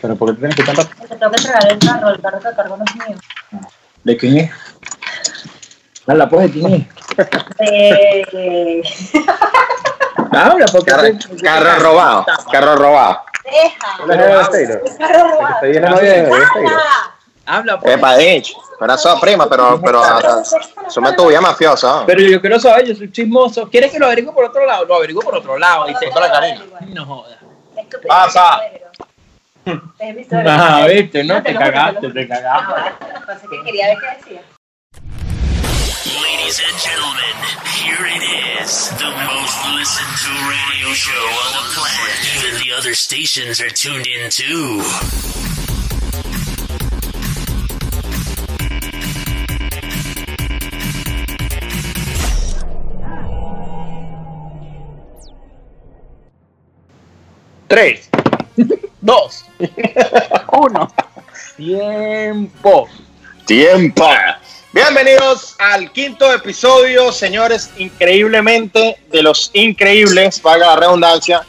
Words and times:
¿Pero 0.00 0.16
por 0.16 0.30
qué 0.30 0.38
tienes 0.38 0.56
que 0.56 0.64
cantar? 0.64 0.86
Te 0.86 1.16
tengo 1.16 1.30
que 1.32 1.36
entregar 1.36 1.72
el 1.72 1.78
carro, 1.78 2.10
el 2.10 2.20
carro 2.20 2.40
que 2.40 2.56
cargo 2.56 2.76
no 2.76 2.84
es 2.84 3.08
mío. 3.08 3.18
¿De 4.04 4.16
quién 4.16 4.36
es? 4.38 4.50
Habla, 6.06 6.28
pues, 6.28 6.46
¿de 6.46 6.60
quién 6.60 6.74
es? 6.74 6.86
De... 7.58 8.82
Habla, 10.32 10.66
porque... 10.72 10.90
Carro, 10.90 11.08
carro 11.42 11.78
robado. 11.80 12.26
Carro 12.50 12.76
robado. 12.76 13.22
Deja. 13.44 14.06
¿La 14.06 14.16
de 14.16 14.96
carro 14.98 15.28
robado. 15.28 15.60
De. 16.00 16.30
Habla, 17.46 17.80
pues. 17.80 17.94
Epa, 17.94 18.16
Dich. 18.16 18.54
Pero 18.78 18.94
eso, 18.94 19.20
prima, 19.20 19.46
pero, 19.48 19.78
pero 19.84 20.02
sume 20.88 21.12
tu 21.12 21.28
vida 21.28 21.40
mafiosa. 21.42 22.00
¿no? 22.00 22.06
Pero 22.06 22.22
yo 22.22 22.40
quiero 22.40 22.58
saber, 22.58 22.86
yo 22.86 22.94
soy 22.94 23.12
chismoso. 23.12 23.68
¿Quieres 23.68 23.92
que 23.92 23.98
lo 23.98 24.06
averigüe 24.06 24.32
por 24.32 24.44
otro 24.46 24.64
lado? 24.64 24.86
Lo 24.86 24.94
averiguo 24.94 25.22
por 25.22 25.34
otro 25.34 25.58
lado. 25.58 25.84
Dice, 25.86 26.08
no 26.94 27.04
jodas. 27.04 27.36
Pasa. 28.08 28.60
Es 29.98 30.26
Ah, 30.32 30.86
viste, 30.88 31.24
no, 31.24 31.42
te 31.42 31.52
lo 31.52 31.58
juro, 31.60 31.70
cagaste, 31.72 32.00
te 32.10 32.26
juro. 32.26 32.28
cagaste. 32.28 33.04
No. 33.20 33.26
Pensé 33.26 33.46
que 33.48 33.62
quería 33.64 33.86
ver 33.88 33.98
qué 33.98 34.16
decía. 34.18 34.42
Ladies 36.22 36.60
and 36.66 36.76
gentlemen, 36.78 37.36
here 37.78 38.06
it 38.06 38.22
is, 38.62 38.90
the 38.98 39.10
most 39.10 39.58
listened 39.76 40.14
to 40.24 40.32
radio 40.50 40.92
show 40.94 41.12
on 41.14 41.52
the 41.52 41.64
planet. 41.74 42.16
Even 42.36 42.60
the 42.66 42.72
other 42.76 42.94
stations 42.94 43.60
are 43.60 43.70
tuned 43.70 44.06
in 44.06 44.30
too. 44.30 44.82
Tres, 57.68 58.09
dos, 59.00 59.44
uno. 60.52 60.92
Tiempo. 61.56 62.88
Tiempo. 63.46 64.08
Bienvenidos 64.72 65.56
al 65.58 65.90
quinto 65.90 66.32
episodio, 66.32 67.10
señores, 67.10 67.70
increíblemente 67.76 68.96
de 69.10 69.22
los 69.22 69.50
increíbles, 69.52 70.40
valga 70.42 70.68
la 70.68 70.76
redundancia, 70.76 71.42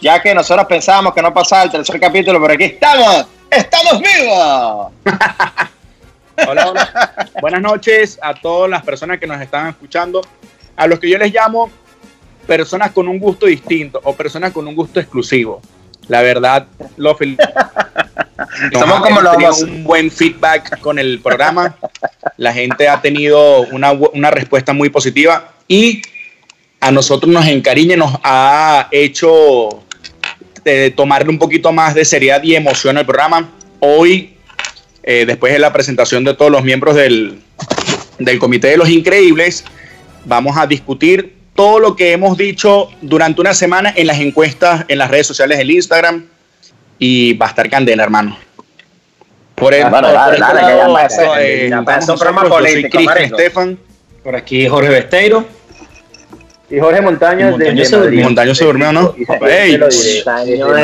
ya 0.00 0.22
que 0.22 0.34
nosotros 0.34 0.66
pensábamos 0.66 1.12
que 1.12 1.22
no 1.22 1.34
pasaba 1.34 1.64
el 1.64 1.70
tercer 1.70 1.98
capítulo, 1.98 2.40
pero 2.40 2.54
aquí 2.54 2.64
estamos, 2.64 3.26
estamos 3.50 3.98
vivos. 3.98 4.92
Hola, 6.46 6.70
hola. 6.70 7.30
Buenas 7.40 7.60
noches 7.60 8.18
a 8.22 8.32
todas 8.32 8.70
las 8.70 8.84
personas 8.84 9.18
que 9.18 9.26
nos 9.26 9.40
están 9.40 9.68
escuchando, 9.68 10.20
a 10.76 10.86
los 10.86 11.00
que 11.00 11.10
yo 11.10 11.18
les 11.18 11.34
llamo 11.34 11.68
personas 12.46 12.92
con 12.92 13.08
un 13.08 13.18
gusto 13.18 13.46
distinto 13.46 14.00
o 14.04 14.14
personas 14.14 14.52
con 14.52 14.68
un 14.68 14.76
gusto 14.76 15.00
exclusivo. 15.00 15.60
La 16.08 16.22
verdad, 16.22 16.66
lo 16.96 17.14
felicito. 17.14 17.48
Somos 18.72 19.00
como 19.00 19.20
un 19.60 19.84
buen 19.84 20.10
feedback 20.10 20.80
con 20.80 20.98
el 20.98 21.20
programa. 21.20 21.76
La 22.36 22.52
gente 22.52 22.88
ha 22.88 23.00
tenido 23.00 23.62
una, 23.72 23.92
una 23.92 24.30
respuesta 24.30 24.72
muy 24.72 24.88
positiva 24.88 25.52
y 25.68 26.02
a 26.80 26.90
nosotros 26.90 27.32
nos 27.32 27.46
encariña, 27.46 27.94
y 27.94 27.98
nos 27.98 28.18
ha 28.22 28.88
hecho 28.90 29.82
eh, 30.64 30.92
tomarle 30.96 31.30
un 31.30 31.38
poquito 31.38 31.72
más 31.72 31.94
de 31.94 32.04
seriedad 32.04 32.42
y 32.42 32.54
emoción 32.54 32.96
al 32.96 33.06
programa. 33.06 33.50
Hoy, 33.80 34.34
eh, 35.02 35.24
después 35.26 35.52
de 35.52 35.58
la 35.58 35.72
presentación 35.72 36.24
de 36.24 36.34
todos 36.34 36.50
los 36.50 36.62
miembros 36.62 36.94
del, 36.94 37.40
del 38.18 38.38
Comité 38.38 38.68
de 38.68 38.76
los 38.76 38.88
Increíbles, 38.88 39.64
vamos 40.24 40.56
a 40.56 40.66
discutir 40.66 41.37
todo 41.58 41.80
lo 41.80 41.96
que 41.96 42.12
hemos 42.12 42.38
dicho 42.38 42.88
durante 43.00 43.40
una 43.40 43.52
semana 43.52 43.92
en 43.96 44.06
las 44.06 44.20
encuestas, 44.20 44.84
en 44.86 44.96
las 44.96 45.10
redes 45.10 45.26
sociales 45.26 45.58
del 45.58 45.72
Instagram 45.72 46.24
y 47.00 47.32
va 47.32 47.46
a 47.46 47.48
estar 47.48 47.68
candela, 47.68 48.04
hermano. 48.04 48.38
Por 49.56 49.74
el, 49.74 49.90
bueno, 49.90 50.12
dale, 50.12 50.38
por 50.38 50.54
dale, 50.54 50.60
este 50.60 50.68
que 50.68 50.76
ya 50.76 51.40
eh, 51.40 51.68
ya 51.68 51.82
Y 56.70 56.78
Jorge 56.78 57.00
Montaño 57.00 57.50
Montaño 57.50 57.70
desde 57.70 57.84
se 57.86 57.96
durmió. 57.96 58.10
Madrid. 58.10 58.24
Montaño 58.24 58.54
se 58.54 58.64
durmió, 58.64 58.92
¿no? 58.92 59.14
Ey. 59.48 59.80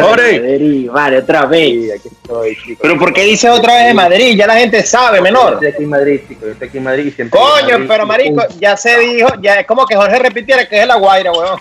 Jorge. 0.01 0.89
Vale, 0.91 1.19
otra 1.19 1.45
vez. 1.45 1.69
Sí, 1.69 1.91
aquí 1.93 2.09
estoy, 2.09 2.57
chico. 2.57 2.81
Pero 2.83 2.99
¿por 2.99 3.13
qué 3.13 3.23
dice 3.25 3.51
otra 3.51 3.75
vez 3.75 3.87
de 3.89 3.95
Madrid? 3.95 4.35
Ya 4.37 4.47
la 4.47 4.57
gente 4.57 4.83
sabe, 4.83 5.19
Yo 5.19 5.23
menor. 5.25 5.53
estoy 5.55 5.69
aquí 5.69 5.83
en 5.83 5.91
Madrid, 5.91 6.21
chico. 6.27 6.47
Yo 6.47 6.53
estoy 6.53 6.69
aquí 6.69 6.79
en 6.79 6.85
Madrid 6.85 7.13
siempre. 7.15 7.39
Coño, 7.39 7.73
Madrid, 7.73 7.87
pero 7.87 8.07
marico, 8.07 8.43
ya 8.59 8.77
se 8.79 8.99
dijo, 8.99 9.29
ya 9.43 9.61
es 9.61 9.67
como 9.67 9.85
que 9.85 9.95
Jorge 9.95 10.19
repitiera 10.19 10.67
que 10.67 10.81
es 10.81 10.87
la 10.87 10.97
Guaira, 10.97 11.33
weón. 11.33 11.61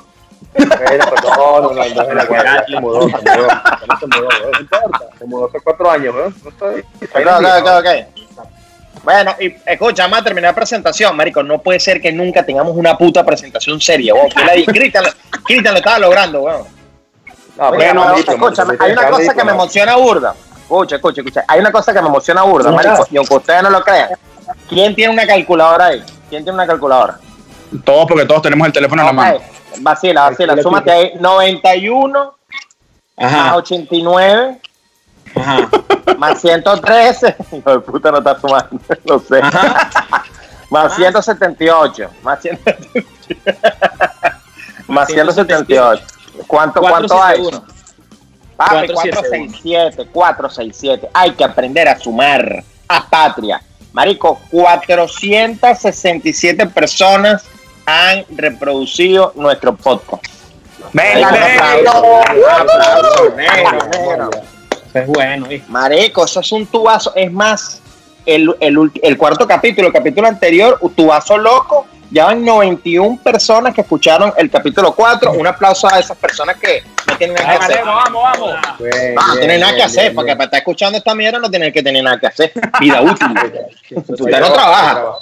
Pues 0.54 0.68
no, 0.70 1.62
no, 1.62 1.62
no, 1.62 1.74
no, 1.74 1.84
es 1.84 1.96
la 1.96 2.26
guardia, 2.26 2.66
se 2.68 2.80
mudó, 2.80 3.02
se 3.10 3.16
mudó, 3.18 3.48
no 3.88 4.00
se 4.00 4.08
mudó, 4.08 4.30
no 4.52 4.60
importa, 4.60 5.10
se 5.18 5.26
mudó 5.26 5.46
hace 5.48 5.60
cuatro 5.62 5.90
años, 5.90 6.14
weón, 6.14 6.36
no 6.44 6.68
en 7.18 7.28
ok, 7.28 7.68
ok. 7.80 8.23
Bueno, 9.04 9.36
y 9.40 9.54
escucha, 9.66 10.06
a 10.06 10.24
terminar 10.24 10.52
la 10.52 10.56
presentación, 10.56 11.16
marico. 11.16 11.44
No 11.44 11.60
puede 11.62 11.80
ser 11.80 12.02
que 12.02 12.12
nunca 12.12 12.46
tengamos 12.46 12.76
una 12.76 12.98
puta 12.98 13.26
presentación 13.26 13.80
seria, 13.82 14.14
weón. 14.14 14.30
Cristian, 14.66 15.04
Cristian 15.44 15.74
lo 15.74 15.80
estaba 15.80 16.00
logrando, 16.00 16.42
weón. 16.42 16.64
No, 17.58 17.70
Oye, 17.70 17.78
bueno, 17.78 18.06
no, 18.06 18.12
marico, 18.12 18.32
hay 18.80 18.92
una 18.94 19.10
cosa 19.10 19.34
que 19.34 19.44
me 19.44 19.52
emociona 19.52 19.96
burda. 19.98 20.34
Escucha, 20.62 20.96
escucha, 20.96 21.22
escucha. 21.22 21.46
Hay 21.48 21.60
una 21.60 21.72
cosa 21.72 21.94
que 21.94 22.02
me 22.02 22.08
emociona 22.08 22.44
burda, 22.44 22.72
marico. 22.72 23.06
Y 23.12 23.18
aunque 23.18 23.36
ustedes 23.36 23.62
no 23.62 23.70
lo 23.70 23.84
crean, 23.84 24.10
¿quién 24.70 24.96
tiene 24.96 25.14
una 25.14 25.28
calculadora 25.28 25.88
ahí? 25.88 26.02
¿Quién 26.30 26.44
tiene 26.44 26.54
una 26.54 26.66
calculadora? 26.66 27.20
Todos, 27.84 28.08
porque 28.08 28.26
todos 28.26 28.42
tenemos 28.42 28.66
el 28.68 28.74
teléfono 28.74 29.02
en 29.02 29.06
la 29.06 29.14
mano. 29.14 29.40
Vacila, 29.80 30.30
vacila. 30.30 30.62
Súmate 30.62 30.92
ahí. 30.92 31.14
91 31.20 32.34
más 33.18 33.34
Ajá, 33.34 33.56
89 33.58 34.60
ajá. 35.36 35.70
más 36.18 36.42
113. 36.42 37.36
Hijo 37.52 37.72
de 37.72 37.80
puta, 37.80 38.12
no 38.12 38.20
está 38.20 38.40
sumando. 38.40 38.80
No 39.06 39.20
sé. 39.28 39.42
Más 40.70 40.96
178. 40.96 42.10
Más, 42.24 42.42
100 42.42 42.60
más 44.88 45.08
178. 45.08 46.04
¿Cuánto, 46.48 46.82
cuánto 46.82 47.22
hay? 47.22 47.40
471. 47.40 47.74
Papi, 48.56 48.94
467. 48.94 50.10
467. 50.12 50.14
467. 50.14 51.10
Hay 51.14 51.32
que 51.32 51.44
aprender 51.44 51.88
a 51.88 51.98
sumar 52.00 52.64
a 52.88 53.10
patria. 53.10 53.60
Marico, 53.94 54.40
467 54.50 56.68
personas 56.68 57.46
han 57.86 58.26
reproducido 58.30 59.34
nuestro 59.36 59.76
podcast. 59.76 60.24
Venga, 60.94 61.32
negro, 61.32 61.92
es 65.00 65.08
bueno, 65.08 65.48
¿viste? 65.48 65.72
Marico, 65.72 66.26
eso 66.26 66.40
es 66.40 66.52
un 66.52 66.66
tubazo. 66.68 67.14
Es 67.16 67.32
más, 67.32 67.82
el, 68.26 68.54
el, 68.60 68.78
ulti- 68.78 69.00
el 69.04 69.18
cuarto 69.18 69.48
capítulo, 69.48 69.88
el 69.88 69.94
capítulo 69.94 70.28
anterior, 70.28 70.78
un 70.82 70.94
tubazo 70.94 71.38
loco. 71.38 71.88
Ya 72.12 72.26
van 72.26 72.46
91 72.46 73.20
personas 73.24 73.74
que 73.74 73.82
escucharon 73.82 74.32
el 74.38 74.48
capítulo 74.52 74.94
4. 74.94 75.32
Un 75.32 75.48
aplauso 75.48 75.88
a 75.92 75.98
esas 75.98 76.16
personas 76.16 76.58
que 76.58 76.84
no 77.08 77.18
tienen 77.18 77.36
nada 77.36 77.58
que 77.58 77.66
hacer. 77.66 77.84
Vamos, 77.84 78.22
vamos, 78.24 78.54
vamos. 78.54 78.78
Bien, 78.80 79.16
No, 79.16 79.28
no 79.30 79.34
tienen 79.38 79.60
nada 79.60 79.72
que 79.72 79.76
bien, 79.78 79.86
hacer, 79.88 80.04
bien, 80.04 80.16
porque 80.16 80.28
bien. 80.28 80.38
para 80.38 80.46
estar 80.46 80.58
escuchando 80.60 80.98
esta 81.00 81.16
mierda 81.16 81.40
no 81.40 81.50
tienen 81.50 81.74
que 81.74 81.82
tener 81.82 82.04
nada 82.04 82.20
que 82.20 82.28
hacer. 82.28 82.52
Vida 82.80 83.02
útil. 83.02 83.28
Usted 83.96 84.40
no 84.40 84.54
trabaja. 84.54 84.94
trabajo, 84.94 85.22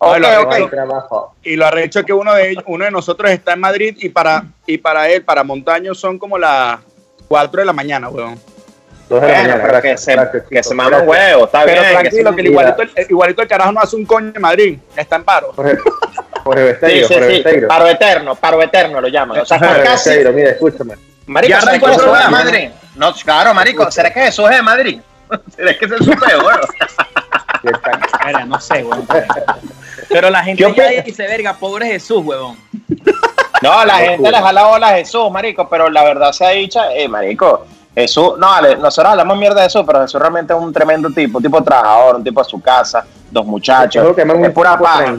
Ok, 0.00 0.08
Bueno, 0.10 0.28
ok. 0.42 0.52
hay 0.54 0.66
trabajo. 0.68 1.34
Y 1.44 1.54
lo 1.56 1.66
arrecho 1.66 2.00
es 2.00 2.04
que 2.06 2.12
uno 2.12 2.34
de 2.34 2.50
ellos, 2.50 2.64
uno 2.66 2.84
de 2.84 2.90
nosotros 2.90 3.30
está 3.30 3.52
en 3.52 3.60
Madrid 3.60 3.96
y 4.00 4.08
para, 4.08 4.44
y 4.66 4.78
para 4.78 5.08
él, 5.08 5.22
para 5.24 5.44
Montaño, 5.44 5.94
son 5.94 6.18
como 6.18 6.36
las 6.36 6.80
4 7.28 7.60
de 7.60 7.64
la 7.66 7.72
mañana, 7.72 8.08
weón. 8.08 8.40
Dos 9.08 9.20
de 9.22 9.28
la 9.28 9.34
mañana, 9.34 9.54
pero 9.62 9.66
que 9.80 9.88
gracias, 9.88 10.00
se, 10.04 10.12
gracias, 10.12 10.42
que 10.50 10.62
se 10.62 10.74
mama 10.74 10.90
gracias. 10.90 11.08
huevo, 11.08 11.44
está 11.46 11.64
Pero 11.64 11.80
bien. 11.82 11.92
tranquilo, 11.98 12.36
que 12.36 12.42
igualito, 12.42 12.82
el, 12.82 12.90
igualito 13.08 13.42
el 13.42 13.48
carajo 13.48 13.72
no 13.72 13.80
hace 13.80 13.96
un 13.96 14.04
coño 14.04 14.32
en 14.34 14.40
Madrid, 14.42 14.78
está 14.96 15.16
en 15.16 15.24
paro. 15.24 15.52
Jorge, 15.56 15.78
Jorge 16.44 16.60
Sí, 16.60 16.66
Besteiro, 16.66 17.08
sí, 17.08 17.14
Jorge 17.14 17.28
sí. 17.28 17.42
Besteiro. 17.42 17.68
Paro 17.68 17.86
eterno, 17.88 18.34
paro 18.34 18.62
eterno 18.62 19.00
lo 19.00 19.08
llaman. 19.08 19.38
O 19.40 19.44
sea, 19.46 19.58
Jorge 19.58 19.82
casi. 19.82 20.08
Besteiro, 20.10 20.32
mira, 20.32 20.50
escúchame. 20.50 20.94
Marico, 21.26 21.50
Ya 21.50 21.60
¿será 21.60 21.78
que 21.78 21.86
Jesús 21.86 22.04
es 22.18 22.24
de. 22.24 22.30
Madrid? 22.30 22.68
No, 22.96 23.14
claro, 23.14 23.54
marico. 23.54 23.90
¿Será 23.90 24.12
que 24.12 24.20
Jesús 24.20 24.44
es 24.50 24.56
de 24.56 24.62
Madrid? 24.62 25.00
¿Será 25.56 25.78
que 25.78 25.84
ese 25.84 25.94
es 25.96 26.04
su 26.04 26.10
peor? 26.26 26.60
está- 27.64 28.00
Mira, 28.26 28.44
no 28.44 28.60
sé, 28.60 28.82
weón. 28.84 29.06
Pero 30.08 30.30
la 30.30 30.42
gente 30.42 30.64
¿Qué 30.64 30.74
ya 30.96 31.02
dice, 31.02 31.26
verga, 31.26 31.54
pobre 31.54 31.86
Jesús, 31.86 32.22
huevón. 32.24 32.56
No, 33.62 33.84
la 33.84 33.94
gente 33.96 34.30
le 34.30 34.38
jala 34.38 34.64
bola 34.64 34.88
a 34.88 34.96
Jesús, 34.96 35.30
marico, 35.30 35.68
pero 35.68 35.90
la 35.90 36.04
verdad 36.04 36.32
sea 36.32 36.50
dicha, 36.50 36.92
eh, 36.94 37.08
marico, 37.08 37.66
Jesús, 37.94 38.34
no, 38.38 38.46
vale, 38.46 38.76
nosotros 38.76 39.10
hablamos 39.10 39.36
mierda 39.38 39.56
de 39.56 39.62
Jesús, 39.64 39.82
pero 39.86 40.02
Jesús 40.02 40.20
realmente 40.20 40.52
es 40.52 40.58
un 40.58 40.72
tremendo 40.72 41.10
tipo, 41.10 41.38
un 41.38 41.44
tipo 41.44 41.62
trabajador, 41.62 42.16
un 42.16 42.24
tipo 42.24 42.40
a 42.40 42.44
su 42.44 42.60
casa, 42.60 43.04
dos 43.30 43.44
muchachos, 43.44 44.02
Creo 44.02 44.14
que 44.14 44.24
me 44.24 44.46
es 44.46 44.52
pura 44.52 44.78
paja. 44.78 45.16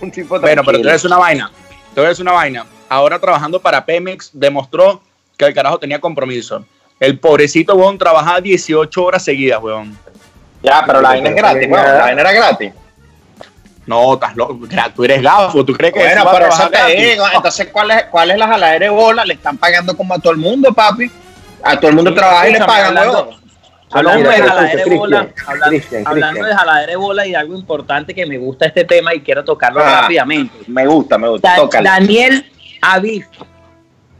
Un 0.00 0.10
tipo 0.10 0.40
Bueno, 0.40 0.62
pero 0.64 0.78
a 0.78 0.92
decir 0.92 1.08
una 1.08 1.18
vaina. 1.18 1.50
A 1.94 2.00
decir 2.00 2.22
una 2.22 2.32
vaina. 2.32 2.66
Ahora 2.88 3.18
trabajando 3.18 3.60
para 3.60 3.84
Pemex, 3.84 4.30
demostró 4.32 5.02
que 5.36 5.44
el 5.44 5.54
carajo 5.54 5.78
tenía 5.78 6.00
compromiso. 6.00 6.64
El 6.98 7.18
pobrecito, 7.18 7.74
weón, 7.74 7.98
trabajaba 7.98 8.40
18 8.40 9.04
horas 9.04 9.24
seguidas, 9.24 9.62
weón. 9.62 9.96
Ya, 10.62 10.84
pero 10.86 11.00
la 11.00 11.10
vaina 11.10 11.30
es 11.30 11.36
gratis, 11.36 11.68
weón, 11.70 11.84
la 11.84 11.98
vaina 11.98 12.20
era 12.20 12.32
gratis. 12.32 12.72
No, 13.86 14.14
estás 14.14 14.36
loco. 14.36 14.58
Tú 14.94 15.04
eres 15.04 15.22
gafo. 15.22 15.64
¿Tú 15.64 15.72
crees 15.72 15.92
que 15.92 15.98
Bueno, 15.98 16.14
eso 16.14 16.24
va 16.24 16.30
a 16.30 16.34
pero 16.34 16.48
eso 16.48 16.70
te 16.70 16.96
digo, 16.96 17.24
entonces, 17.34 17.68
¿cuál 17.72 17.90
es, 17.90 18.04
cuál 18.04 18.30
es 18.30 18.38
la 18.38 18.46
jaladera 18.46 18.86
de 18.86 18.90
bola? 18.90 19.24
Le 19.24 19.34
están 19.34 19.58
pagando 19.58 19.96
como 19.96 20.14
a 20.14 20.18
todo 20.18 20.32
el 20.32 20.38
mundo, 20.38 20.72
papi. 20.72 21.10
A 21.62 21.78
todo 21.78 21.90
el 21.90 21.96
mundo 21.96 22.14
trabaja 22.14 22.48
y 22.48 22.52
le 22.52 22.58
pagan, 22.60 22.96
hablando. 22.98 23.30
Hablando 23.94 24.30
de 24.30 24.36
jaladera 24.38 24.84
de 24.84 24.96
bola, 24.96 25.28
hablando, 25.46 26.44
de 26.46 26.54
jaladera 26.54 26.90
de 26.90 26.96
bola 26.96 27.26
y 27.26 27.34
algo 27.34 27.54
importante 27.54 28.14
que 28.14 28.24
me 28.24 28.38
gusta 28.38 28.64
este 28.66 28.84
tema 28.84 29.14
y 29.14 29.20
quiero 29.20 29.44
tocarlo 29.44 29.80
Ah. 29.84 30.00
rápidamente. 30.02 30.54
Me 30.66 30.86
gusta, 30.86 31.18
me 31.18 31.28
gusta. 31.28 31.54
Da-. 31.70 31.80
Daniel 31.82 32.50
Aviv. 32.80 33.26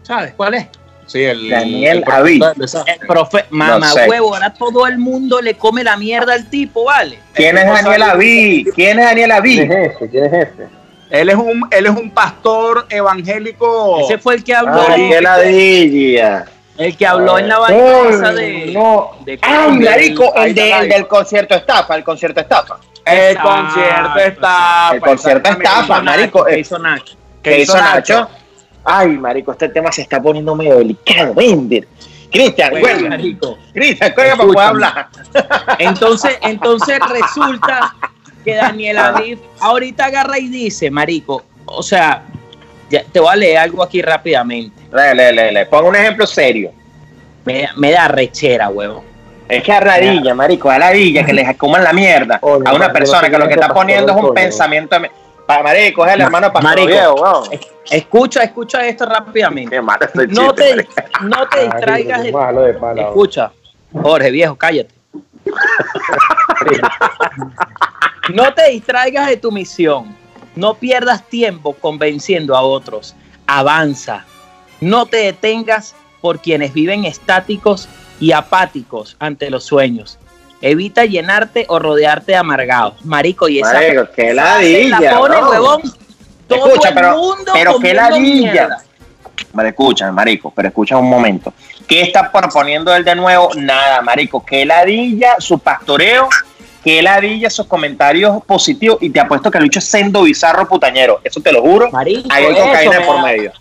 ¿Sabes 0.03 0.35
cuál 0.37 0.55
es? 0.55 0.67
Sí, 1.07 1.23
el. 1.25 1.49
Daniel 1.49 2.05
el 2.07 2.63
esa- 2.65 2.85
El 2.87 3.07
profe, 3.07 3.47
mamá 3.51 3.89
sé. 3.89 4.09
huevo, 4.09 4.35
ahora 4.35 4.53
todo 4.53 4.87
el 4.87 4.99
mundo 4.99 5.41
le 5.41 5.55
come 5.55 5.83
la 5.85 5.97
mierda 5.97 6.35
al 6.35 6.49
tipo, 6.51 6.85
¿vale? 6.85 7.19
¿Quién 7.33 7.57
es 7.59 7.67
Daniel 7.67 8.03
Aví? 8.03 8.67
¿Quién 8.75 8.99
es 8.99 9.05
Daniel 9.07 9.31
¿Quién 9.31 9.39
Aví? 9.39 9.59
es 9.59 9.71
ese? 9.97 10.09
¿Quién 10.11 10.25
es 10.27 10.33
ese? 10.49 10.69
Él 11.11 11.29
es 11.29 11.35
un, 11.37 11.69
él 11.71 11.87
es 11.87 11.93
un 11.93 12.11
pastor 12.11 12.87
evangélico. 12.89 14.01
Ese 14.01 14.19
fue 14.19 14.35
el 14.37 14.45
que 14.45 14.55
habló, 14.55 14.83
Ay, 14.89 15.09
qué 15.11 15.21
ladilla. 15.21 16.45
El 16.83 16.97
que 16.97 17.07
habló 17.07 17.39
en 17.39 17.49
la 17.49 17.59
vaina 17.59 18.33
de, 18.33 18.71
no. 18.75 19.13
de 19.25 19.39
Ay, 19.43 19.79
del- 19.79 19.91
marico, 19.91 20.35
el, 20.35 20.55
de- 20.55 20.73
el 20.73 20.89
del 20.89 21.07
concierto 21.09 21.55
estafa, 21.55 21.97
el 21.97 22.05
concierto 22.05 22.41
estafa. 22.41 22.79
El 23.05 23.19
Exacto, 23.19 23.49
concierto 23.51 24.19
está. 24.19 24.91
El 24.95 25.01
concierto 25.01 25.51
estafa, 25.51 26.03
marico. 26.03 26.47
eh, 26.49 26.61
hizo 26.61 26.79
Nacho. 26.79 27.15
¿Qué 27.43 27.61
hizo 27.61 27.77
Nacho? 27.77 28.29
Ay, 28.85 29.09
marico, 29.17 29.53
este 29.53 29.69
tema 29.69 29.91
se 29.93 30.03
está 30.03 30.21
poniendo 30.21 30.55
medio 30.55 30.79
delicado, 30.79 31.35
Bender. 31.35 31.87
Cristian, 32.31 32.71
cuelga. 32.71 33.09
marico. 33.11 33.59
Cristian, 33.75 34.13
cuelga 34.15 34.37
para 34.37 34.47
poder 34.49 34.69
hablar. 34.69 35.09
Entonces, 35.79 36.39
entonces 36.43 36.99
resulta 37.11 37.95
que 38.45 38.55
Daniel 38.55 38.99
Aviv 38.99 39.39
ahorita 39.61 40.07
agarra 40.07 40.39
y 40.39 40.49
dice, 40.49 40.91
marico, 40.91 41.45
o 41.67 41.83
sea, 41.83 42.23
ya- 42.91 43.05
te 43.05 43.21
voy 43.21 43.31
a 43.33 43.37
leer 43.37 43.59
algo 43.59 43.83
aquí 43.83 44.01
rápidamente. 44.03 44.82
Le, 44.93 45.15
le, 45.15 45.33
le, 45.33 45.53
le. 45.53 45.67
Pon 45.67 45.85
un 45.87 45.97
ejemplo 45.97 46.27
serio. 46.27 46.71
Me, 47.45 47.69
me 47.77 47.91
da 47.93 48.09
rechera, 48.09 48.69
huevo. 48.69 49.05
Es 49.49 49.63
que 49.63 49.73
a 49.73 49.81
radilla, 49.81 50.35
marico, 50.35 50.71
a 50.71 50.79
ladilla, 50.79 51.25
que 51.27 51.33
les 51.33 51.57
coman 51.57 51.83
la 51.85 51.93
mierda 51.93 52.39
Oye, 52.43 52.63
a 52.67 52.73
una 52.75 52.93
persona 52.93 53.29
que 53.29 53.37
lo 53.39 53.47
que 53.49 53.55
está 53.55 53.73
poniendo 53.75 54.13
es 54.13 54.19
un 54.23 54.33
pensamiento. 54.35 54.99
de- 54.99 55.11
Pa, 55.45 55.61
marico, 55.63 56.07
es 56.07 56.13
el 56.13 56.19
Ma- 56.21 56.25
hermano 56.27 56.53
Pastor 56.53 56.77
marico. 56.79 57.43
Escucha, 57.91 58.43
escucha 58.45 58.87
esto 58.87 59.05
rápidamente. 59.07 59.71
Qué 59.77 59.83
malo 59.83 60.07
este 60.07 60.29
No 60.29 60.55
chiste, 60.55 60.85
te, 60.85 61.25
no 61.25 61.49
te 61.49 61.65
distraigas 61.65 62.23
de... 62.23 62.33
malo 62.33 62.61
de 62.63 63.03
Escucha, 63.03 63.51
Jorge, 63.93 64.31
viejo, 64.31 64.55
cállate. 64.57 64.95
No 68.33 68.55
te 68.55 68.71
distraigas 68.71 69.27
de 69.27 69.37
tu 69.37 69.51
misión. 69.51 70.17
No 70.55 70.75
pierdas 70.75 71.25
tiempo 71.29 71.75
convenciendo 71.75 72.55
a 72.57 72.61
otros. 72.63 73.17
Avanza. 73.47 74.25
No 74.83 75.07
te 75.07 75.19
detengas 75.19 75.95
por 76.21 76.41
quienes 76.41 76.73
viven 76.75 77.05
estáticos 77.05 77.89
y 78.19 78.33
apáticos 78.33 79.17
ante 79.21 79.49
los 79.49 79.63
sueños. 79.65 80.19
Evita 80.61 81.05
llenarte 81.05 81.67
o 81.69 81.79
rodearte 81.79 82.33
de 82.33 82.39
amargados. 82.39 82.95
Marico, 83.05 83.49
y 83.49 83.61
esa 83.61 83.75
Marico, 83.75 84.09
qué 84.15 84.35
ladilla, 84.35 85.01
la 85.01 85.19
pone, 85.19 85.37
huevón. 85.37 85.83
Todo 86.49 86.67
Escucha, 86.67 86.89
el 86.89 86.95
pero- 86.97 87.17
mundo 87.17 87.53
pero 87.53 87.79
qué 87.79 87.95
ladilla. 87.95 88.53
mierda. 88.53 88.83
Vale, 89.53 89.69
escucha, 89.69 90.11
marico, 90.11 90.53
pero 90.55 90.69
escucha 90.69 90.97
un 90.97 91.09
momento. 91.09 91.53
¿Qué 91.87 92.03
está 92.03 92.31
proponiendo 92.33 92.93
él 92.95 93.05
de 93.05 93.15
nuevo? 93.15 93.51
Nada, 93.55 94.03
marico. 94.03 94.45
Que 94.45 94.65
ladilla 94.65 95.37
su 95.39 95.59
pastoreo, 95.61 96.29
que 96.83 97.01
ladilla 97.03 97.51
sus 97.51 97.67
comentarios 97.67 98.43
positivos 98.45 98.99
y 99.01 99.11
te 99.11 99.21
apuesto 99.21 99.49
que 99.51 99.59
el 99.59 99.65
bicho 99.65 99.79
es 99.79 99.85
sendo 99.85 100.23
bizarro 100.23 100.67
putañero. 100.69 101.21
Eso 101.23 101.41
te 101.41 101.53
lo 101.53 101.61
juro. 101.63 101.91
Marico, 101.93 102.29
hay 102.33 102.47
cocaína 102.53 103.01
por 103.07 103.23
medio. 103.23 103.53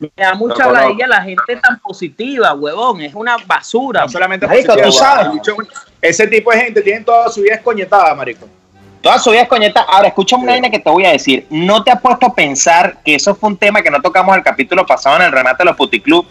Me 0.00 0.10
da 0.16 0.34
mucha 0.34 0.64
No, 0.64 0.72
no, 0.72 0.74
no. 0.74 0.80
ladilla 0.80 1.06
la 1.06 1.22
gente 1.22 1.56
tan 1.56 1.78
positiva, 1.78 2.54
huevón. 2.54 3.02
Es 3.02 3.14
una 3.14 3.36
basura. 3.46 4.02
No 4.02 4.08
solamente 4.08 4.46
Marico, 4.46 4.68
positivo, 4.68 4.90
tú 4.90 4.96
sabes. 4.96 5.42
Ese 6.00 6.26
tipo 6.26 6.50
de 6.50 6.60
gente 6.60 6.80
tiene 6.80 7.02
toda 7.02 7.28
su 7.28 7.42
vida 7.42 7.56
escoñetada, 7.56 8.14
marico. 8.14 8.48
Toda 9.02 9.18
su 9.18 9.30
vida 9.30 9.42
es 9.42 9.48
coñeta. 9.48 9.82
Ahora, 9.82 10.08
escucha 10.08 10.36
una 10.36 10.52
vaina 10.52 10.70
que 10.70 10.78
te 10.78 10.90
voy 10.90 11.04
a 11.04 11.12
decir. 11.12 11.46
No 11.50 11.84
te 11.84 11.90
has 11.90 12.00
puesto 12.00 12.26
a 12.26 12.34
pensar 12.34 12.98
que 13.04 13.14
eso 13.14 13.34
fue 13.34 13.50
un 13.50 13.56
tema 13.56 13.82
que 13.82 13.90
no 13.90 14.00
tocamos 14.00 14.36
el 14.36 14.42
capítulo 14.42 14.86
pasado 14.86 15.16
en 15.16 15.22
el 15.22 15.32
remate 15.32 15.58
de 15.58 15.64
los 15.66 15.76
puticlub. 15.76 16.26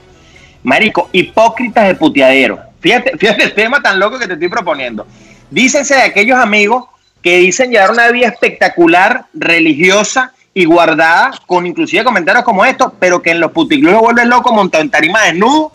Marico, 0.64 1.10
hipócritas 1.12 1.88
de 1.88 1.96
puteadero. 1.96 2.60
Fíjate, 2.80 3.12
fíjate 3.18 3.44
el 3.44 3.54
tema 3.54 3.82
tan 3.82 4.00
loco 4.00 4.18
que 4.18 4.28
te 4.28 4.34
estoy 4.34 4.50
proponiendo. 4.50 5.06
Dícense 5.52 5.96
de 5.96 6.02
aquellos 6.04 6.38
amigos 6.38 6.86
que 7.22 7.38
dicen 7.38 7.72
llevar 7.72 7.92
una 7.92 8.08
vida 8.10 8.28
espectacular, 8.28 9.26
religiosa 9.34 10.34
y 10.60 10.66
guardada, 10.66 11.32
con 11.48 11.66
inclusive 11.66 12.04
comentarios 12.04 12.44
como 12.44 12.66
estos, 12.66 12.92
pero 13.00 13.22
que 13.22 13.32
en 13.32 13.40
los 13.40 13.52
puticlubs 13.54 13.94
se 13.96 14.02
vuelven 14.02 14.30
locos 14.30 14.52
montado 14.52 14.84
en 14.84 14.92
tarima 14.92 15.22
desnudo, 15.24 15.72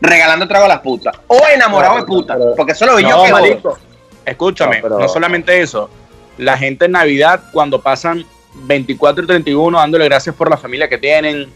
regalando 0.00 0.46
trago 0.46 0.66
a 0.66 0.68
las 0.68 0.78
putas. 0.78 1.16
O 1.26 1.40
enamorado 1.52 1.96
de 1.96 2.04
putas. 2.04 2.36
pero- 2.38 2.54
Porque 2.54 2.70
eso 2.72 2.86
lo 2.86 2.94
vi 2.96 3.02
yo 3.02 3.24
que 3.24 3.32
marico. 3.32 3.78
Escúchame, 4.24 4.76
No, 4.76 4.82
pero- 4.82 4.98
no 5.00 5.08
solamente 5.08 5.60
eso. 5.60 5.90
La 6.36 6.56
gente 6.56 6.84
en 6.84 6.92
Navidad, 6.92 7.40
cuando 7.52 7.80
pasan 7.80 8.24
24 8.54 9.24
y 9.24 9.26
31 9.26 9.76
dándole 9.78 10.04
gracias 10.04 10.36
por 10.36 10.48
la 10.48 10.56
familia 10.56 10.88
que 10.88 10.98
tienen, 10.98 11.48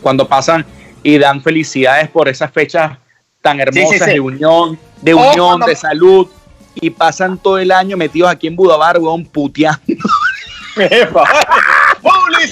cuando 0.00 0.26
pasan 0.26 0.64
y 1.02 1.18
dan 1.18 1.42
felicidades 1.42 2.08
por 2.08 2.30
esas 2.30 2.50
fechas 2.50 2.96
tan 3.42 3.60
hermosas 3.60 3.90
sí, 3.90 3.98
sí. 3.98 4.10
de 4.12 4.20
unión, 4.20 4.78
de 5.02 5.14
unión, 5.14 5.34
cuando- 5.36 5.66
de 5.66 5.76
salud, 5.76 6.28
y 6.76 6.88
pasan 6.88 7.36
todo 7.36 7.58
el 7.58 7.70
año 7.72 7.98
metidos 7.98 8.30
aquí 8.30 8.46
en 8.46 8.56
Budabar, 8.56 8.98
weón, 8.98 9.26
puteando. 9.26 9.80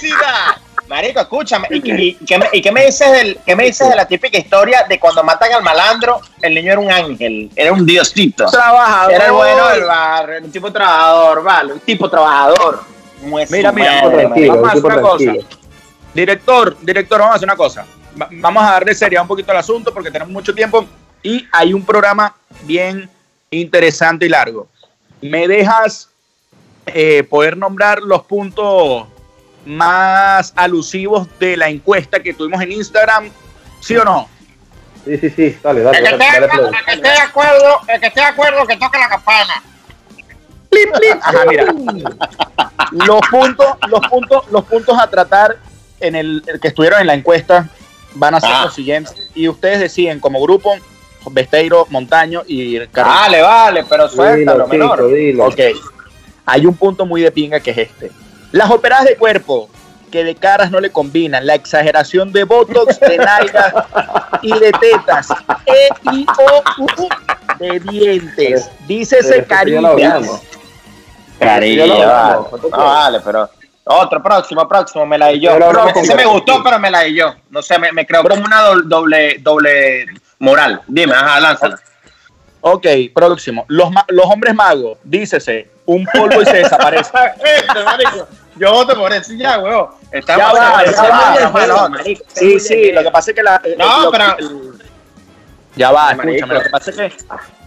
¡Publicidad! 0.01 0.57
Marico, 0.87 1.21
escúchame. 1.21 1.67
¿Y, 1.71 1.81
qué- 1.81 1.95
y 2.21 2.25
qué 2.27 2.39
me, 2.39 2.49
y 2.53 2.61
qué 2.61 2.71
me 2.73 2.85
dices 2.85 3.11
del, 3.11 3.39
qué 3.47 3.57
me 3.57 3.65
dices 3.65 3.89
de 3.89 3.97
la 3.97 4.07
típica 4.07 4.37
historia 4.37 4.85
de 4.87 4.99
cuando 5.01 5.25
matan 5.25 5.51
al 5.53 5.63
malandro? 5.63 6.21
El 6.43 6.55
niño 6.55 6.73
era 6.73 6.81
un 6.81 6.93
ángel, 6.93 7.51
era 7.57 7.73
un 7.73 7.87
diosito. 7.87 8.45
Trabajador. 8.47 9.13
Era 9.15 9.27
el 9.27 9.33
bueno 9.33 9.69
del 9.71 9.85
barrio, 9.85 10.35
era 10.37 10.45
un 10.45 10.53
tipo 10.53 10.71
trabajador, 10.71 11.43
vale, 11.43 11.73
un 11.73 11.81
tipo 11.81 12.11
trabajador. 12.11 12.83
Mira, 13.23 13.73
mira, 13.73 14.03
madre, 14.03 14.17
tranquilo, 14.27 14.29
marico. 14.29 14.55
vamos 14.57 14.69
a 14.69 14.73
hacer 14.73 14.85
una 14.85 15.01
cosa. 15.01 15.33
Director, 16.13 16.77
director, 16.83 17.19
vamos 17.19 17.33
a 17.33 17.37
hacer 17.37 17.47
una 17.49 17.57
cosa. 17.57 17.87
Va- 18.21 18.29
Vamos 18.31 18.63
a 18.63 18.73
darle 18.73 18.95
seriedad 18.95 19.23
un 19.23 19.29
poquito 19.29 19.51
al 19.53 19.59
asunto 19.59 19.93
porque 19.93 20.11
tenemos 20.11 20.33
mucho 20.33 20.55
tiempo 20.55 20.85
y 21.23 21.47
hay 21.51 21.73
un 21.73 21.85
programa 21.85 22.35
bien 22.63 23.09
interesante 23.51 24.27
y 24.27 24.29
largo. 24.29 24.69
¿Me 25.23 25.49
dejas 25.49 26.11
eh, 26.87 27.23
poder 27.29 27.57
nombrar 27.57 28.01
los 28.03 28.23
puntos 28.27 29.07
más 29.67 30.53
alusivos 30.57 31.27
de 31.39 31.57
la 31.57 31.69
encuesta 31.69 32.21
que 32.21 32.35
tuvimos 32.35 32.61
en 32.63 32.73
Instagram? 32.73 33.31
¿Sí 33.81 33.97
o 33.97 34.05
no? 34.05 34.29
Sí, 35.05 35.19
sí, 35.19 35.31
sí, 35.31 35.59
dale, 35.63 35.83
dale, 35.83 35.99
El 35.99 36.05
que, 36.05 36.11
dale, 36.17 36.25
esté, 36.25 36.41
dale 36.41 36.49
play. 36.49 36.65
el 36.79 36.85
que 36.85 36.93
esté 36.95 37.09
de 37.11 37.19
acuerdo, 37.19 37.81
el 37.89 38.01
que 38.01 38.07
esté 38.07 38.21
de 38.21 38.27
acuerdo, 38.27 38.67
que 38.67 38.77
toque 38.77 38.99
la 38.99 39.09
campana. 39.09 39.63
Ajá, 41.23 41.45
mira. 41.49 41.65
Los 42.93 43.21
puntos, 43.31 43.67
los 43.89 44.01
puntos, 44.09 44.45
los 44.51 44.65
puntos 44.65 44.99
a 44.99 45.09
tratar 45.09 45.57
en 46.01 46.15
el, 46.17 46.43
el 46.47 46.59
que 46.61 46.69
estuvieron 46.69 47.01
en 47.01 47.07
la 47.07 47.15
encuesta 47.15 47.69
van 48.15 48.35
a 48.35 48.41
ser 48.41 48.51
Ah. 48.53 48.63
los 48.65 48.75
siguientes 48.75 49.15
y 49.35 49.49
ustedes 49.49 49.79
deciden 49.81 50.21
como 50.21 50.41
grupo 50.43 50.75
Besteiro, 51.31 51.87
Montaño 51.91 52.43
y 52.47 52.79
Carlos. 52.89 53.15
Vale, 53.15 53.43
vale, 53.43 53.85
pero 53.89 54.09
suéltalo, 54.09 54.65
Dilo, 54.69 54.73
chico, 54.87 54.97
menor. 54.97 55.13
dilo. 55.15 55.45
Ok. 55.47 55.61
Hay 56.47 56.67
un 56.67 56.77
punto 56.77 57.07
muy 57.07 57.23
de 57.23 57.31
pinga 57.31 57.61
que 57.61 57.71
es 57.71 57.79
este. 57.79 58.11
Las 58.55 58.71
operadas 58.71 59.07
de 59.07 59.17
cuerpo 59.17 59.69
que 60.13 60.23
de 60.23 60.37
caras 60.37 60.71
no 60.71 60.79
le 60.79 60.93
combinan, 60.93 61.45
la 61.45 61.57
exageración 61.57 62.33
de 62.33 62.45
botox, 62.45 63.01
de 63.01 63.19
nalgas 63.19 63.75
y 64.43 64.57
de 64.57 64.71
tetas, 64.71 65.29
e 65.67 65.89
i 66.13 66.25
o 66.39 66.63
u, 66.79 66.85
u, 66.85 67.09
de 67.59 67.81
dientes, 67.81 68.71
dícese 68.87 69.43
Pero 69.43 69.89
hablamos, 69.89 70.41
¿cuánto 72.49 72.69
No, 72.71 72.85
vale, 72.85 73.19
pero 73.25 73.51
otro, 73.83 74.23
próximo, 74.23 74.69
próximo, 74.69 75.05
me 75.05 75.19
la 75.19 75.29
di 75.31 75.41
yo. 75.41 75.51
Pero 75.55 75.89
ese 75.89 76.15
me 76.15 76.25
gustó, 76.25 76.63
pero 76.63 76.79
me 76.79 76.93
la 76.93 77.01
di 77.01 77.17
yo. 77.17 77.35
No 77.51 77.61
sé, 77.61 77.77
me, 77.81 77.91
me 77.91 78.07
creo 78.07 78.23
como 78.23 78.45
una 78.45 78.61
doble, 78.61 78.85
doble, 78.87 79.37
doble 79.41 80.07
moral. 80.39 80.81
Dime, 80.87 81.13
ajá, 81.13 81.41
lánzala. 81.41 81.81
Ok, 82.61 82.87
próximo. 83.13 83.65
Los, 83.67 83.91
los 84.11 84.27
hombres 84.27 84.55
magos, 84.55 84.97
dícese, 85.03 85.71
un 85.87 86.07
polvo 86.07 86.41
y 86.41 86.47
se 86.47 86.59
desaparece. 86.59 87.11
Yo 88.57 88.73
voto 88.73 88.95
por 88.97 89.13
eso 89.13 89.33
ya, 89.35 89.59
weón. 89.59 89.89
Está 90.13 90.37
Ya 90.37 90.53
va, 90.53 90.85
ya 90.85 91.03
va. 91.03 91.91
Sí, 92.35 92.61
sí, 92.61 92.93
lo 92.93 93.03
que 93.03 93.11
pasa 93.11 93.31
es 93.31 93.35
que 93.37 93.43
la... 93.43 93.61
No, 93.79 94.03
lo- 94.05 94.11
pero- 94.11 94.37
Ya 95.77 95.91
va, 95.91 96.15
Marico. 96.15 96.29
escúchame, 96.37 96.55
lo 96.55 96.61
que 96.63 96.71
pasa 96.71 96.91
es 96.91 96.97
que 96.97 97.13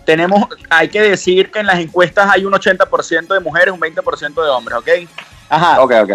tenemos, 0.05 0.45
hay 0.69 0.87
que 0.87 1.01
decir 1.01 1.51
que 1.51 1.59
en 1.59 1.65
las 1.65 1.79
encuestas 1.79 2.29
hay 2.31 2.45
un 2.45 2.53
80% 2.53 3.27
de 3.33 3.39
mujeres, 3.41 3.73
un 3.73 3.79
20% 3.81 4.41
de 4.43 4.49
hombres, 4.49 4.77
¿ok? 4.77 4.87
Ajá. 5.49 5.81
Ok, 5.81 5.91
ok. 6.03 6.11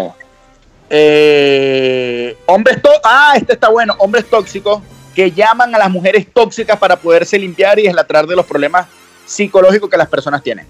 Eh, 0.89 2.37
hombres 2.47 2.81
tó- 2.81 2.89
ah, 3.03 3.33
este 3.35 3.53
está 3.53 3.69
bueno, 3.69 3.95
hombres 3.99 4.29
tóxicos 4.29 4.81
que 5.15 5.31
llaman 5.31 5.73
a 5.75 5.77
las 5.77 5.89
mujeres 5.91 6.25
tóxicas 6.33 6.77
para 6.79 6.95
poderse 6.95 7.37
limpiar 7.37 7.77
y 7.77 7.83
deslatar 7.83 8.25
de 8.25 8.35
los 8.35 8.45
problemas 8.45 8.87
psicológicos 9.25 9.89
que 9.89 9.97
las 9.97 10.07
personas 10.07 10.41
tienen. 10.41 10.67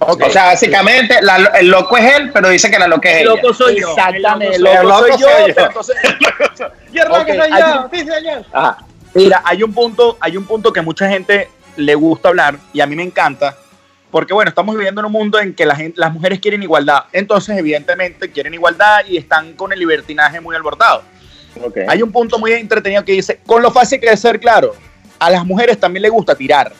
Ok. 0.00 0.22
O 0.26 0.30
sea, 0.30 0.46
básicamente, 0.46 1.20
la- 1.22 1.50
el 1.58 1.68
loco 1.68 1.96
es 1.96 2.14
él, 2.16 2.30
pero 2.32 2.48
dice 2.50 2.70
que 2.70 2.78
la 2.78 2.86
loca 2.88 3.10
es 3.10 3.16
El 3.16 3.22
ella. 3.26 3.34
loco 3.36 3.52
soy 3.54 3.80
yo. 3.80 3.90
Exactamente, 3.90 4.56
El 4.56 4.62
loco 4.62 4.76
El 4.80 4.88
loco 4.88 5.00
soy 5.00 5.10
yo, 5.10 5.16
soy 5.28 5.48
yo. 5.48 5.54
pero 5.54 5.66
entonces- 5.66 5.96
Y 6.92 6.98
el 6.98 7.08
loco 7.08 7.20
Ok, 7.20 7.26
soy 7.28 7.50
yo, 8.06 8.14
señor. 8.14 8.44
Ajá. 8.52 8.78
Mira, 9.14 9.42
hay 9.44 9.62
un 9.62 9.72
punto, 9.72 10.16
hay 10.20 10.36
un 10.36 10.44
punto 10.44 10.72
que 10.72 10.82
mucha 10.82 11.08
gente 11.08 11.48
le 11.76 11.94
gusta 11.94 12.28
hablar 12.28 12.56
y 12.72 12.80
a 12.80 12.86
mí 12.86 12.94
me 12.94 13.02
encanta, 13.02 13.56
porque 14.10 14.32
bueno, 14.34 14.48
estamos 14.50 14.76
viviendo 14.76 15.00
en 15.00 15.06
un 15.06 15.12
mundo 15.12 15.40
en 15.40 15.54
que 15.54 15.66
la 15.66 15.74
gente, 15.74 15.98
las 15.98 16.12
mujeres 16.12 16.38
quieren 16.38 16.62
igualdad, 16.62 17.04
entonces 17.12 17.56
evidentemente 17.58 18.30
quieren 18.30 18.54
igualdad 18.54 19.00
y 19.08 19.16
están 19.16 19.54
con 19.54 19.72
el 19.72 19.78
libertinaje 19.80 20.40
muy 20.40 20.54
alborotado. 20.54 21.02
Ok. 21.64 21.78
Hay 21.88 22.02
un 22.02 22.12
punto 22.12 22.38
muy 22.38 22.52
entretenido 22.52 23.04
que 23.04 23.12
dice, 23.12 23.40
con 23.46 23.62
lo 23.62 23.70
fácil 23.72 23.98
que 24.00 24.08
es 24.10 24.20
ser 24.20 24.38
claro, 24.38 24.74
a 25.18 25.30
las 25.30 25.44
mujeres 25.44 25.80
también 25.80 26.02
les 26.02 26.12
gusta 26.12 26.34
tirar. 26.36 26.72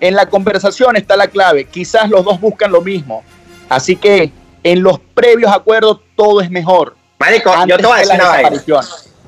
En 0.00 0.14
la 0.14 0.26
conversación 0.26 0.96
está 0.96 1.16
la 1.16 1.28
clave, 1.28 1.64
quizás 1.64 2.08
los 2.10 2.24
dos 2.24 2.40
buscan 2.40 2.70
lo 2.70 2.82
mismo, 2.82 3.24
así 3.68 3.96
que 3.96 4.30
en 4.62 4.82
los 4.82 4.98
previos 4.98 5.52
acuerdos 5.52 6.00
todo 6.16 6.40
es 6.40 6.50
mejor. 6.50 6.96
Marico, 7.18 7.52
yo 7.66 7.76
te 7.76 7.86
voy 7.86 7.92
a 7.92 7.96
de 7.96 8.02
decir 8.02 8.20
una 8.20 8.28
vaina. 8.28 8.50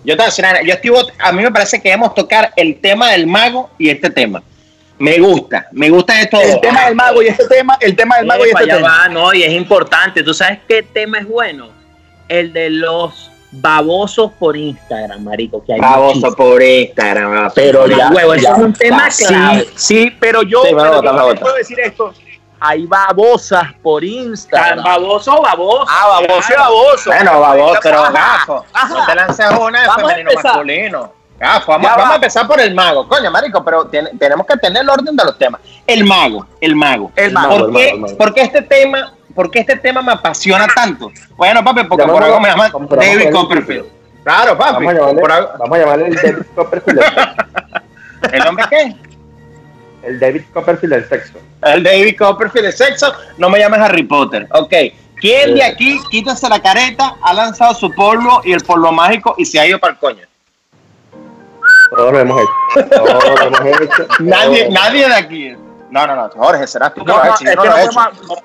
Yo 0.04 0.16
te 0.16 0.16
voy 0.16 0.22
a 0.22 0.24
decir 0.26 0.44
una. 0.44 0.62
Yo 0.62 0.74
estoy, 0.74 1.12
a 1.18 1.32
mí 1.32 1.42
me 1.42 1.50
parece 1.50 1.80
que 1.80 1.88
debemos 1.88 2.14
tocar 2.14 2.52
el 2.56 2.80
tema 2.80 3.12
del 3.12 3.26
mago 3.26 3.70
y 3.78 3.88
este 3.88 4.10
tema. 4.10 4.42
Me 4.98 5.18
gusta, 5.18 5.68
me 5.72 5.90
gusta 5.90 6.14
todo. 6.28 6.42
El 6.42 6.60
tema 6.60 6.86
del 6.86 6.96
mago 6.96 7.22
y 7.22 7.28
este 7.28 7.46
tema, 7.46 7.78
el 7.80 7.94
tema 7.94 8.16
del 8.16 8.26
mago 8.26 8.44
y 8.44 8.48
este 8.48 8.66
tema. 8.66 8.88
va, 8.88 9.08
no, 9.08 9.32
y 9.32 9.44
es 9.44 9.52
importante. 9.52 10.22
¿Tú 10.22 10.34
sabes 10.34 10.58
qué 10.68 10.82
tema 10.82 11.18
es 11.18 11.28
bueno? 11.28 11.70
El 12.28 12.52
de 12.52 12.70
los 12.70 13.30
babosos 13.50 14.32
por 14.38 14.56
Instagram, 14.56 15.22
marico. 15.24 15.64
Que 15.64 15.74
hay 15.74 15.80
Baboso 15.80 16.06
muchísimos. 16.16 16.34
por 16.36 16.62
Instagram. 16.62 17.50
Pero 17.54 17.86
ya, 17.86 18.10
huevo, 18.10 18.34
eso 18.34 18.42
ya, 18.42 18.50
es 18.52 18.58
un 18.58 18.72
tema 18.72 19.08
clave. 19.08 19.68
sí, 19.74 20.14
pero 20.20 20.42
yo, 20.42 20.62
Sí, 20.64 20.68
pero 20.76 21.02
bota, 21.02 21.34
yo 21.34 21.40
puedo 21.40 21.54
decir 21.56 21.80
esto. 21.80 22.12
Hay 22.60 22.86
babosas 22.86 23.72
por 23.82 24.02
Instagram. 24.02 24.82
Baboso 24.84 25.36
o 25.38 25.42
baboso. 25.42 25.86
Ah, 25.88 26.20
baboso 26.20 26.52
y 26.52 26.56
baboso. 26.56 27.10
Bueno, 27.10 27.40
baboso, 27.40 27.80
pero 27.82 27.98
Ajá, 28.00 28.10
gafo. 28.12 28.64
ajá. 28.72 28.88
No 28.94 29.06
te 29.06 29.14
lances 29.14 29.46
una 29.60 29.80
de 29.82 29.86
Vamos 29.86 30.02
a 30.02 30.08
femenino 30.08 30.30
empezar. 30.30 30.52
masculino. 30.52 31.12
Gafo, 31.38 31.70
vamos, 31.70 31.84
Ya 31.88 31.90
vamos 31.94 32.08
va. 32.08 32.12
a 32.12 32.14
empezar 32.16 32.46
por 32.48 32.60
el 32.60 32.74
mago. 32.74 33.06
Coño, 33.08 33.30
marico, 33.30 33.64
pero 33.64 33.86
tenemos 33.86 34.44
que 34.44 34.56
tener 34.56 34.82
el 34.82 34.90
orden 34.90 35.14
de 35.14 35.24
los 35.24 35.38
temas. 35.38 35.60
El 35.86 36.04
mago, 36.04 36.46
el 36.60 36.74
mago. 36.74 37.12
El 37.14 37.32
mago, 37.32 37.48
¿Por 37.48 37.60
el 37.60 37.66
qué, 37.66 37.72
mago, 37.72 37.94
el 37.94 38.00
mago. 38.00 38.16
por 38.18 38.34
qué 38.34 38.40
este 38.42 38.62
tema, 38.62 39.14
por 39.38 39.52
qué 39.52 39.60
este 39.60 39.76
tema 39.76 40.02
me 40.02 40.10
apasiona 40.10 40.66
tanto? 40.74 41.12
Bueno, 41.36 41.62
papi, 41.62 41.84
porque 41.84 42.04
por 42.04 42.24
algo 42.24 42.40
me 42.40 42.48
llaman 42.48 42.72
David 42.90 43.30
Copperfield. 43.30 43.86
Claro, 44.24 44.58
papi. 44.58 44.84
Vamos 44.84 44.90
a 44.90 44.96
llamarle, 44.96 45.20
por 45.20 45.30
algo- 45.30 45.50
vamos 45.60 45.76
a 45.76 45.80
llamarle 45.80 46.06
el 46.08 46.14
David 46.16 46.42
Copperfield 46.56 46.98
del 46.98 47.08
sexo. 47.14 47.34
¿El 48.32 48.46
hombre 48.48 48.64
qué? 48.68 48.96
El 50.02 50.18
David 50.18 50.42
Copperfield 50.52 50.92
del 50.92 51.08
sexo. 51.08 51.38
El 51.62 51.84
David 51.84 52.16
Copperfield 52.18 52.66
de 52.66 52.72
sexo, 52.72 53.12
no 53.36 53.48
me 53.48 53.60
llames 53.60 53.78
Harry 53.78 54.02
Potter. 54.02 54.48
Ok. 54.50 54.74
¿Quién 55.20 55.54
de 55.54 55.62
aquí, 55.62 56.00
quítase 56.10 56.48
la 56.48 56.60
careta, 56.60 57.14
ha 57.22 57.32
lanzado 57.32 57.74
su 57.74 57.92
polvo 57.94 58.40
y 58.44 58.52
el 58.54 58.62
polvo 58.62 58.90
mágico 58.90 59.36
y 59.38 59.44
se 59.44 59.60
ha 59.60 59.66
ido 59.68 59.78
para 59.78 59.92
el 59.92 60.00
coño? 60.00 60.26
Todos 61.94 62.12
lo 62.12 62.18
hemos 62.18 62.42
hecho. 62.42 62.88
Todos 62.90 63.24
lo 63.24 63.46
hemos 63.46 63.80
hecho. 63.82 64.06
Nadie, 64.18 64.68
nadie 64.68 65.06
de 65.06 65.14
aquí. 65.14 65.56
No, 65.90 66.06
no, 66.08 66.16
no, 66.16 66.28
Jorge, 66.30 66.66
serás 66.66 66.92
tú 66.92 67.04
que 67.04 67.12
No, 67.12 67.18
lo 67.18 67.22
has 67.32 67.40
no, 67.40 67.50
hecho, 67.50 67.50
es 67.50 67.54
yo 67.54 67.56
no 67.56 67.64
lo 67.64 67.70
no 67.70 67.76
he 67.78 67.84
hecho. 67.84 67.92
podemos. 68.26 68.42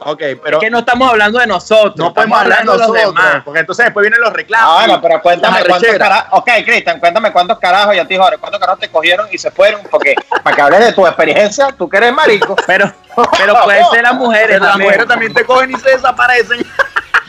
Ok, 0.00 0.22
pero 0.42 0.58
Es 0.58 0.64
que 0.64 0.70
no 0.70 0.78
estamos 0.78 1.10
hablando 1.10 1.38
de 1.38 1.46
nosotros. 1.46 1.96
no 1.96 2.14
podemos 2.14 2.38
hablar 2.40 2.58
de 2.60 2.64
nosotros, 2.64 2.88
los 2.88 3.14
demás. 3.14 3.42
porque 3.44 3.60
entonces 3.60 3.84
después 3.86 4.02
vienen 4.02 4.20
los 4.20 4.32
reclamos. 4.32 4.68
Ah, 4.70 4.84
bueno, 4.86 5.00
pero 5.02 5.20
cuéntame 5.22 5.64
cuántos 5.66 5.94
carajos. 5.96 6.38
Ok, 6.40 6.50
Cristian, 6.64 7.00
cuéntame 7.00 7.32
cuántos 7.32 7.58
carajos, 7.58 7.96
ya 7.96 8.02
te 8.04 8.14
dijo, 8.14 8.22
Jorge, 8.22 8.38
cuántos 8.38 8.60
carajos 8.60 8.80
te 8.80 8.88
cogieron 8.88 9.28
y 9.32 9.38
se 9.38 9.50
fueron. 9.50 9.80
Porque 9.90 10.14
para 10.42 10.54
que 10.56 10.62
hables 10.62 10.80
de 10.80 10.92
tu 10.92 11.06
experiencia, 11.06 11.68
tú 11.76 11.88
que 11.88 11.96
eres 11.96 12.12
marico. 12.12 12.54
Pero, 12.66 12.92
pero 13.36 13.60
puede 13.64 13.82
ser 13.90 14.02
las 14.02 14.14
mujeres 14.14 14.46
Pero 14.50 14.64
las 14.66 14.78
mujeres 14.78 15.06
también 15.08 15.34
te 15.34 15.44
cogen 15.44 15.70
y 15.72 15.76
se 15.76 15.90
desaparecen. 15.90 16.64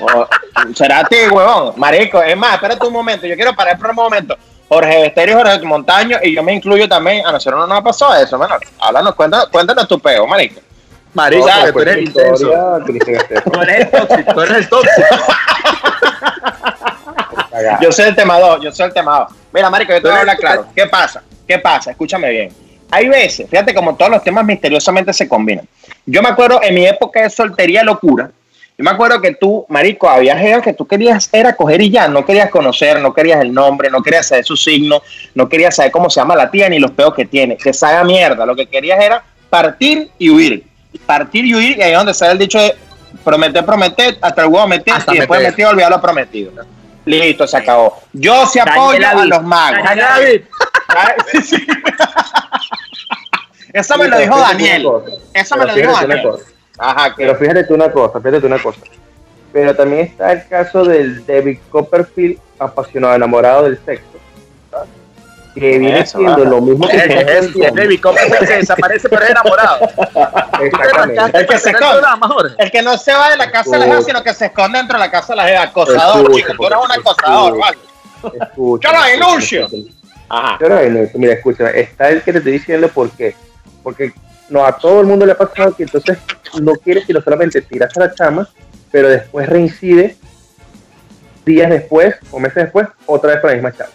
O- 0.01 0.27
será 0.75 0.99
a 0.99 1.03
ti, 1.03 1.17
huevón. 1.29 1.73
Marico, 1.75 2.21
es 2.23 2.37
más, 2.37 2.53
espérate 2.53 2.85
un 2.87 2.93
momento. 2.93 3.27
Yo 3.27 3.35
quiero 3.35 3.53
parar 3.53 3.77
por 3.77 3.89
un 3.89 3.95
momento. 3.97 4.37
Jorge 4.69 5.01
Besterio 5.01 5.35
y 5.35 5.37
Jorge 5.43 5.59
Montaño, 5.65 6.17
y 6.23 6.33
yo 6.35 6.41
me 6.43 6.53
incluyo 6.53 6.87
también. 6.87 7.25
A 7.25 7.33
nosotros 7.33 7.59
no 7.59 7.67
nos 7.67 7.79
ha 7.79 7.83
pasado 7.83 8.15
eso, 8.15 8.37
menor. 8.37 8.61
Háblanos, 8.79 9.13
cuéntanos, 9.15 9.47
cuéntanos 9.49 9.87
tu 9.89 9.99
peo, 9.99 10.25
marico. 10.25 10.61
Marico, 11.13 11.47
No, 11.47 11.53
pues, 11.61 11.73
tú 11.73 11.79
eres 11.79 11.97
intenso. 12.05 12.51
Tú 12.85 13.61
eres 13.61 13.79
el 13.79 13.89
tóxico. 13.89 14.33
Tú 14.33 14.41
eres 14.41 14.57
el 14.57 14.69
tóxico. 14.69 15.07
Yo 17.81 17.91
soy 17.91 18.05
el 18.05 18.15
tema 18.15 18.39
2, 18.39 18.61
yo 18.61 18.71
soy 18.71 18.85
el 18.87 18.93
tema 18.93 19.19
2. 19.19 19.29
Mira, 19.53 19.69
marico, 19.69 19.91
yo 19.91 20.01
te 20.01 20.07
voy 20.07 20.17
a 20.17 20.19
hablar 20.21 20.37
claro. 20.37 20.65
¿Qué 20.75 20.85
pasa? 20.85 21.21
¿Qué 21.47 21.59
pasa? 21.59 21.91
Escúchame 21.91 22.29
bien. 22.29 22.53
Hay 22.91 23.07
veces, 23.07 23.47
fíjate 23.49 23.73
como 23.73 23.95
todos 23.95 24.11
los 24.11 24.23
temas 24.23 24.45
misteriosamente 24.45 25.13
se 25.13 25.27
combinan. 25.27 25.67
Yo 26.05 26.21
me 26.21 26.29
acuerdo 26.29 26.59
en 26.63 26.73
mi 26.73 26.85
época 26.87 27.21
de 27.21 27.29
soltería 27.29 27.83
locura, 27.83 28.31
yo 28.79 28.83
me 28.85 28.91
acuerdo 28.91 29.19
que 29.21 29.35
tú, 29.35 29.65
marico, 29.67 30.07
había 30.09 30.37
gente 30.37 30.61
que 30.61 30.73
tú 30.73 30.87
querías 30.87 31.27
era 31.33 31.53
coger 31.53 31.81
y 31.81 31.89
ya, 31.89 32.07
no 32.07 32.25
querías 32.25 32.49
conocer, 32.49 33.01
no 33.01 33.13
querías 33.13 33.41
el 33.41 33.53
nombre, 33.53 33.89
no 33.89 34.01
querías 34.01 34.27
saber 34.27 34.45
su 34.45 34.55
signo, 34.55 35.01
no 35.35 35.49
querías 35.49 35.75
saber 35.75 35.91
cómo 35.91 36.09
se 36.09 36.21
llama 36.21 36.33
la 36.33 36.49
tía 36.49 36.69
ni 36.69 36.79
los 36.79 36.91
peos 36.91 37.13
que 37.13 37.25
tiene, 37.25 37.57
que 37.57 37.73
se 37.73 37.85
haga 37.85 38.05
mierda. 38.05 38.45
Lo 38.45 38.55
que 38.55 38.67
querías 38.67 39.03
era 39.03 39.21
partir 39.49 40.09
y 40.17 40.29
huir. 40.29 40.68
Partir 41.05 41.45
y 41.45 41.55
huir, 41.55 41.77
y 41.77 41.81
ahí 41.81 41.91
es 41.91 41.97
donde 41.97 42.13
sale 42.13 42.33
el 42.33 42.39
dicho 42.39 42.59
de 42.59 42.75
prometer, 43.23 43.65
prometer, 43.65 44.17
hasta 44.21 44.41
el 44.43 44.47
huevo 44.47 44.67
meter, 44.67 44.93
Hasta 44.93 45.13
y 45.13 45.19
después 45.19 45.39
meter. 45.39 45.53
meter, 45.53 45.65
olvidar 45.67 45.91
lo 45.91 46.01
prometido. 46.01 46.51
Listo, 47.05 47.47
se 47.47 47.57
acabó. 47.57 47.99
Yo 48.13 48.45
Daniel 48.45 48.61
apoyo 48.61 49.07
a 49.07 49.25
los 49.25 49.43
magos. 49.43 49.83
Daniel 49.83 50.47
sí, 51.31 51.41
sí. 51.41 51.67
Eso 53.73 53.97
me 53.97 54.07
lo 54.07 54.17
dijo 54.17 54.39
Daniel. 54.39 54.87
Eso 55.33 55.55
me 55.55 55.65
Pero 55.65 55.65
lo 55.65 55.75
dijo 55.75 55.91
Daniel. 55.93 56.29
Ajá, 56.77 57.13
Pero 57.15 57.35
fíjate 57.35 57.63
tú 57.65 57.75
una 57.75 57.91
cosa, 57.91 58.19
fíjate 58.19 58.41
tú 58.41 58.47
una 58.47 58.59
cosa. 58.59 58.79
Pero 59.51 59.75
también 59.75 60.05
está 60.05 60.31
el 60.31 60.47
caso 60.47 60.85
del 60.85 61.25
David 61.25 61.59
Copperfield 61.69 62.39
apasionado, 62.59 63.15
enamorado 63.15 63.63
del 63.63 63.79
sexo. 63.83 64.18
Que 65.53 65.79
viene 65.79 65.99
Eso, 65.99 66.19
siendo 66.19 66.45
lo 66.45 66.61
mismo 66.61 66.87
que 66.87 66.95
Es, 66.97 67.05
es. 67.07 67.53
David 67.73 67.99
se 68.47 68.57
desaparece, 68.57 69.09
pero 69.09 69.23
es 69.23 69.29
enamorado. 69.31 69.79
Exactamente. 70.61 71.39
El 71.39 71.47
que 71.47 71.57
se 71.57 71.69
esconde. 71.71 72.55
el 72.59 72.71
que 72.71 72.81
no 72.81 72.97
se 72.97 73.13
va 73.13 73.31
de 73.31 73.37
la 73.37 73.51
casa 73.51 73.71
de 73.71 73.79
la 73.79 73.85
jeva, 73.85 74.01
sino 74.01 74.23
que 74.23 74.33
se 74.33 74.45
esconde 74.45 74.77
dentro 74.77 74.97
de 74.99 75.05
la 75.05 75.11
casa 75.11 75.33
de 75.33 75.37
la 75.37 75.47
jeva. 75.47 75.61
Acosador, 75.63 76.21
Escucha, 76.21 76.47
chico. 76.47 76.53
Tú 76.57 76.65
eres 76.67 76.79
un 76.85 76.91
acosador, 76.91 77.53
escucha. 77.59 77.65
¿vale? 77.65 77.77
Escucha, 78.45 78.87
Yo 78.91 78.97
lo 78.97 79.05
escucha, 79.05 79.11
denuncio. 79.11 79.65
escucha. 79.65 79.93
Ajá. 80.29 80.57
Yo 80.61 80.69
lo 80.69 80.75
denuncio. 80.75 81.19
Mira, 81.19 81.33
escúchame, 81.33 81.79
está 81.79 82.09
el 82.09 82.21
que 82.21 82.31
te 82.31 82.37
estoy 82.37 82.53
diciendo 82.53 82.87
por 82.89 83.09
qué. 83.11 83.35
Porque 83.81 84.13
no 84.49 84.65
a 84.65 84.77
todo 84.77 85.01
el 85.01 85.07
mundo 85.07 85.25
le 85.25 85.31
ha 85.31 85.37
pasado 85.37 85.75
que 85.75 85.83
entonces 85.83 86.17
no 86.61 86.73
quiere 86.75 87.03
sino 87.05 87.21
solamente 87.21 87.61
tirarse 87.61 87.99
a 88.01 88.05
la 88.05 88.13
chama, 88.13 88.47
pero 88.91 89.09
después 89.09 89.47
reincide 89.49 90.15
días 91.45 91.69
después 91.69 92.15
o 92.31 92.39
meses 92.39 92.63
después 92.65 92.87
otra 93.05 93.31
vez 93.31 93.39
con 93.41 93.49
la 93.49 93.55
misma 93.55 93.71
chama. 93.71 93.89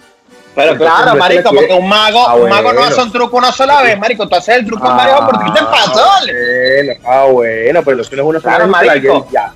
Pero 0.54 0.76
claro, 0.76 1.16
marico, 1.16 1.50
porque 1.50 1.75
un 1.75 1.88
mago, 1.88 2.28
Ah, 2.28 2.34
un 2.37 2.49
mago 2.49 2.73
no 2.73 2.84
hace 2.84 3.00
un 3.02 3.11
truco 3.11 3.37
una 3.37 3.50
sola 3.50 3.82
vez, 3.82 3.99
marico. 3.99 4.28
Tú 4.28 4.37
haces 4.37 4.56
el 4.56 4.66
truco 4.66 4.88
en 4.88 4.96
varias 4.96 5.20
oportunidades 5.20 5.64
te 5.64 5.66
pasó, 5.66 6.04
ah, 7.06 7.25
bueno, 7.30 7.82
pero 7.82 7.96
lo 7.96 8.04
que 8.04 8.16
no 8.16 8.23
es 8.23 8.28
una 8.28 8.40
sola 8.40 8.56
Claro, 8.56 8.66
vez 8.70 8.80
que 8.80 8.87
la 8.87 8.92
marico. 8.94 9.14
lleve 9.14 9.26
ya. 9.32 9.52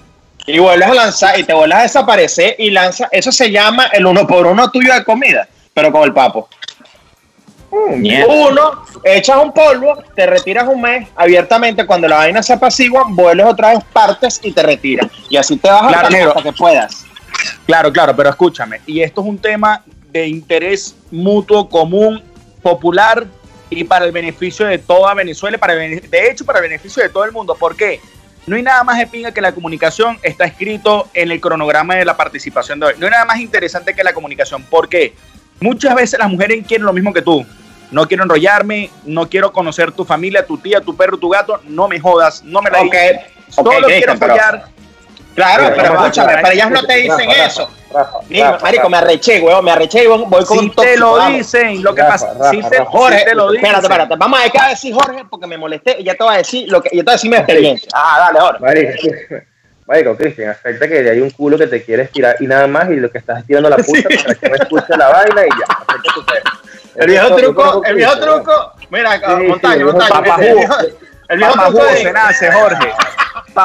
Y 0.47 0.59
vuelves 0.59 0.89
a 0.89 0.95
lanzar 0.95 1.39
y 1.39 1.45
te 1.45 1.53
vuelves 1.53 1.79
a 1.79 1.83
desaparecer 1.83 2.57
y 2.59 2.71
lanza. 2.71 3.07
Eso 3.13 3.31
se 3.31 3.51
llama 3.51 3.87
el 3.93 4.07
uno 4.07 4.27
por 4.27 4.47
uno 4.47 4.71
tuyo 4.71 4.95
de 4.95 5.05
comida, 5.05 5.47
pero 5.75 5.93
con 5.93 6.03
el 6.05 6.13
papo. 6.13 6.49
Mm, 7.71 8.07
Uno, 8.29 8.83
echas 9.05 9.37
un 9.37 9.53
polvo, 9.53 10.03
te 10.17 10.27
retiras 10.27 10.67
un 10.67 10.81
mes 10.81 11.07
abiertamente. 11.15 11.85
Cuando 11.87 12.09
la 12.09 12.17
vaina 12.17 12.43
se 12.43 12.55
apacigua, 12.55 13.05
vuelves 13.09 13.45
otra 13.47 13.75
vez, 13.75 13.85
partes 13.93 14.41
y 14.43 14.53
te 14.53 14.63
retiras. 14.63 15.07
Y 15.29 15.37
así 15.37 15.59
te 15.59 15.69
vas 15.69 15.87
Claro, 15.93 16.29
hasta 16.31 16.43
que 16.43 16.53
puedas. 16.55 17.05
Claro, 17.67 17.93
claro, 17.93 18.17
pero 18.17 18.31
escúchame. 18.31 18.81
Y 18.87 19.03
esto 19.03 19.21
es 19.21 19.27
un 19.27 19.39
tema 19.39 19.83
de 20.13 20.27
interés 20.27 20.95
mutuo, 21.11 21.69
común, 21.69 22.23
popular 22.63 23.27
y 23.71 23.85
para 23.85 24.05
el 24.05 24.13
beneficio 24.13 24.67
de 24.67 24.79
toda 24.79 25.15
Venezuela, 25.15 25.59
para 25.59 25.85
el 25.85 26.01
de 26.09 26.31
hecho 26.31 26.45
para 26.45 26.59
el 26.59 26.65
beneficio 26.65 27.03
de 27.03 27.09
todo 27.09 27.25
el 27.25 27.33
mundo. 27.33 27.55
¿Por 27.55 27.77
qué? 27.77 28.01
No 28.47 28.57
hay 28.57 28.63
nada 28.63 28.83
más 28.83 28.99
de 28.99 29.07
pinga 29.07 29.33
que 29.33 29.43
la 29.43 29.53
comunicación 29.53 30.19
está 30.23 30.47
escrito 30.47 31.09
en 31.13 31.31
el 31.31 31.41
cronograma 31.41 31.97
de 31.97 32.07
la 32.07 32.17
participación 32.17 32.81
de 32.81 32.87
hoy. 32.87 32.95
No 32.99 33.05
hay 33.05 33.11
nada 33.11 33.27
más 33.27 33.41
interesante 33.41 33.95
que 33.95 34.03
la 34.03 34.15
comunicación. 34.15 34.63
¿Por 34.63 34.89
qué? 34.89 35.15
Muchas 35.61 35.95
veces 35.95 36.19
las 36.19 36.31
mujeres 36.31 36.67
quieren 36.67 36.87
lo 36.87 36.93
mismo 36.95 37.13
que 37.13 37.21
tú. 37.21 37.45
No 37.91 38.07
quiero 38.09 38.23
enrollarme, 38.23 38.91
no 39.05 39.29
quiero 39.29 39.53
conocer 39.53 39.93
tu 39.93 40.05
familia, 40.05 40.47
tu 40.47 40.57
tía, 40.57 40.81
tu 40.81 40.97
perro, 40.97 41.19
tu 41.19 41.29
gato. 41.29 41.61
No 41.65 41.89
me 41.89 42.01
jodas, 42.01 42.43
no 42.43 42.63
me 42.63 42.71
la 42.71 42.81
Ok, 42.81 42.85
digas. 42.85 43.25
Solo 43.49 43.87
quiero 43.87 44.17
follar. 44.17 44.69
Claro, 45.39 45.65
Pero 45.71 45.77
pero 45.77 45.95
escúchame, 45.95 46.33
pero 46.43 46.49
ellas 46.51 46.71
no 46.71 46.83
te 46.83 46.95
dicen 46.97 47.29
Rafa, 47.29 47.45
eso. 47.47 47.71
Rafa, 47.93 48.19
Mira, 48.29 48.51
Rafa, 48.53 48.63
marico, 48.65 48.83
Rafa. 48.83 48.91
me 48.91 48.97
arreché, 48.99 49.41
weón, 49.41 49.65
me 49.65 49.71
arreché 49.71 50.03
y 50.03 50.07
voy, 50.09 50.25
voy 50.27 50.45
con 50.45 50.59
Si 50.59 50.65
un 50.65 50.75
te 50.75 50.97
lo 50.97 51.13
vamos. 51.15 51.39
dicen, 51.39 51.83
lo 51.83 51.95
que 51.95 52.03
Rafa, 52.03 52.13
pasa, 52.13 52.33
Rafa, 52.35 52.51
si 52.51 52.63
te, 52.63 52.79
Rafa. 52.79 52.91
Jorge, 52.91 53.19
si 53.21 53.25
te 53.25 53.35
lo 53.35 53.51
dicen. 53.51 53.65
espérate, 53.67 53.87
espérate, 53.87 54.15
vamos 54.19 54.41
a 54.41 54.43
dejar 54.43 54.63
de 54.65 54.71
decir 54.71 54.95
Jorge 54.95 55.25
porque 55.31 55.47
me 55.47 55.57
molesté 55.59 55.97
y 56.01 56.05
ya 56.05 56.15
te 56.15 56.25
voy 56.25 56.35
a 56.35 56.39
decir 56.39 56.69
lo 56.71 56.83
que 56.83 56.91
yo 56.93 56.99
te 56.99 57.05
voy 57.05 57.13
a 57.13 57.17
decir 57.17 57.31
mi 57.31 57.37
experiencia. 57.37 57.89
Ah, 57.95 58.17
dale, 58.33 58.41
Jorge. 58.41 58.61
Marico, 58.61 58.93
Marico, 59.87 60.17
Cristian, 60.17 60.51
acepta 60.51 60.89
que 60.89 61.09
hay 61.11 61.21
un 61.21 61.31
culo 61.31 61.57
que 61.57 61.67
te 61.67 61.83
quieres 61.85 62.11
tirar 62.11 62.37
y 62.41 62.47
nada 62.47 62.67
más 62.67 62.91
y 62.91 62.97
lo 62.97 63.11
que 63.11 63.19
estás 63.19 63.45
tirando 63.47 63.71
la 63.71 63.77
puta 63.79 64.03
para 64.03 64.35
que 64.35 64.49
no 64.51 64.55
escuche 64.57 64.97
la 64.99 65.09
vaina 65.09 65.43
y 65.47 65.49
ya. 65.49 65.65
acepta 65.75 66.13
tu 66.15 66.27
pedo. 66.27 66.43
El 66.97 67.07
viejo 67.07 67.37
truco, 67.37 67.83
el 67.87 67.95
viejo 67.95 68.19
truco, 68.19 68.73
mira, 68.91 69.11
montaña, 69.47 69.75
el 69.75 69.85
viejo 69.85 69.93
montaña, 69.93 70.11
papá 70.25 70.43
el 71.29 71.39
viejo- 71.39 71.53
truco 71.71 71.85
de- 71.85 71.97
se 71.99 72.13
nace, 72.13 72.51
Jorge. 72.53 72.93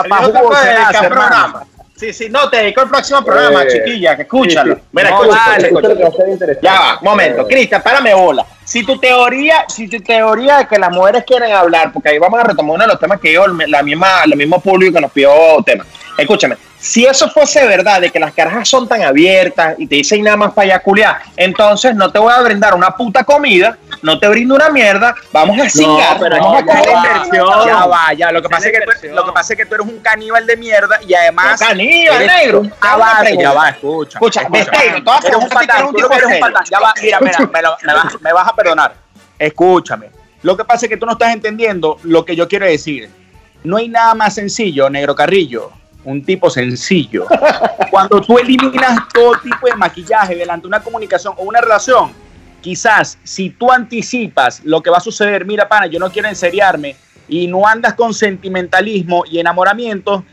Papá 0.02 0.22
truco 0.24 0.56
se 0.56 0.70
hermano. 0.72 1.10
programa. 1.10 1.64
Sí, 1.96 2.12
sí, 2.12 2.28
no, 2.30 2.50
te 2.50 2.58
dedico 2.58 2.82
el 2.82 2.90
próximo 2.90 3.24
programa, 3.24 3.64
Eh, 3.64 3.68
chiquilla, 3.68 4.16
que 4.16 4.24
escúchalo. 4.24 4.74
sí, 4.76 4.82
sí. 4.82 4.88
Mira, 4.92 5.10
No, 5.12 5.22
escucha, 5.24 5.40
vale, 5.46 5.68
escucha, 5.68 5.68
Esto 5.68 5.80
es 5.80 5.84
lo 5.84 5.96
que 5.96 6.02
va 6.02 6.08
a 6.08 6.10
escucha. 6.10 6.24
ser 6.24 6.34
interesante. 6.34 6.68
Ya 6.68 6.80
va, 6.80 7.00
momento, 7.02 7.42
Eh, 7.44 7.46
Cristian, 7.48 7.82
párame 7.84 8.14
bola. 8.14 8.46
Si 8.66 8.84
tu 8.86 8.98
teoría, 9.00 9.66
si 9.70 9.88
tu 9.88 10.02
teoría 10.02 10.58
de 10.58 10.68
que 10.68 10.80
las 10.80 10.90
mujeres 10.92 11.24
quieren 11.26 11.52
hablar, 11.54 11.92
porque 11.94 12.10
ahí 12.10 12.18
vamos 12.18 12.40
a 12.40 12.44
retomar 12.44 12.76
uno 12.76 12.84
de 12.84 12.88
los 12.88 13.00
temas 13.00 13.20
que 13.20 13.32
yo, 13.32 13.46
la 13.48 13.84
misma, 13.84 14.24
el 14.26 14.36
mismo 14.36 14.60
público 14.60 14.94
que 14.96 15.02
nos 15.02 15.12
pidió 15.12 15.32
tema. 15.66 15.86
Escúchame, 16.18 16.58
si 16.78 17.06
eso 17.06 17.28
fuese 17.30 17.66
verdad, 17.66 18.00
de 18.02 18.12
que 18.12 18.20
las 18.20 18.34
carajas 18.34 18.70
son 18.70 18.88
tan 18.88 19.02
abiertas 19.02 19.76
y 19.80 19.88
te 19.88 19.96
dicen 19.96 20.24
nada 20.24 20.38
más 20.38 20.54
para 20.54 20.66
allá 20.76 20.80
culiar, 20.84 21.22
entonces 21.36 21.96
no 21.96 22.12
te 22.12 22.20
voy 22.20 22.32
a 22.32 22.40
brindar 22.42 22.76
una 22.76 22.92
puta 22.92 23.24
comida, 23.24 23.78
no 24.04 24.20
te 24.20 24.28
brindo 24.28 24.54
una 24.54 24.70
mierda, 24.70 25.16
vamos 25.32 25.60
a 25.60 25.68
cingar, 25.70 26.20
pero 26.20 26.38
vamos 26.38 26.62
a 26.62 26.66
ya 26.66 26.92
va, 26.94 27.08
inversión. 27.26 27.68
Ya 27.68 27.86
va, 27.86 28.14
ya. 28.14 28.32
Lo 28.32 28.42
que, 28.44 28.50
pasa 28.50 28.68
es 28.70 28.74
que 28.74 29.08
tú, 29.08 29.16
lo 29.16 29.26
que 29.26 29.32
pasa 29.32 29.54
es 29.54 29.58
que 29.58 29.66
tú 29.66 29.76
eres 29.76 29.88
un 29.88 30.00
caníbal 30.02 30.46
de 30.46 30.58
mierda 30.58 31.00
y 31.08 31.14
además. 31.16 31.60
No, 31.60 31.68
caníbal, 31.68 32.28
negro. 32.28 32.60
un 32.60 32.74
avance. 32.82 33.38
Ya 33.38 33.54
va, 33.54 33.70
escucha. 33.70 34.20
Escucha, 34.20 34.48
Besteiro, 34.50 35.04
todas 35.04 35.26
Eres 35.26 35.38
un 35.38 35.50
patán, 35.50 35.86
un 35.86 35.92
tú 35.94 35.98
tipo 35.98 36.14
eres 36.14 36.26
un 36.26 36.30
serio. 36.32 36.46
patán. 36.46 36.64
Ya 36.70 36.80
va, 36.80 36.94
mira, 37.02 37.20
mira, 37.22 37.40
me, 37.52 37.62
lo- 37.62 37.78
me 37.82 37.94
vas, 37.94 38.22
me 38.22 38.34
vas 38.34 38.48
a 38.50 38.56
perdonar. 38.56 38.94
Escúchame. 39.40 40.10
Lo 40.44 40.56
que 40.58 40.64
pasa 40.66 40.86
es 40.86 40.90
que 40.90 40.98
tú 40.98 41.06
no 41.06 41.14
estás 41.14 41.34
entendiendo 41.34 41.98
lo 42.04 42.24
que 42.24 42.36
yo 42.36 42.48
quiero 42.48 42.66
decir. 42.66 43.10
No 43.64 43.78
hay 43.78 43.88
nada 43.88 44.14
más 44.14 44.36
sencillo, 44.36 44.90
Negro 44.90 45.16
Carrillo. 45.16 45.72
Un 46.06 46.24
tipo 46.24 46.50
sencillo. 46.50 47.26
Cuando 47.92 48.20
tú 48.22 48.38
eliminas 48.38 49.00
todo 49.14 49.38
tipo 49.42 49.68
de 49.68 49.76
maquillaje 49.76 50.36
delante 50.36 50.64
de 50.64 50.68
una 50.68 50.82
comunicación 50.82 51.34
o 51.38 51.44
una 51.44 51.62
relación, 51.62 52.12
quizás 52.62 53.18
si 53.24 53.50
tú 53.52 53.72
anticipas 53.72 54.62
lo 54.64 54.82
que 54.82 54.90
va 54.90 54.98
a 54.98 55.02
suceder, 55.02 55.46
mira, 55.46 55.68
pana, 55.70 55.86
yo 55.88 56.00
no 56.00 56.10
quiero 56.12 56.28
enseriarme 56.28 56.96
y 57.28 57.48
no 57.48 57.66
andas 57.68 57.94
con 57.94 58.14
sentimentalismo 58.14 59.24
y 59.30 59.40
enamoramiento. 59.40 60.24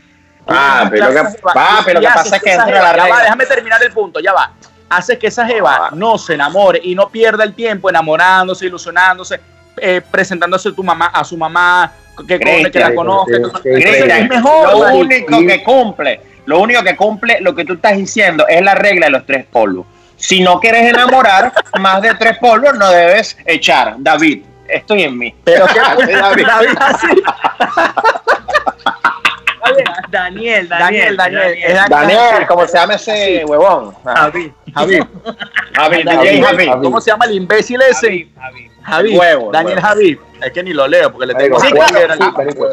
Ah, 0.47 0.87
pero 0.89 1.05
lo 1.07 1.13
que- 1.13 1.37
va, 1.55 1.79
pero 1.85 2.01
lo 2.01 2.07
que 2.07 2.13
pasa 2.13 2.35
es 2.35 2.41
que 2.41 2.51
entra 2.53 2.65
la 2.67 2.71
jeva- 2.73 2.83
ya 2.97 3.03
regla. 3.03 3.15
va, 3.15 3.21
déjame 3.23 3.45
terminar 3.45 3.83
el 3.83 3.91
punto, 3.91 4.19
ya 4.19 4.33
va. 4.33 4.51
Haces 4.89 5.17
que 5.19 5.27
esa 5.27 5.45
jeva 5.45 5.87
Ah. 5.87 5.89
no 5.93 6.17
se 6.17 6.33
enamore 6.33 6.81
y 6.83 6.95
no 6.95 7.07
pierda 7.09 7.43
el 7.45 7.53
tiempo 7.53 7.89
enamorándose, 7.89 8.65
ilusionándose, 8.65 9.39
eh, 9.77 10.01
presentándose 10.11 10.67
a 10.69 10.73
tu 10.73 10.83
mamá, 10.83 11.05
a 11.07 11.23
su 11.23 11.37
mamá, 11.37 11.93
que, 12.27 12.39
Cristian, 12.39 12.71
que 12.71 12.79
la 12.79 12.95
conozca. 12.95 13.33
Cristian, 13.61 14.11
es 14.11 14.29
mejor. 14.29 14.71
lo 14.71 14.95
único 14.95 15.39
que 15.39 15.63
cumple, 15.63 16.21
lo 16.45 16.59
único 16.59 16.83
que 16.83 16.95
cumple 16.95 17.39
lo 17.41 17.55
que 17.55 17.65
tú 17.65 17.73
estás 17.73 17.97
diciendo 17.97 18.47
es 18.47 18.61
la 18.61 18.75
regla 18.75 19.07
de 19.07 19.11
los 19.11 19.25
tres 19.25 19.45
polvos. 19.45 19.85
Si 20.15 20.39
no 20.39 20.59
quieres 20.59 20.89
enamorar, 20.89 21.51
más 21.79 22.01
de 22.01 22.13
tres 22.15 22.37
polvos 22.37 22.77
no 22.77 22.89
debes 22.91 23.37
echar. 23.45 23.95
David, 23.97 24.43
estoy 24.67 25.03
en 25.03 25.17
mí. 25.17 25.33
Pero 25.43 25.65
qué 25.67 25.79
David. 26.15 26.45
David, 26.45 26.77
así. 26.79 27.07
Daniel, 30.09 30.67
Daniel, 30.67 31.15
Daniel, 31.15 31.17
Daniel, 31.17 31.63
es 31.63 31.75
Daniel. 31.89 32.17
Daniel, 32.17 32.47
¿cómo 32.47 32.67
se 32.67 32.77
llama 32.77 32.93
ese 32.95 33.45
huevón? 33.45 33.93
Javi. 34.03 34.53
Javi, 34.73 34.99
Javi, 35.73 36.03
Javi. 36.03 36.41
Javi. 36.41 36.67
¿cómo 36.81 37.01
se 37.01 37.11
llama 37.11 37.25
el 37.25 37.35
imbécil 37.35 37.81
ese? 37.81 38.27
Javi, 38.83 39.17
Huevo, 39.17 39.51
Daniel 39.51 39.75
huevo. 39.77 39.87
Javi. 39.87 40.19
Es 40.43 40.51
que 40.51 40.63
ni 40.63 40.73
lo 40.73 40.87
leo 40.87 41.11
porque 41.11 41.27
le 41.27 41.35
tengo 41.35 41.59
Sí, 41.59 41.71
claro, 41.71 42.13
sí, 42.15 42.23
marico. 42.35 42.67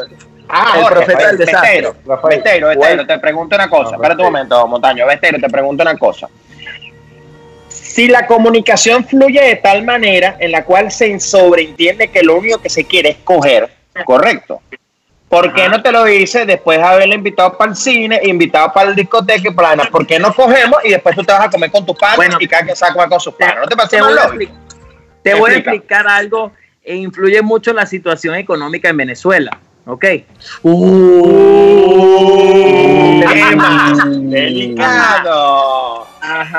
Ah, 0.49 0.73
El 0.75 0.81
Jorge, 0.81 0.95
profeta 0.95 1.27
del 1.27 1.37
desastre. 1.37 1.93
Besteiro, 2.27 2.69
¿cuál? 2.75 3.05
te 3.05 3.19
pregunto 3.19 3.55
una 3.55 3.69
cosa. 3.69 3.91
No, 3.91 3.95
Espérate 3.97 4.21
un 4.21 4.25
momento, 4.25 4.67
Montaño. 4.67 5.05
Besteiro, 5.05 5.39
te 5.39 5.47
pregunto 5.49 5.83
una 5.83 5.95
cosa. 5.95 6.27
Si 7.67 8.07
la 8.07 8.25
comunicación 8.25 9.05
fluye 9.05 9.41
de 9.41 9.55
tal 9.57 9.83
manera 9.83 10.37
en 10.39 10.51
la 10.51 10.65
cual 10.65 10.91
se 10.91 11.19
sobreentiende 11.19 12.07
que 12.07 12.23
lo 12.23 12.37
único 12.37 12.59
que 12.59 12.69
se 12.69 12.85
quiere 12.85 13.09
es 13.09 13.17
coger, 13.17 13.69
correcto. 14.05 14.61
¿Por 15.29 15.53
qué 15.53 15.69
no 15.69 15.81
te 15.81 15.91
lo 15.91 16.03
dice 16.05 16.45
después 16.45 16.79
de 16.79 16.83
haberle 16.83 17.13
invitado 17.15 17.55
para 17.55 17.69
el 17.71 17.77
cine, 17.77 18.19
invitado 18.23 18.73
para 18.73 18.89
el 18.89 18.95
discoteca 18.95 19.47
y 19.49 19.53
para 19.53 19.75
la? 19.75 19.85
¿Por 19.85 20.07
qué 20.07 20.17
no 20.19 20.33
cogemos 20.33 20.79
y 20.83 20.89
después 20.89 21.15
tú 21.15 21.23
te 21.23 21.31
vas 21.31 21.41
a 21.45 21.49
comer 21.51 21.69
con 21.69 21.85
panas 21.95 22.15
Bueno, 22.17 22.37
y 22.39 22.47
cada 22.47 22.63
quien 22.63 22.75
se 22.75 22.83
va 22.85 22.89
a 22.89 22.93
comer 22.93 23.09
con 23.09 23.19
panas? 23.35 23.55
¿No 23.61 23.67
te 23.67 23.75
lógico? 24.15 24.33
expli- 24.33 24.49
te 25.21 25.33
voy 25.35 25.51
a 25.51 25.53
Explica. 25.53 25.71
explicar 25.75 26.07
algo 26.07 26.51
e 26.83 26.95
influye 26.95 27.41
mucho 27.43 27.73
la 27.73 27.85
situación 27.85 28.35
económica 28.35 28.89
en 28.89 28.97
Venezuela. 28.97 29.59
¿Ok? 29.85 30.05
Tema 33.21 33.93
delicado. 34.19 35.78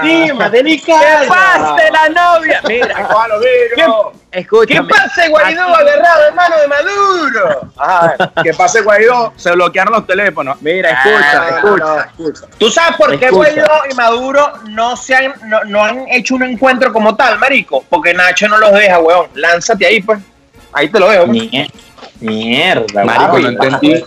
Tema 0.03 0.49
delicado. 0.51 1.01
¡Pase 1.29 1.91
la 1.93 2.09
novia! 2.09 2.61
Mira, 2.67 2.95
¿Qué, 2.95 3.87
¿Qué 4.31 4.39
escúchame. 4.41 4.89
pasa, 4.89 5.29
Guaidó, 5.29 5.63
agarrado 5.75 6.29
en 6.29 6.35
mano 6.35 6.57
de 6.59 6.69
Maduro? 6.69 7.61
Ajá, 7.77 8.15
que 8.43 8.55
pase 8.55 8.81
Guaidó, 8.83 9.33
se 9.37 9.51
bloquearon 9.53 9.93
los 9.95 10.07
teléfonos. 10.07 10.61
Mira, 10.63 10.91
escucha, 10.91 11.43
Ah, 11.43 11.49
escucha. 11.57 12.11
no. 12.19 12.49
¿Tú 12.59 12.71
sabes 12.71 12.97
por 12.97 13.19
qué 13.19 13.27
Escucha. 13.27 13.51
Guaidó 13.51 13.71
y 13.91 13.95
Maduro 13.95 14.53
no, 14.69 14.97
se 14.97 15.15
han, 15.17 15.35
no, 15.45 15.65
no 15.65 15.85
han 15.85 16.09
hecho 16.09 16.35
un 16.37 16.43
encuentro 16.45 16.93
como 16.93 17.17
tal, 17.17 17.39
marico? 17.39 17.85
Porque 17.89 18.15
Nacho 18.15 18.49
no 18.49 18.59
los 18.59 18.73
deja, 18.73 18.99
weón. 19.01 19.27
Lánzate 19.35 19.87
ahí, 19.87 20.01
pues. 20.03 20.21
Ahí 20.73 20.89
te 20.89 21.01
lo 21.01 21.09
dejo. 21.11 21.27
Mier- 21.27 21.71
Mierda, 22.21 23.05
Marico, 23.05 23.39
no 23.39 23.49
entendí. 23.49 24.05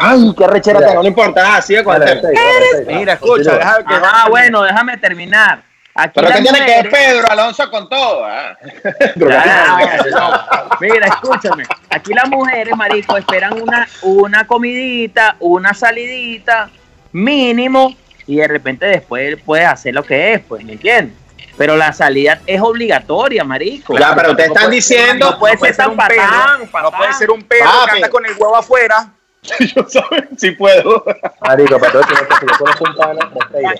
Ay, 0.00 0.34
qué 0.36 0.46
rechera 0.46 0.80
tengo, 0.80 1.02
no 1.02 1.08
importa. 1.08 1.56
Ah, 1.56 1.62
sigue 1.62 1.84
con 1.84 2.02
el 2.02 2.20
tema. 2.20 2.40
Mira, 2.86 3.12
escucha, 3.14 3.54
deja 3.56 3.76
que 3.78 3.94
Ah, 3.94 4.26
bueno, 4.28 4.62
déjame 4.62 4.96
terminar. 4.98 5.62
Aquí 5.92 6.12
Pero 6.14 6.28
que 6.28 6.40
tiene 6.42 6.58
que 6.64 6.70
ver 6.82 6.88
Pedro 6.90 7.28
Alonso 7.30 7.68
con 7.70 7.88
todo. 7.88 8.24
ah. 8.24 8.56
Ya, 9.16 10.02
no. 10.12 10.76
Mira, 10.80 11.06
escúchame. 11.08 11.64
Aquí 11.90 12.14
las 12.14 12.28
mujeres, 12.28 12.74
marico, 12.76 13.16
esperan 13.16 13.60
una, 13.60 13.86
una 14.02 14.46
comidita, 14.46 15.36
una 15.40 15.74
salidita, 15.74 16.70
mínimo, 17.12 17.94
y 18.26 18.36
de 18.36 18.46
repente 18.48 18.86
después 18.86 19.36
puedes 19.44 19.66
hacer 19.66 19.92
lo 19.94 20.04
que 20.04 20.34
es, 20.34 20.40
pues, 20.48 20.64
¿me 20.64 20.72
entiendes? 20.74 21.16
Pero 21.58 21.76
la 21.76 21.92
salida 21.92 22.40
es 22.46 22.60
obligatoria, 22.62 23.42
marico. 23.44 23.98
Ya, 23.98 24.14
pero 24.14 24.30
ustedes 24.30 24.48
No 24.50 24.54
están 24.54 24.64
puede- 24.68 24.76
diciendo. 24.76 25.30
no 25.32 25.38
puede 25.38 25.58
ser 25.58 25.76
tan 25.76 25.90
un 25.90 25.96
perro, 25.96 26.16
patán, 26.16 26.60
No 26.84 26.90
puede 26.92 27.12
ser 27.14 27.30
un 27.30 27.42
perro 27.42 27.68
que 27.86 27.90
anda 27.90 28.08
con 28.08 28.24
el 28.24 28.32
huevo 28.38 28.56
afuera. 28.56 29.08
Yo 29.74 29.84
sabes 29.88 30.24
si 30.36 30.50
puedo. 30.52 31.02
Marico, 31.40 31.78
pero 31.80 32.00
tú 32.00 32.08
que 32.08 32.46
yo 32.46 32.58
conozco 32.58 32.84
un 32.84 32.94
pana. 32.96 33.30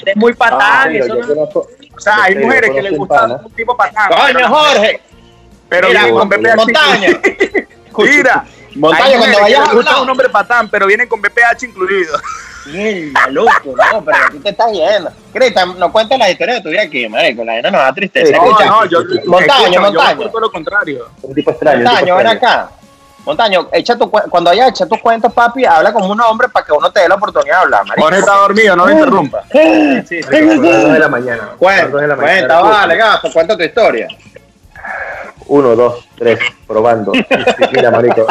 Es 0.07 0.17
muy 0.17 0.33
patán, 0.35 0.93
Besteiro, 0.93 1.21
eso 1.21 1.35
no- 1.35 1.35
conozco- 1.35 1.67
O 1.97 2.01
sea, 2.01 2.23
hay 2.25 2.35
mujeres 2.37 2.71
que 2.71 2.83
les 2.83 2.97
gusta 2.97 3.15
un 3.15 3.21
pana. 3.31 3.41
un 3.45 3.53
tipo 3.53 3.77
patán. 3.77 4.11
Coño, 4.11 4.49
Jorge. 4.49 5.01
Pero 5.69 5.89
Mira, 5.89 6.01
vienen 6.05 6.19
con 6.19 6.29
BPH. 6.29 6.57
Montaña. 6.57 7.09
Mira, 7.99 8.45
Montaña, 8.75 9.19
cuando 9.19 9.41
vayas 9.41 9.69
a 9.69 9.73
gusta 9.75 10.01
un 10.01 10.11
hombre 10.11 10.29
patán, 10.31 10.69
pero 10.71 10.87
vienen 10.87 11.09
con 11.09 11.21
BPH 11.21 11.63
incluido. 11.67 12.19
Mierda, 12.67 13.27
loco, 13.31 13.51
no, 13.93 14.05
pero 14.05 14.19
aquí 14.27 14.39
te 14.39 14.51
estás 14.51 14.71
yendo. 14.73 15.11
Cristian, 15.33 15.79
no 15.79 15.91
cuentes 15.93 16.19
la 16.19 16.31
historia 16.31 16.55
de 16.55 16.61
tu 16.61 16.69
vida 16.71 16.83
aquí, 16.83 17.09
marico. 17.09 17.45
La 17.45 17.53
vaina 17.55 17.71
nos 17.71 17.81
da 17.81 17.93
tristeza. 17.95 18.37
No, 18.37 18.51
no, 18.59 18.85
yo, 18.87 19.01
Montaño, 19.27 19.63
escucha, 19.65 19.81
Montaño. 19.81 20.31
Yo 20.33 20.41
lo 20.41 20.51
contrario. 20.51 21.09
Un 21.23 21.35
tipo 21.35 21.51
extraño. 21.51 21.85
Montaño, 21.85 22.17
ven 22.17 22.27
acá. 22.27 22.71
Montaño, 23.25 23.69
echa 23.73 23.97
tu, 23.97 24.11
cuando 24.11 24.51
hayas 24.51 24.71
hecho 24.71 24.87
tus 24.89 24.99
cuentos, 25.01 25.33
papi, 25.33 25.65
habla 25.65 25.93
como 25.93 26.11
un 26.11 26.21
hombre 26.21 26.49
para 26.49 26.65
que 26.65 26.73
uno 26.73 26.91
te 26.91 27.01
dé 27.01 27.09
la 27.09 27.17
oportunidad 27.17 27.57
de 27.57 27.63
hablar, 27.63 27.87
marico. 27.87 28.03
Jorge 28.07 28.19
está 28.21 28.35
dormido, 28.37 28.77
no 28.77 28.87
lo 28.87 28.93
interrumpa. 28.93 29.45
Sí, 29.53 30.21
las 30.23 30.57
dos 30.57 30.93
de 30.93 30.99
la 30.99 31.09
mañana. 31.09 31.51
Cuenta, 31.59 31.97
de 31.99 32.07
la 32.07 32.17
mañana. 32.17 32.39
cuenta, 32.39 32.61
vale, 32.63 32.97
gato, 32.97 33.31
cuenta 33.33 33.57
tu 33.57 33.63
historia. 33.63 34.09
Uno, 35.47 35.75
dos, 35.77 36.09
tres, 36.17 36.39
probando. 36.67 37.13
Mira, 37.73 37.91
marico. 37.91 38.27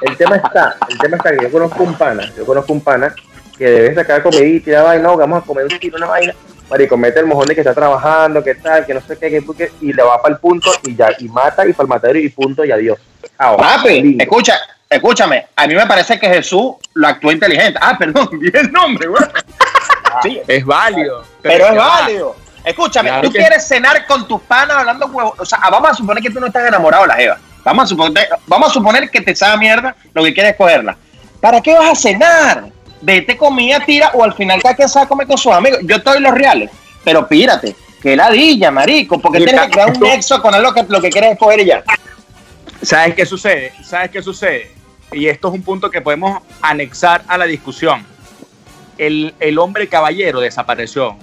El 0.00 0.16
tema 0.16 0.36
está, 0.36 0.76
el 0.88 0.98
tema 0.98 1.16
está 1.16 1.36
que 1.36 1.42
yo 1.44 1.50
conozco 1.52 1.82
un 1.82 1.94
pana, 1.94 2.22
yo 2.36 2.46
conozco 2.46 2.72
un 2.72 2.80
pana 2.80 3.14
que 3.58 3.64
debe 3.66 3.94
sacar 3.94 4.22
comidita 4.22 4.70
y 4.70 4.72
la 4.72 4.82
vaina, 4.84 5.02
no, 5.02 5.16
vamos 5.18 5.42
a 5.42 5.46
comer 5.46 5.64
un 5.70 5.78
tiro, 5.78 5.98
una 5.98 6.06
vaina. 6.06 6.34
Marico, 6.70 6.96
mete 6.96 7.20
el 7.20 7.26
mojón 7.26 7.46
de 7.48 7.54
que 7.54 7.60
está 7.60 7.74
trabajando, 7.74 8.42
que 8.42 8.54
tal, 8.54 8.86
que 8.86 8.94
no 8.94 9.00
sé 9.02 9.18
qué, 9.18 9.28
que, 9.28 9.44
que- 9.54 9.72
y 9.82 9.92
le 9.92 10.02
va 10.02 10.22
para 10.22 10.34
el 10.34 10.40
punto 10.40 10.70
y 10.84 10.94
ya, 10.96 11.10
y 11.18 11.28
mata 11.28 11.66
y 11.66 11.72
para 11.72 11.82
el 11.84 11.88
matadero 11.88 12.18
y 12.20 12.28
punto 12.30 12.64
y 12.64 12.70
adiós. 12.72 12.98
Chao. 13.40 13.56
Papi, 13.56 14.16
escucha, 14.20 14.58
escúchame, 14.88 15.46
a 15.56 15.66
mí 15.66 15.74
me 15.74 15.86
parece 15.86 16.18
que 16.18 16.28
Jesús 16.28 16.72
lo 16.94 17.08
actuó 17.08 17.32
inteligente. 17.32 17.78
Ah, 17.82 17.96
perdón, 17.98 18.28
di 18.38 18.50
el 18.52 18.70
nombre, 18.70 19.08
güey. 19.08 19.22
Sí, 20.22 20.40
Es 20.46 20.64
válido. 20.64 21.24
pero 21.40 21.68
es 21.68 21.72
va. 21.78 22.00
válido. 22.00 22.36
Escúchame, 22.64 23.08
Claro 23.08 23.22
tú 23.26 23.32
que- 23.32 23.38
quieres 23.38 23.66
cenar 23.66 24.06
con 24.06 24.28
tus 24.28 24.42
panas 24.42 24.76
hablando 24.78 25.06
huevos. 25.06 25.32
O 25.38 25.46
sea, 25.46 25.58
vamos 25.70 25.90
a 25.90 25.94
suponer 25.94 26.22
que 26.22 26.28
tú 26.30 26.38
no 26.40 26.48
estás 26.48 26.68
enamorado 26.68 27.04
de 27.04 27.08
la 27.08 27.14
Jeva. 27.14 27.38
Vamos 27.64 27.84
a 27.84 27.86
suponer, 27.86 28.28
vamos 28.46 28.68
a 28.70 28.72
suponer 28.74 29.08
que 29.10 29.20
te 29.22 29.34
sabe 29.34 29.56
mierda 29.58 29.94
lo 30.12 30.22
que 30.22 30.34
quieres 30.34 30.56
cogerla. 30.56 30.96
¿Para 31.40 31.62
qué 31.62 31.72
vas 31.74 31.92
a 31.92 31.94
cenar? 31.94 32.64
Vete 33.00 33.38
comida, 33.38 33.80
tira, 33.86 34.10
o 34.12 34.22
al 34.22 34.34
final 34.34 34.60
cada 34.60 34.74
quien 34.76 34.88
se 34.90 34.98
va 34.98 35.06
a 35.06 35.08
comer 35.08 35.26
con 35.26 35.38
sus 35.38 35.52
amigos. 35.52 35.80
Yo 35.84 35.96
estoy 35.96 36.20
los 36.20 36.32
reales, 36.34 36.70
pero 37.02 37.26
pírate. 37.26 37.74
Que 38.02 38.14
ladilla, 38.16 38.70
marico, 38.70 39.18
porque 39.18 39.38
tienes 39.38 39.60
que 39.62 39.70
crear 39.70 39.90
un 39.92 40.00
nexo 40.00 40.40
con 40.42 40.54
algo 40.54 40.72
que 40.74 40.82
lo 40.88 41.00
que 41.00 41.08
quieres 41.10 41.32
escoger 41.32 41.60
y 41.60 41.64
ya. 41.66 41.82
¿Sabes 42.82 43.14
qué 43.14 43.26
sucede? 43.26 43.72
¿Sabes 43.84 44.10
qué 44.10 44.22
sucede? 44.22 44.70
Y 45.12 45.26
esto 45.26 45.48
es 45.48 45.54
un 45.54 45.62
punto 45.62 45.90
que 45.90 46.00
podemos 46.00 46.42
anexar 46.62 47.22
a 47.28 47.36
la 47.36 47.44
discusión. 47.44 48.04
El, 48.96 49.34
el 49.40 49.58
hombre 49.58 49.88
caballero 49.88 50.40
desapareció, 50.40 51.16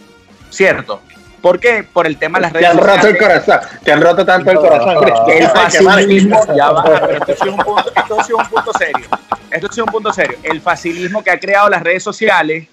¿cierto? 0.50 1.02
¿Por 1.42 1.60
qué? 1.60 1.84
Por 1.84 2.08
el 2.08 2.18
tema 2.18 2.40
de 2.40 2.44
las 2.44 2.54
Te 2.54 2.60
redes 2.60 2.72
han 2.72 2.78
roto 2.80 2.94
el 3.08 3.16
sociales. 3.16 3.44
corazón, 3.44 3.80
te 3.84 3.92
han 3.92 4.02
roto 4.02 4.26
tanto 4.26 4.52
el 4.52 4.58
corazón. 4.58 4.98
El 5.30 5.48
facilismo, 5.48 6.36
marico. 6.36 6.56
ya 6.58 6.72
va, 6.72 6.84
pero 6.84 7.14
esto 7.20 7.32
es 7.32 7.42
un 7.54 7.58
punto, 7.58 7.92
esto 7.96 8.16
sí 8.24 8.34
es 8.34 8.40
un 8.40 8.50
punto 8.50 8.72
serio. 8.78 9.06
Esto 9.52 9.68
sí 9.72 9.80
es 9.80 9.86
un 9.86 9.92
punto 9.92 10.14
serio. 10.14 10.38
El 10.44 10.62
facilismo 10.62 11.24
que 11.24 11.32
ha 11.32 11.40
creado 11.40 11.70
las 11.70 11.84
redes 11.84 12.04
sociales 12.04 12.68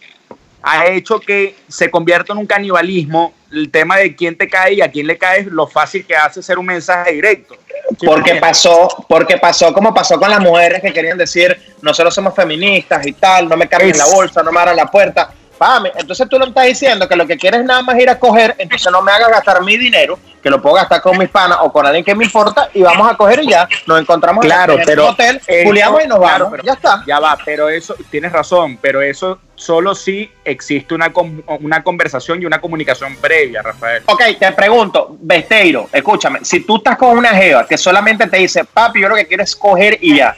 ha 0.62 0.86
hecho 0.86 1.20
que 1.20 1.54
se 1.68 1.90
convierta 1.90 2.32
en 2.32 2.38
un 2.38 2.46
canibalismo 2.46 3.34
el 3.52 3.70
tema 3.70 3.98
de 3.98 4.16
quién 4.16 4.36
te 4.36 4.48
cae 4.48 4.74
y 4.74 4.80
a 4.80 4.90
quién 4.90 5.06
le 5.06 5.18
caes, 5.18 5.46
lo 5.46 5.66
fácil 5.66 6.06
que 6.06 6.16
hace 6.16 6.42
ser 6.42 6.58
un 6.58 6.66
mensaje 6.66 7.12
directo. 7.12 7.54
¿Sí 7.90 8.06
me 8.06 8.08
Porque 8.08 8.34
pasó, 8.36 8.88
porque 9.08 9.36
pasó 9.38 9.72
como 9.72 9.92
pasó 9.92 10.18
con 10.18 10.30
las 10.30 10.40
mujeres 10.40 10.80
que 10.80 10.92
querían 10.92 11.18
decir, 11.18 11.74
nosotros 11.82 12.14
somos 12.14 12.34
feministas 12.34 13.06
y 13.06 13.12
tal, 13.12 13.48
no 13.48 13.56
me 13.56 13.68
carguen 13.68 13.96
la 13.96 14.06
bolsa, 14.06 14.42
no 14.42 14.50
me 14.50 14.60
abran 14.60 14.76
la 14.76 14.86
puerta. 14.86 15.30
Pame, 15.58 15.92
entonces 15.96 16.28
tú 16.28 16.38
lo 16.38 16.46
estás 16.46 16.66
diciendo 16.66 17.08
que 17.08 17.14
lo 17.16 17.26
que 17.26 17.36
quieres 17.36 17.64
nada 17.64 17.80
más 17.82 17.96
ir 17.98 18.10
a 18.10 18.18
coger, 18.18 18.54
entonces 18.58 18.90
no 18.90 19.00
me 19.02 19.12
hagas 19.12 19.28
gastar 19.30 19.62
mi 19.62 19.76
dinero, 19.76 20.18
que 20.42 20.50
lo 20.50 20.60
puedo 20.60 20.74
gastar 20.74 21.00
con 21.00 21.16
mis 21.16 21.28
panas 21.28 21.58
o 21.62 21.72
con 21.72 21.86
alguien 21.86 22.04
que 22.04 22.14
me 22.14 22.24
importa, 22.24 22.68
y 22.74 22.82
vamos 22.82 23.10
a 23.10 23.16
coger 23.16 23.42
y 23.44 23.48
ya, 23.50 23.68
nos 23.86 24.00
encontramos 24.00 24.44
en 24.44 24.48
la- 24.48 24.54
Claro, 24.56 24.72
en 24.74 24.80
el 24.80 24.86
pero 24.86 25.08
hotel, 25.08 25.40
eso- 25.46 25.64
juliamos 25.68 26.04
y 26.04 26.08
nos 26.08 26.18
claro, 26.18 26.44
vamos. 26.46 26.48
pero- 26.50 26.62
ya 26.64 26.72
está. 26.72 27.02
Ya 27.06 27.20
va, 27.20 27.38
pero 27.44 27.68
eso, 27.68 27.94
tienes 28.10 28.32
razón, 28.32 28.78
pero 28.82 29.00
eso 29.00 29.38
solo 29.54 29.94
si 29.94 30.30
existe 30.44 30.92
una, 30.94 31.12
una 31.60 31.82
conversación 31.84 32.42
y 32.42 32.46
una 32.46 32.60
comunicación 32.60 33.16
previa, 33.16 33.62
Rafael. 33.62 34.02
Ok, 34.06 34.22
te 34.38 34.50
pregunto, 34.52 35.16
Besteiro, 35.20 35.88
escúchame, 35.92 36.40
si 36.42 36.60
tú 36.60 36.76
estás 36.78 36.96
con 36.98 37.16
una 37.16 37.30
jeva 37.30 37.66
que 37.66 37.78
solamente 37.78 38.26
te 38.26 38.38
dice, 38.38 38.64
papi, 38.64 39.00
yo 39.00 39.08
lo 39.08 39.14
que 39.14 39.26
quiero 39.26 39.42
es 39.44 39.54
coger 39.54 39.98
y 40.00 40.16
ya, 40.16 40.36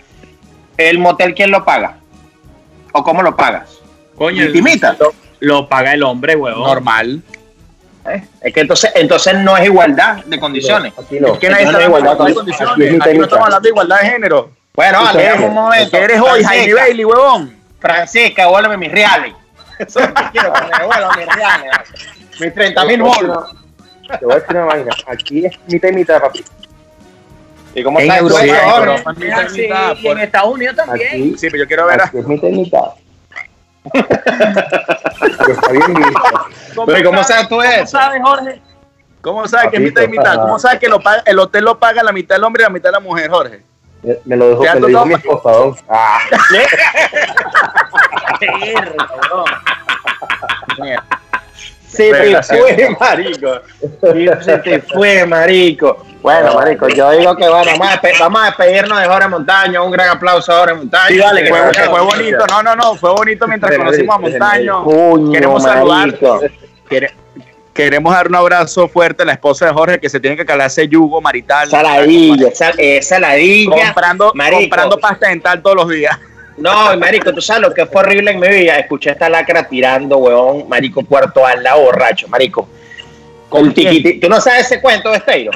¿el 0.77 0.99
motel 0.99 1.35
quién 1.35 1.51
lo 1.51 1.65
paga? 1.65 1.97
¿O 2.93 3.03
cómo 3.03 3.23
lo 3.23 3.35
pagas? 3.35 3.71
Coño, 4.17 4.45
Intimita. 4.45 4.97
Lo, 4.99 5.13
lo 5.41 5.69
paga 5.69 5.93
el 5.93 6.03
hombre, 6.03 6.37
huevón. 6.37 6.63
Normal. 6.65 7.23
¿Eh? 8.09 8.23
Es 8.41 8.55
que 8.55 8.61
entonces, 8.61 8.93
entonces 8.95 9.35
no 9.39 9.57
es 9.57 9.65
igualdad 9.67 10.25
de 10.25 10.39
condiciones. 10.39 10.93
Aquí 10.99 11.19
no. 11.21 11.33
Es 11.35 11.39
que 11.39 11.49
nadie 11.51 11.65
está 11.65 11.79
no 11.79 11.85
hablando 11.85 11.99
igualdad 11.99 12.13
de 12.13 12.17
con- 12.17 12.35
condiciones. 12.35 12.73
aquí 12.75 13.11
es 13.11 13.19
no 13.19 13.25
estamos 13.25 13.45
hablando 13.47 13.61
de 13.61 13.69
igualdad 13.69 14.01
de 14.01 14.07
género. 14.09 14.51
Bueno, 14.75 15.03
vale, 15.03 15.25
dame 15.25 15.47
un 15.47 15.55
momento. 15.55 15.91
¿Qué 15.91 16.05
eres 16.05 16.21
hoy, 16.21 16.45
Jaime 16.45 16.75
Bailey, 16.75 17.05
huevón? 17.05 17.57
Francisca, 17.81 18.43
devuélveme 18.45 18.77
mis 18.77 18.93
reales. 18.93 19.35
Eso 19.79 20.01
es 20.01 20.09
lo 20.09 20.15
que 20.15 20.23
quiero, 20.33 20.53
que 20.53 20.61
me 20.61 21.25
mis 21.27 21.35
reales. 21.35 21.73
Mis 22.41 22.55
30 22.55 22.85
mil 22.85 23.03
bolos. 23.03 23.45
Te 24.19 24.25
voy 24.25 24.35
a 24.35 24.39
decir 24.39 24.57
una 24.57 24.65
vaina. 24.67 24.93
Aquí 25.07 25.47
es 25.47 25.59
mitad 25.67 25.89
y 25.89 25.93
mitad, 25.93 26.21
papi. 26.21 26.45
¿Y 27.75 27.83
cómo 27.83 27.99
En 28.01 28.09
tú, 28.09 28.15
Europa, 28.15 28.41
ahora? 28.65 28.93
Europa. 28.93 29.15
Es 29.21 29.35
así, 29.35 29.69
y 30.03 30.07
en 30.09 30.19
Estados 30.21 30.55
Unidos 30.55 30.77
también. 30.77 31.09
Aquí, 31.09 31.35
Sí, 31.39 31.49
pero 31.51 31.59
yo 31.65 31.67
quiero 31.67 31.87
ver 31.87 32.01
a... 32.01 32.05
aquí 32.05 32.19
es 32.19 32.27
mitad 32.27 32.49
y 32.49 32.53
mitad. 32.53 32.85
Está 33.93 35.73
bien 35.73 35.95
visto. 35.95 36.23
Pero 36.87 37.11
¿cómo 37.11 37.23
sabes 37.25 37.49
tú 37.49 37.57
¿Cómo 37.57 37.63
eso? 37.63 37.87
sabes, 37.87 38.21
Jorge? 38.23 38.63
¿Cómo 39.21 39.49
sabes 39.49 39.71
que 39.71 39.81
mitad 39.81 40.03
y 40.03 40.09
mitad? 40.09 40.37
¿Cómo 40.37 40.59
sabes 40.59 40.79
que 40.79 40.89
lo 40.89 41.01
paga, 41.01 41.23
el 41.27 41.39
hotel 41.39 41.65
lo 41.65 41.79
paga 41.79 42.03
la 42.03 42.13
mitad 42.13 42.35
del 42.37 42.45
hombre 42.45 42.63
y 42.63 42.65
la 42.65 42.71
mitad 42.71 42.89
de 42.91 42.93
la 42.93 43.01
mujer, 43.01 43.31
Jorge? 43.31 43.63
Me- 44.25 44.37
lo 44.37 44.51
dejó, 44.51 44.63
me 44.75 44.81
lo 44.81 44.87
dijo 44.87 45.07
mi 45.07 45.15
esposa. 45.15 45.51
don. 45.51 45.77
Ah. 45.89 46.19
Se 51.89 52.11
te 52.13 52.43
fue, 52.43 52.97
marico. 53.01 53.61
Se 54.43 54.59
te 54.59 54.81
fue, 54.83 55.27
marico. 55.27 56.06
Bueno, 56.27 56.55
marico, 56.55 56.89
yo 56.89 57.13
digo 57.13 57.37
que 57.37 57.49
bueno, 57.49 57.71
vamos 57.79 57.87
a, 57.89 58.01
despe- 58.03 58.19
vamos 58.19 58.43
a 58.43 58.45
despedirnos 58.47 59.01
de 59.01 59.07
Jorge 59.07 59.29
Montaño. 59.29 59.85
Un 59.85 59.93
gran 59.93 60.09
aplauso 60.09 60.53
a 60.53 60.59
Jorge 60.59 60.75
Montaño. 60.75 61.09
Sí, 61.09 61.43
que 61.43 61.49
Fue, 61.85 62.01
bonito, 62.01 62.45
no, 62.51 62.63
no, 62.65 62.75
no, 62.75 62.95
fue 62.97 63.11
bonito 63.13 63.47
mientras 63.47 63.77
conocimos 63.77 64.17
a 64.17 64.19
Montaño. 64.19 65.31
Queremos 65.33 65.63
saludar. 65.63 66.19
Quere- 66.91 67.13
Queremos 67.73 68.13
dar 68.13 68.27
un 68.27 68.35
abrazo 68.35 68.89
fuerte 68.89 69.23
a 69.23 69.27
la 69.27 69.35
esposa 69.35 69.67
de 69.67 69.73
Jorge 69.73 70.01
que 70.01 70.09
se 70.09 70.19
tiene 70.19 70.37
que 70.37 70.45
calar 70.45 70.67
ese 70.67 70.89
yugo 70.89 71.21
marital. 71.21 71.69
Esa 71.69 71.83
ladilla, 71.85 72.49
esa, 72.49 72.71
esa 72.77 73.21
ladilla. 73.21 73.85
Comprando, 73.85 74.33
Marico. 74.35 74.61
comprando 74.63 74.99
pasta 74.99 75.29
dental 75.29 75.63
todos 75.63 75.77
los 75.77 75.89
días. 75.91 76.19
No, 76.57 76.97
marico, 76.97 77.33
tú 77.33 77.41
sabes 77.41 77.63
lo 77.63 77.73
que 77.73 77.87
fue 77.87 78.01
horrible 78.01 78.33
en 78.33 78.41
mi 78.41 78.49
vida. 78.49 78.79
Escuché 78.79 79.11
esta 79.11 79.29
lacra 79.29 79.63
tirando, 79.69 80.17
weón, 80.17 80.69
marico, 80.69 81.05
cuarto 81.05 81.47
al 81.47 81.63
lado 81.63 81.83
borracho, 81.83 82.27
marico. 82.27 82.69
Con 83.49 83.73
tiquiti. 83.73 84.19
¿Tú 84.19 84.29
no 84.29 84.41
sabes 84.41 84.63
ese 84.67 84.81
cuento, 84.81 85.11
Besteiro? 85.13 85.53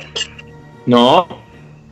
No. 0.86 1.26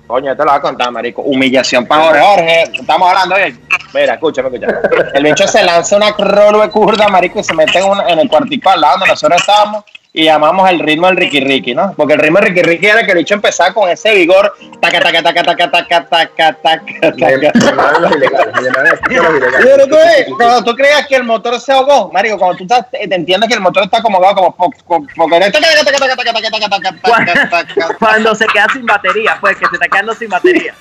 Coño, 0.07 0.35
te 0.35 0.43
lo 0.43 0.51
voy 0.51 0.59
a 0.59 0.63
contar, 0.63 0.91
marico. 0.91 1.23
Humillación 1.23 1.87
para 1.87 2.05
Jorge. 2.05 2.21
Jorge, 2.23 2.63
estamos 2.81 3.09
hablando 3.09 3.37
bien. 3.37 3.61
Mira, 3.93 4.15
escúchame, 4.15 4.49
escúchame. 4.49 4.79
El 5.15 5.25
bicho 5.25 5.47
se 5.47 5.63
lanza 5.63 5.97
una 5.97 6.13
rolo 6.13 6.61
de 6.61 6.71
curda, 6.71 7.09
marico, 7.09 7.41
y 7.41 7.45
se 7.45 7.55
mete 7.55 7.79
en, 7.79 8.09
en 8.09 8.19
el 8.19 8.29
cuartico 8.29 8.71
al 8.71 8.81
lado 8.81 8.99
donde 8.99 9.09
nosotros 9.09 9.41
estábamos 9.41 9.85
y 10.13 10.25
llamamos 10.25 10.69
el 10.71 10.81
ritmo 10.81 11.07
del 11.07 11.17
Ricky 11.17 11.41
Ricky, 11.41 11.75
¿no? 11.75 11.93
Porque 11.97 12.15
el 12.15 12.21
ritmo 12.21 12.39
del 12.41 12.49
Ricky 12.49 12.63
Ricky 12.63 12.87
era 12.87 13.05
que 13.05 13.13
el 13.13 13.19
bicho 13.19 13.35
empezaba 13.35 13.73
con 13.75 13.89
ese 13.89 14.15
vigor. 14.15 14.53
Taca, 14.81 15.01
taca, 15.01 15.23
taca, 15.23 15.43
taca, 15.45 15.71
taca, 15.71 16.05
taca, 16.07 16.53
taca, 16.55 16.83
taca. 17.13 17.13
Pero 19.63 19.87
tú 19.87 19.97
cuando 20.37 20.65
tú 20.65 20.75
creas 20.75 21.07
que 21.07 21.17
el 21.17 21.25
motor 21.25 21.61
se 21.61 21.73
ahogó, 21.73 22.11
marico, 22.11 22.39
cuando 22.39 22.57
tú 22.57 22.65
estás- 22.65 22.91
te 22.91 23.15
entiendes 23.15 23.49
que 23.49 23.55
el 23.55 23.61
motor 23.61 23.85
está 23.85 23.99
acomodado 23.99 24.35
como 24.35 24.57
porque 24.57 24.79
Cuando 27.99 28.35
se 28.35 28.47
queda 28.47 28.67
sin 28.73 28.87
batería, 28.87 29.37
pues 29.41 29.57
que 29.57 29.67
se 29.67 29.75
está 29.75 29.89
quedando 29.89 30.15
sin 30.15 30.29
batería. 30.31 30.75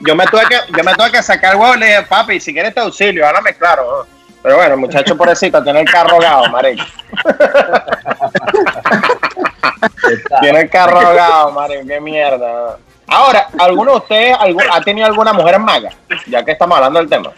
yo 0.00 0.14
me 0.16 0.26
tuve 0.26 0.42
que 0.48 0.56
yo 0.76 0.84
me 0.84 0.94
tuve 0.94 1.10
que 1.12 1.22
sacar 1.22 1.54
el 1.54 1.60
huevo 1.60 1.74
y 1.76 1.78
le 1.78 1.86
dije, 1.86 2.02
papi, 2.02 2.40
si 2.40 2.52
quieres 2.52 2.74
te 2.74 2.80
auxilio, 2.80 3.26
háblame 3.26 3.54
claro. 3.54 4.06
Pero 4.42 4.56
bueno, 4.56 4.74
el 4.74 4.80
muchacho 4.80 5.16
pobrecito 5.16 5.62
tiene 5.62 5.80
el 5.80 5.86
carro 5.90 6.12
ahogado, 6.14 6.48
marico. 6.50 6.84
tiene 10.40 10.60
el 10.62 10.70
carro 10.70 10.98
ahogado, 11.00 11.52
marico, 11.52 11.86
qué 11.86 12.00
mierda. 12.00 12.76
Ahora, 13.06 13.48
¿alguno 13.58 13.92
de 13.92 13.96
ustedes 13.98 14.36
algún- 14.38 14.62
ha 14.72 14.80
tenido 14.80 15.06
alguna 15.06 15.32
mujer 15.32 15.58
maga? 15.58 15.90
Ya 16.26 16.44
que 16.44 16.52
estamos 16.52 16.76
hablando 16.76 17.00
del 17.00 17.08
tema. 17.08 17.30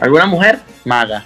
¿Alguna 0.00 0.26
mujer? 0.26 0.60
Maga. 0.84 1.24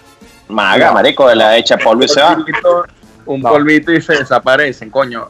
Maga, 0.49 0.93
marico, 0.93 1.29
de 1.29 1.37
la 1.37 1.57
hecha 1.57 1.77
polvo 1.77 2.05
y 2.05 2.09
se 2.09 2.21
va. 2.21 2.35
polvito, 2.35 2.85
un 3.27 3.41
No. 3.41 3.51
polvito 3.51 3.93
y 3.93 4.01
se 4.03 4.15
desaparecen, 4.15 4.91
coño. 4.91 5.29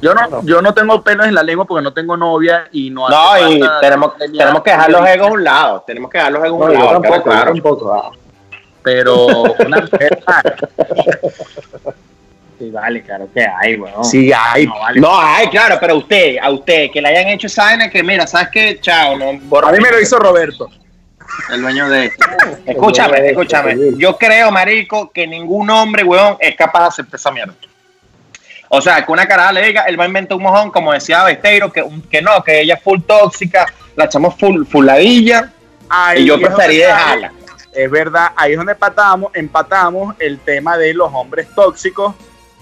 Yo 0.00 0.14
no, 0.14 0.26
No. 0.28 0.42
yo 0.44 0.60
no 0.62 0.74
tengo 0.74 1.02
pelos 1.02 1.26
en 1.26 1.34
la 1.34 1.42
lengua 1.42 1.64
porque 1.64 1.82
no 1.82 1.92
tengo 1.92 2.16
novia 2.16 2.68
y 2.72 2.90
no 2.90 3.08
No, 3.08 3.30
hace 3.32 3.50
y 3.54 3.60
tenemos, 3.80 4.12
tenemos 4.18 4.62
que 4.62 4.70
dejar 4.70 4.90
los 4.90 5.08
egos 5.08 5.28
a 5.28 5.32
un 5.32 5.44
lado. 5.44 5.84
Tenemos 5.86 6.10
que 6.10 6.18
dejar 6.18 6.32
los 6.32 6.44
egos 6.44 6.60
a 6.60 6.64
No, 6.64 6.70
un 6.70 6.72
yo 6.78 6.84
lado. 6.84 7.00
tampoco, 7.00 7.22
claro. 7.24 7.54
yo 7.54 7.62
tampoco. 7.62 7.94
ah. 7.94 8.10
Pero 8.82 9.26
una 9.26 9.78
mujer 9.80 10.22
maga, 10.26 10.54
Sí, 12.58 12.70
vale, 12.70 13.02
claro 13.02 13.28
que 13.34 13.44
hay, 13.46 13.76
weón. 13.76 14.02
sí 14.04 14.32
hay. 14.32 14.66
No, 14.66 14.78
vale. 14.78 15.00
No, 15.00 15.10
ay, 15.12 15.48
claro, 15.48 15.76
pero 15.78 15.96
usted, 15.96 16.38
a 16.40 16.50
usted, 16.50 16.90
que 16.90 17.02
le 17.02 17.08
hayan 17.08 17.28
hecho 17.28 17.48
esa 17.48 17.64
vaina 17.64 17.90
que, 17.90 18.02
mira, 18.02 18.26
¿sabes 18.26 18.48
qué? 18.50 18.78
Chao, 18.80 19.14
no, 19.18 19.32
borra- 19.42 19.68
A 19.68 19.72
mí 19.72 19.78
me 19.78 19.90
lo 19.90 20.00
hizo 20.00 20.18
Roberto. 20.18 20.70
el 21.50 21.60
dueño 21.60 21.86
de 21.90 22.06
esto. 22.06 22.24
Escúchame, 22.64 23.28
escúchame. 23.28 23.76
Yo 23.98 24.16
creo, 24.16 24.50
marico, 24.50 25.10
que 25.12 25.26
ningún 25.26 25.68
hombre, 25.68 26.02
weón, 26.02 26.38
es 26.40 26.56
capaz 26.56 26.80
de 26.80 26.86
aceptar 26.86 27.16
esa 27.20 27.30
mierda. 27.30 27.52
O 28.68 28.80
sea, 28.80 29.04
que 29.04 29.12
una 29.12 29.26
cara 29.26 29.52
le 29.52 29.66
diga, 29.66 29.82
él 29.82 29.98
va 29.98 30.04
a 30.04 30.08
inventar 30.08 30.36
un 30.36 30.42
mojón, 30.42 30.70
como 30.70 30.92
decía 30.92 31.24
Besteiro, 31.24 31.72
que, 31.72 31.84
que 32.10 32.20
no, 32.22 32.42
que 32.42 32.60
ella 32.60 32.74
es 32.74 32.82
full 32.82 33.00
tóxica, 33.06 33.66
la 33.94 34.06
echamos 34.06 34.34
full, 34.38 34.64
full 34.66 34.86
ladilla, 34.86 35.52
Ahí 35.88 36.22
y 36.22 36.26
yo 36.26 36.40
preferiría 36.40 36.88
dejarla. 36.88 37.32
Es 37.72 37.90
verdad, 37.90 38.32
ahí 38.36 38.52
es 38.52 38.56
donde 38.56 38.72
empatamos, 38.72 39.30
empatamos 39.34 40.14
el 40.18 40.38
tema 40.40 40.78
de 40.78 40.94
los 40.94 41.10
hombres 41.12 41.46
tóxicos 41.54 42.14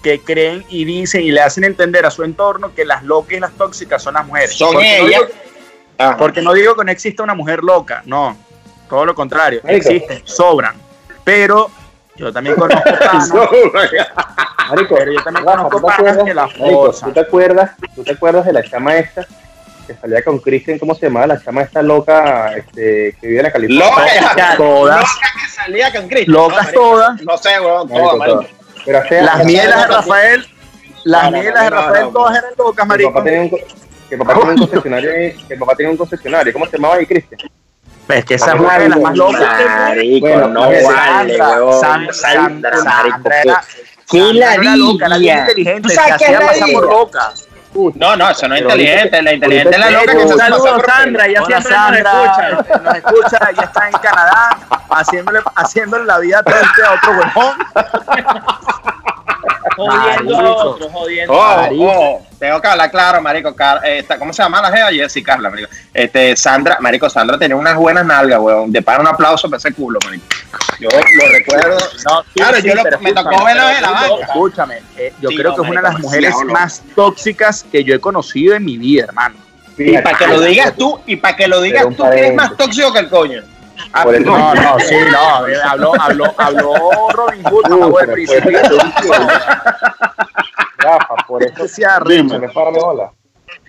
que 0.03 0.19
creen 0.19 0.63
y 0.69 0.85
dicen 0.85 1.21
y 1.21 1.31
le 1.31 1.41
hacen 1.41 1.63
entender 1.63 2.05
a 2.05 2.11
su 2.11 2.23
entorno 2.23 2.75
que 2.75 2.85
las 2.85 3.01
locas 3.03 3.37
y 3.37 3.39
las 3.39 3.53
tóxicas 3.53 4.03
son 4.03 4.15
las 4.15 4.27
mujeres. 4.27 4.55
Son 4.55 4.73
Porque 4.73 4.99
no 4.99 5.07
ellas. 5.07 5.21
digo-. 5.21 6.17
Porque 6.17 6.41
no 6.41 6.53
digo 6.53 6.75
que 6.75 6.83
no 6.83 6.91
exista 6.91 7.23
una 7.23 7.33
mujer 7.33 7.63
loca, 7.63 8.03
no. 8.05 8.37
Todo 8.89 9.05
lo 9.05 9.15
contrario, 9.15 9.61
existen, 9.63 10.21
sobran. 10.25 10.75
Pero 11.23 11.71
yo 12.17 12.31
también 12.33 12.55
conozco 12.55 12.83
panas, 12.99 13.29
Marico, 14.69 14.95
pero 14.95 15.11
yo 15.11 15.23
también 15.23 15.45
Rafa, 15.45 15.69
conozco 15.69 15.69
¿tú 15.69 15.77
te 15.77 15.81
panas 15.81 15.99
acuerdas? 15.99 16.25
que 16.25 16.33
la 16.33 16.47
Marico. 16.47 16.91
¿tú 16.93 17.11
te 17.13 17.19
acuerdas? 17.19 17.71
¿Tú 17.95 18.03
te 18.03 18.11
acuerdas 18.11 18.45
de 18.45 18.53
la 18.53 18.63
chama 18.63 18.95
esta 18.97 19.27
que 19.87 19.93
salía 19.93 20.23
con 20.23 20.39
Kristen? 20.39 20.79
¿Cómo 20.79 20.95
se 20.95 21.05
llamaba? 21.05 21.27
La 21.27 21.41
chama 21.41 21.61
esta 21.61 21.81
loca 21.83 22.53
este, 22.57 23.15
que 23.21 23.27
vive 23.27 23.39
en 23.39 23.43
la 23.43 23.51
California. 23.51 24.21
Loca, 24.21 24.53
Todas. 24.57 24.99
loca 25.01 25.27
que 25.43 25.49
salía 25.51 25.93
con 25.93 26.07
Cristo. 26.07 26.31
Locas 26.31 26.65
No, 26.67 26.71
todas. 26.73 27.21
No 27.21 27.37
sé, 27.37 27.59
weón, 27.59 27.87
Marico, 27.89 28.09
todas, 28.09 28.17
marico. 28.17 28.45
Pero 28.85 28.97
hace- 28.99 29.21
Las 29.21 29.35
hace- 29.35 29.45
mielas 29.45 29.81
de 29.87 29.95
Rafael, 29.95 30.47
las 31.03 31.23
no, 31.25 31.31
no, 31.31 31.37
mielas 31.43 31.63
de 31.63 31.69
Rafael 31.69 32.07
todas 32.11 32.37
eran 32.37 32.51
locas, 32.57 32.87
marico. 32.87 33.13
papá 33.13 33.23
tenía 33.23 33.41
un, 33.41 33.49
co- 33.49 33.57
que 34.09 34.17
papá 34.17 34.33
tenía 34.33 34.49
un 34.51 34.57
concesionario, 34.67 35.11
que 35.11 35.53
el 35.53 35.59
papá 35.59 35.75
tenía 35.75 35.91
un 35.91 35.97
concesionario. 35.97 36.53
¿Cómo 36.53 36.65
se 36.65 36.77
llamaba 36.77 36.95
ahí, 36.95 37.05
Cristian? 37.05 37.39
Es 38.07 38.25
que 38.25 38.35
esa 38.35 38.53
es 38.53 38.59
una 38.59 38.77
de 38.79 38.89
las 38.89 38.99
más 38.99 39.17
locas. 39.17 39.65
Marico, 39.79 40.27
Bueno, 40.27 40.47
no 40.49 40.61
Sandra, 40.63 40.93
vale, 41.17 41.41
weón. 41.41 41.81
Sandra, 41.81 42.13
Sandra, 42.13 42.71
marico, 42.83 42.83
Sandra 42.83 43.41
qué- 43.41 43.49
era- 43.49 43.63
qué 44.11 44.19
Sandra 44.19 44.53
era 44.53 44.75
loca, 44.75 45.05
era 45.07 45.17
bien 45.17 45.39
inteligente, 45.39 45.81
¿Tú 45.81 45.89
se 45.89 45.95
sabes 45.95 46.13
qué 46.17 46.25
hacía 46.25 46.39
pasar 46.39 46.71
por 46.73 46.83
loca. 46.89 47.33
No, 47.95 48.15
no, 48.15 48.29
eso 48.29 48.47
no 48.47 48.55
es 48.55 48.61
inteligente. 48.61 49.21
La 49.21 49.33
inteligente 49.33 49.69
es 49.71 49.79
la 49.79 49.89
loca 49.91 50.11
que 50.13 50.27
se 50.27 50.35
por 50.35 50.85
Sandra. 50.85 51.25
Ella 51.25 51.43
siempre 51.45 51.53
nos 51.55 51.63
Sandra, 51.77 52.11
escucha. 52.11 52.79
nos 52.83 52.95
escucha, 52.95 53.49
ella 53.51 53.63
está 53.63 53.87
en 53.89 53.93
Canadá 53.97 54.57
haciéndole, 54.91 55.39
haciéndole 55.55 56.05
la 56.05 56.19
vida 56.19 56.43
triste 56.43 56.83
a 56.85 56.93
otro 56.93 57.11
huevón. 57.11 57.57
Jodiendo 59.75 60.37
a 60.39 60.49
otros, 60.65 60.91
jodiendo 60.91 61.33
Oh, 61.33 61.67
oh, 61.79 62.25
tengo 62.39 62.61
que 62.61 62.67
hablar 62.67 62.91
claro, 62.91 63.21
marico. 63.21 63.55
Esta- 63.83 64.17
¿Cómo 64.17 64.31
se 64.33 64.41
llama 64.43 64.61
la 64.61 64.71
jeva? 64.71 64.89
Jessica, 64.91 65.33
Carla, 65.33 65.49
marico. 65.49 65.69
Este, 65.93 66.35
Sandra, 66.35 66.77
marico, 66.79 67.09
Sandra 67.09 67.37
tenía 67.37 67.55
unas 67.55 67.75
buenas 67.75 68.05
nalgas, 68.05 68.39
weón. 68.39 68.71
De 68.71 68.81
para 68.81 68.99
un 69.01 69.07
aplauso 69.07 69.49
para 69.49 69.57
ese 69.57 69.73
culo, 69.73 69.99
marico. 70.05 70.25
Yo 70.79 70.89
lo 70.89 71.27
recuerdo. 71.31 71.77
No, 72.09 72.21
sí, 72.23 72.29
Claro, 72.35 72.57
sí, 72.57 72.67
yo 72.67 72.75
lo- 72.75 72.83
me 72.83 72.89
tocó 72.91 73.07
escúchame, 73.31 73.45
verlo 73.45 73.67
de 73.67 73.81
la 73.81 73.91
banca. 73.91 74.25
Escúchame, 74.25 74.81
eh, 74.97 75.13
yo 75.21 75.29
Sí, 75.29 75.35
creo 75.37 75.49
no, 75.51 75.55
que 75.57 75.61
es 75.63 75.67
una 75.69 75.79
de 75.79 75.83
las 75.83 75.93
marico, 75.93 76.07
mujeres 76.07 76.35
más 76.45 76.83
tóxicas 76.95 77.65
que 77.71 77.83
yo 77.83 77.95
he 77.95 77.99
conocido 77.99 78.55
en 78.55 78.65
mi 78.65 78.77
vida, 78.77 79.05
hermano. 79.05 79.35
Y 79.77 79.97
para 79.97 80.17
que 80.17 80.27
lo 80.27 80.39
digas 80.41 80.73
tú, 80.77 80.99
y 81.05 81.17
para 81.17 81.35
que 81.35 81.47
lo 81.49 81.61
digas 81.61 81.85
tú, 81.97 82.03
que 82.09 82.17
eres 82.17 82.33
más 82.33 82.55
tóxico 82.55 82.93
que 82.93 82.99
el 82.99 83.09
coño. 83.09 83.43
Ah, 83.93 84.03
Por 84.03 84.15
eso- 84.15 84.25
No, 84.25 84.53
no, 84.55 84.79
sí, 84.79 84.95
no, 85.11 85.47
eh, 85.47 85.57
habló, 85.67 85.93
habló, 85.99 86.33
habló 86.37 86.73
Robin 87.11 87.43
Hood, 87.43 87.95
te 88.05 88.15
digo, 88.41 88.61
Rafa, 90.77 91.15
por 91.27 91.43
eso 91.43 91.67
se 91.67 91.83
Rima. 92.01 92.37
me 92.37 92.49
para 92.49 92.71
mi 92.71 92.79
bola. 92.79 93.11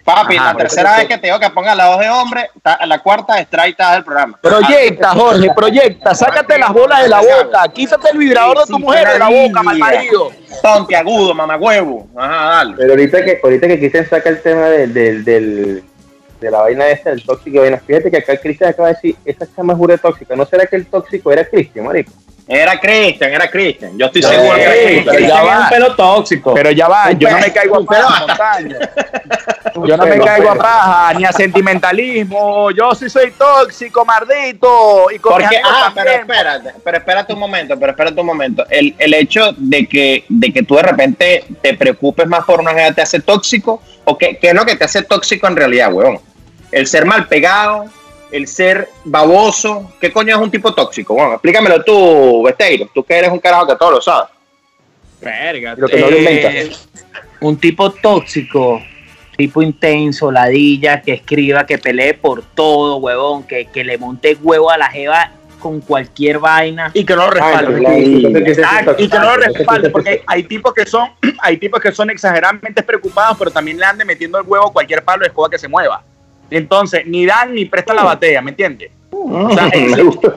Papi, 0.05 0.37
Ajá, 0.37 0.53
la 0.53 0.57
tercera 0.59 0.93
te- 0.95 0.99
vez 1.01 1.09
que 1.09 1.19
te 1.19 1.27
digo 1.27 1.41
que 1.41 1.51
ponga 1.51 1.75
la 1.75 1.89
voz 1.89 1.99
de 1.99 2.09
hombre, 2.09 2.51
ta- 2.63 2.79
la 2.87 3.01
cuarta 3.01 3.41
es 3.41 3.49
traita 3.49 3.93
del 3.95 4.05
programa. 4.05 4.39
Proyecta, 4.41 5.11
Jorge, 5.11 5.51
proyecta, 5.55 6.15
sácate 6.15 6.59
las 6.59 6.73
bolas 6.73 7.03
de 7.03 7.09
la 7.09 7.21
boca, 7.21 7.67
quítate 7.75 8.11
el 8.13 8.19
vibrador 8.19 8.59
de 8.61 8.67
tu 8.67 8.79
mujer 8.79 9.09
de 9.09 9.19
la 9.19 9.29
boca, 9.29 9.63
mal 9.65 9.77
ladilla. 9.79 9.97
marido. 9.99 10.31
Ponte 10.63 10.95
agudo, 10.97 11.35
mamagüevo. 11.35 12.07
Ajá, 12.17 12.37
dale. 12.51 12.75
Pero 12.77 12.91
ahorita 12.93 13.25
que, 13.25 13.41
ahorita 13.43 13.67
que 13.67 13.79
Cristian 13.81 14.09
saca 14.09 14.29
el 14.29 14.41
tema 14.43 14.67
del, 14.67 14.95
del, 14.95 15.25
del- 15.25 15.85
de 16.41 16.51
la 16.51 16.63
vaina 16.63 16.89
esta, 16.89 17.11
del 17.11 17.25
tóxico 17.25 17.57
y 17.57 17.61
vaina, 17.61 17.79
fíjate 17.79 18.11
que 18.11 18.17
acá 18.19 18.37
Cristian 18.37 18.71
acaba 18.71 18.89
de 18.89 18.95
decir, 18.95 19.17
esa 19.25 19.47
chama 19.55 19.73
es 19.73 19.79
burda 19.79 19.99
tóxica. 19.99 20.37
¿No 20.37 20.45
será 20.47 20.67
que 20.67 20.77
el 20.77 20.87
tóxico 20.87 21.33
era 21.33 21.45
Cristian, 21.45 21.87
marico? 21.87 22.13
Era 22.49 22.79
Cristian, 22.79 23.33
era 23.33 23.51
Cristian. 23.51 23.99
Yo 23.99 24.07
estoy 24.07 24.23
seguro 24.23 24.55
que 24.55 24.63
era 24.63 24.73
Cristian. 24.73 25.17
pero 25.17 25.27
ya 25.27 25.43
va. 25.43 25.59
un 25.59 25.69
pelo 25.69 25.97
tóxico. 25.97 26.55
Pero 26.55 26.71
ya 26.71 26.89
va, 26.89 27.11
yo 27.19 27.29
no 27.29 27.39
me 27.39 27.53
caigo 27.53 27.77
a 27.77 27.85
paja, 27.85 28.27
montaña. 28.27 28.79
Yo 29.85 29.97
no 29.97 30.07
me 30.07 30.19
caigo 30.21 30.51
a 30.51 30.55
paja, 30.55 31.15
ni 31.15 31.25
a 31.25 31.33
sentimentalismo. 31.33 32.71
Yo 32.71 32.95
sí 32.95 33.11
soy 33.11 33.33
tóxico, 33.33 34.05
mardito. 34.05 35.11
Y 35.13 35.19
con 35.19 35.33
Porque, 35.33 35.61
ah, 35.65 35.91
pero 35.93 36.11
espérate, 36.11 36.73
pero 36.85 36.99
espérate 36.99 37.33
un 37.33 37.41
momento, 37.41 37.77
pero 37.79 37.91
espérate 37.91 38.21
un 38.21 38.27
momento. 38.27 38.65
El, 38.71 38.95
el 38.97 39.15
hecho 39.15 39.53
de 39.57 39.89
que, 39.89 40.25
de 40.29 40.53
que 40.53 40.63
tú 40.63 40.77
de 40.77 40.83
repente 40.83 41.45
te 41.61 41.75
preocupes 41.75 42.29
más 42.29 42.45
por 42.45 42.61
una 42.61 42.73
jeva 42.73 42.93
te 42.93 43.03
hace 43.03 43.21
tóxico, 43.21 43.83
o 44.07 44.17
qué, 44.17 44.39
qué 44.41 44.49
es 44.49 44.55
lo 44.55 44.65
que 44.65 44.77
te 44.77 44.85
hace 44.85 45.03
tóxico 45.03 45.47
en 45.49 45.57
realidad, 45.57 45.93
weón. 45.93 46.19
El 46.71 46.87
ser 46.87 47.05
mal 47.05 47.27
pegado, 47.27 47.87
el 48.31 48.47
ser 48.47 48.89
baboso, 49.05 49.93
¿qué 50.01 50.13
coño 50.13 50.37
es 50.37 50.41
un 50.41 50.51
tipo 50.51 50.73
tóxico? 50.73 51.15
Bueno, 51.15 51.33
explícamelo 51.33 51.83
tú, 51.83 52.43
Besteiro, 52.45 52.89
tú 52.95 53.05
que 53.05 53.15
eres 53.15 53.31
un 53.31 53.39
carajo 53.39 53.67
que 53.67 53.77
todo 53.77 53.91
lo 53.93 54.01
sabes. 54.01 54.31
Verga, 55.21 55.75
Lo 55.77 55.89
que 55.89 55.99
no 55.99 56.11
lo 56.11 56.17
eh, 56.17 56.71
un 57.41 57.57
tipo 57.59 57.91
tóxico, 57.91 58.81
tipo 59.37 59.61
intenso, 59.61 60.31
ladilla, 60.31 61.03
que 61.03 61.15
escriba, 61.15 61.67
que 61.67 61.79
pelee 61.79 62.15
por 62.15 62.43
todo, 62.43 62.99
huevón, 62.99 63.45
que, 63.45 63.67
que 63.67 63.83
le 63.83 63.99
monte 63.99 64.37
huevo 64.41 64.71
a 64.71 64.79
la 64.79 64.89
jeva 64.89 65.33
con 65.67 65.81
cualquier 65.81 66.39
vaina. 66.39 66.91
Y 66.95 67.05
que 67.05 67.17
no 67.17 67.25
lo 67.25 67.31
respalden. 67.33 67.85
Ay, 67.87 68.25
entonces, 68.25 68.43
¿qué 68.45 68.51
es 68.53 68.59
ese 68.59 68.61
Exacto, 68.63 68.95
y 68.99 69.09
que 69.09 69.19
no 69.19 69.25
lo 69.25 69.33
tóxico? 69.33 69.55
respalden, 69.59 69.93
porque 69.93 70.23
hay 70.27 70.43
tipos 70.45 70.73
que 70.73 70.87
son, 70.87 71.11
hay 71.41 71.57
tipos 71.57 71.81
que 71.81 71.91
son 71.91 72.11
exageradamente 72.11 72.83
preocupados, 72.85 73.37
pero 73.37 73.51
también 73.51 73.79
le 73.79 73.85
andan 73.85 74.07
metiendo 74.07 74.39
el 74.39 74.47
huevo 74.47 74.69
a 74.69 74.73
cualquier 74.73 75.03
palo 75.03 75.23
de 75.23 75.27
escoba 75.29 75.51
que 75.51 75.59
se 75.59 75.67
mueva. 75.67 76.03
Entonces, 76.51 77.05
ni 77.07 77.27
dan 77.27 77.53
ni 77.53 77.65
prestan 77.65 77.97
la 77.97 78.05
batea, 78.05 78.41
¿me 78.43 78.51
entiendes? 78.51 78.93
O 79.11 79.51
sea, 79.53 79.67
es- 79.69 79.91
Me 79.97 80.03
gusta. 80.03 80.29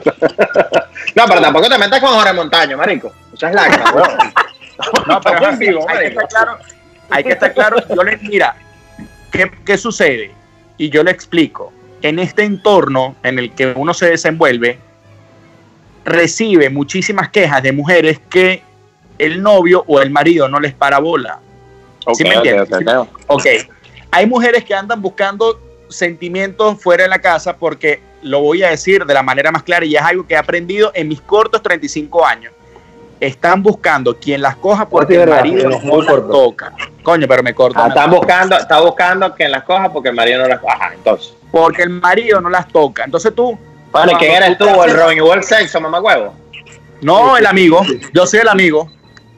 No, 1.14 1.24
pero 1.28 1.40
tampoco 1.40 1.68
te 1.68 1.78
metas 1.78 2.00
con 2.00 2.10
Jorge 2.10 2.32
Montaño, 2.32 2.76
marico. 2.76 3.12
Esa 3.32 3.48
es 3.50 3.54
la 3.54 3.62
weón. 3.94 4.08
No, 5.06 5.20
pero 5.20 5.46
así, 5.46 5.66
hay 5.68 5.74
que 5.74 5.84
marico. 5.86 6.20
estar 6.22 6.28
claro, 6.28 6.58
hay 7.10 7.22
que 7.24 7.30
estar 7.32 7.54
claro, 7.54 7.76
yo 7.94 8.02
le, 8.02 8.16
mira, 8.16 8.56
¿qué, 9.30 9.50
¿qué 9.64 9.78
sucede? 9.78 10.32
Y 10.78 10.88
yo 10.90 11.02
le 11.04 11.10
explico, 11.10 11.72
en 12.02 12.18
este 12.18 12.44
entorno 12.44 13.14
en 13.22 13.38
el 13.38 13.52
que 13.54 13.74
uno 13.76 13.92
se 13.92 14.08
desenvuelve, 14.08 14.78
recibe 16.04 16.70
muchísimas 16.70 17.28
quejas 17.30 17.62
de 17.62 17.72
mujeres 17.72 18.20
que 18.30 18.62
el 19.18 19.42
novio 19.42 19.84
o 19.86 20.00
el 20.00 20.10
marido 20.10 20.48
no 20.48 20.60
les 20.60 20.72
para 20.74 20.98
bola. 20.98 21.40
¿Sí 22.14 22.24
me 22.24 22.34
entiendes? 22.34 22.68
ok, 22.72 23.08
ok. 23.26 23.40
Ok, 23.40 23.46
hay 24.10 24.26
mujeres 24.26 24.64
que 24.64 24.74
andan 24.74 25.02
buscando 25.02 25.60
sentimientos 25.88 26.80
fuera 26.82 27.02
de 27.04 27.08
la 27.10 27.18
casa 27.20 27.56
porque 27.56 28.00
lo 28.22 28.40
voy 28.40 28.62
a 28.62 28.70
decir 28.70 29.04
de 29.04 29.14
la 29.14 29.22
manera 29.22 29.50
más 29.50 29.62
clara 29.62 29.84
y 29.84 29.96
es 29.96 30.02
algo 30.02 30.26
que 30.26 30.34
he 30.34 30.36
aprendido 30.36 30.90
en 30.94 31.08
mis 31.08 31.20
cortos 31.20 31.62
35 31.62 32.24
años. 32.26 32.52
Están 33.18 33.62
buscando 33.62 34.16
quien 34.16 34.40
las 34.40 34.56
coja 34.56 34.88
porque 34.88 35.14
Sí, 35.14 35.20
el 35.20 35.28
marido 35.28 35.68
no 35.68 35.98
las 35.98 36.06
corto. 36.06 36.28
toca. 36.28 36.72
Coño, 37.02 37.26
pero 37.28 37.42
me 37.42 37.52
corta. 37.54 37.84
Ah, 37.84 37.88
están 37.88 38.10
buscando, 38.10 38.56
está 38.56 38.80
buscando 38.80 39.34
que 39.34 39.46
las 39.48 39.62
coja 39.64 39.92
porque 39.92 40.08
el 40.08 40.14
marido 40.14 40.40
no 40.42 40.48
las 40.48 40.60
coja. 40.60 40.92
Entonces. 40.94 41.34
Porque 41.50 41.82
el 41.82 41.90
marido 41.90 42.40
no 42.40 42.48
las 42.48 42.66
toca. 42.68 43.04
Entonces 43.04 43.34
tú, 43.34 43.58
Vale, 43.92 44.14
¿quién 44.18 44.42
eres 44.42 44.58
tú 44.58 44.66
el 44.82 44.96
Robin 44.96 45.20
o 45.20 45.34
el 45.34 45.42
sexo, 45.42 45.80
mamá 45.80 46.00
huevo? 46.00 46.34
no 47.02 47.36
el 47.36 47.46
amigo, 47.46 47.82
yo 48.12 48.26
soy 48.26 48.40
el 48.40 48.48
amigo. 48.48 48.90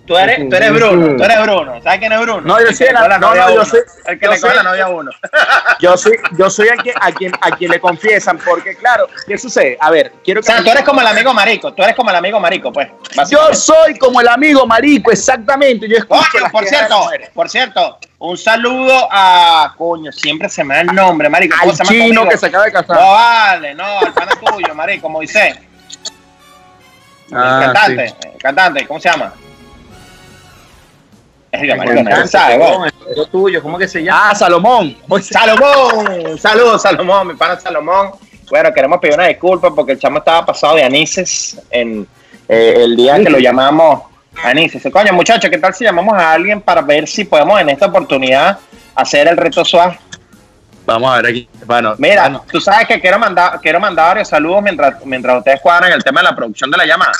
Tú 0.05 0.17
eres, 0.19 0.49
tú 0.49 0.57
eres 0.57 0.73
Bruno, 0.73 1.17
tú 1.17 1.23
eres 1.23 1.43
Bruno. 1.43 1.81
¿Sabes 1.81 2.01
quién 2.01 2.13
es 2.13 2.21
Bruno? 2.21 2.41
No, 2.41 2.61
yo 2.61 2.67
El 2.67 2.75
soy 2.75 2.89
la 2.93 3.07
no, 3.07 3.19
no, 3.19 3.35
yo 3.37 3.55
uno. 3.55 3.65
soy- 3.65 3.81
El 4.07 4.19
que 4.19 4.25
yo 4.27 4.33
le 4.33 4.39
soy- 4.39 4.57
la 4.57 4.63
novia 4.65 4.89
uno. 4.89 5.11
Yo 5.81 5.97
soy, 5.97 6.13
yo 6.39 6.49
soy 6.49 6.69
el 6.69 6.81
que, 6.81 6.93
a, 7.01 7.11
quien, 7.11 7.33
a 7.41 7.51
quien 7.57 7.69
le 7.73 7.81
confiesan, 7.81 8.39
porque 8.39 8.77
claro, 8.77 9.09
¿qué 9.27 9.37
sucede? 9.37 9.77
A 9.81 9.91
ver, 9.91 10.13
quiero 10.23 10.39
O 10.39 10.43
que... 10.43 10.47
sea, 10.53 10.63
tú 10.63 10.71
eres 10.71 10.85
como 10.85 11.01
el 11.01 11.07
amigo 11.09 11.35
marico. 11.35 11.73
Tú 11.75 11.83
eres 11.83 11.97
como 11.97 12.11
el 12.11 12.17
amigo 12.17 12.39
marico, 12.39 12.73
pues. 12.73 12.89
Yo 13.29 13.53
soy 13.53 13.99
como 13.99 14.21
el 14.21 14.29
amigo 14.29 14.65
marico, 14.65 15.11
exactamente. 15.11 15.89
Yo 15.89 15.97
escucho 15.97 16.23
por 16.53 16.65
cierto, 16.67 17.09
por 17.35 17.49
cierto, 17.49 17.99
un 18.19 18.37
saludo 18.39 19.09
a. 19.11 19.75
Coño, 19.77 20.13
siempre 20.13 20.49
se 20.49 20.63
me 20.63 20.75
da 20.77 20.81
el 20.83 20.87
nombre, 20.89 21.29
marico. 21.29 21.57
¿Cómo 21.61 21.73
al 21.73 21.87
chino 21.89 22.29
que 22.29 22.39
se 22.39 22.47
acaba 22.47 22.65
de 22.67 22.73
casar. 22.73 22.97
No 22.97 23.13
vale, 23.13 23.75
no, 23.75 23.99
al 23.99 24.13
pana 24.13 24.33
tuyo, 24.39 24.73
marico, 24.75 25.09
Moisés. 25.09 25.57
Ah, 27.33 27.59
el 27.59 27.65
cantante, 27.73 28.15
el 28.35 28.39
cantante, 28.41 28.87
¿cómo 28.87 29.01
se 29.01 29.09
llama? 29.09 29.33
Es 31.53 31.63
el 31.63 31.77
marico, 31.77 32.03
no 32.03 32.27
sabe, 32.27 32.59
el 33.15 33.29
tuyo, 33.29 33.63
¿cómo 33.63 33.79
que 33.79 33.87
se 33.87 34.03
llama? 34.03 34.31
Ah, 34.31 34.35
Salomón. 34.35 34.97
Salomón, 35.21 36.39
saludos 36.39 36.81
Salomón, 36.81 37.29
mi 37.29 37.35
pana 37.35 37.61
Salomón. 37.61 38.13
Bueno, 38.49 38.73
queremos 38.73 38.99
pedir 38.99 39.15
una 39.17 39.27
disculpa 39.27 39.75
porque 39.75 39.93
el 39.93 39.99
chamo 39.99 40.19
estaba 40.19 40.47
pasado 40.47 40.77
de 40.77 40.85
anises 40.85 41.61
en 41.71 42.07
eh, 42.49 42.75
el 42.79 42.97
día 42.97 43.23
que 43.23 43.29
lo 43.29 43.39
llamamos 43.39 44.03
anises. 44.43 44.83
Coño, 44.91 45.13
muchachos, 45.13 45.51
¿qué 45.51 45.59
tal 45.59 45.75
si 45.75 45.85
llamamos 45.85 46.15
a 46.15 46.33
alguien 46.33 46.61
para 46.61 46.81
ver 46.81 47.07
si 47.07 47.25
podemos 47.25 47.61
en 47.61 47.69
esta 47.69 47.87
oportunidad 47.87 48.59
hacer 48.95 49.29
el 49.29 49.37
reto 49.37 49.63
suave? 49.63 49.99
Vamos 50.87 51.13
a 51.13 51.21
ver 51.21 51.27
aquí. 51.31 51.49
Bueno, 51.67 51.95
Mira, 51.99 52.23
bueno, 52.23 52.45
tú 52.51 52.61
sabes 52.61 52.89
que 52.89 53.01
quiero 53.01 53.19
mandar, 53.19 53.61
quiero 53.61 53.79
mandar 53.79 54.09
varios 54.09 54.29
saludos 54.29 54.63
mientras, 54.63 55.05
mientras 55.05 55.39
ustedes 55.39 55.61
cuadran 55.61 55.93
el 55.93 56.03
tema 56.03 56.21
de 56.21 56.25
la 56.25 56.37
producción 56.37 56.71
de 56.71 56.79
la 56.79 56.87
llamada. 56.87 57.13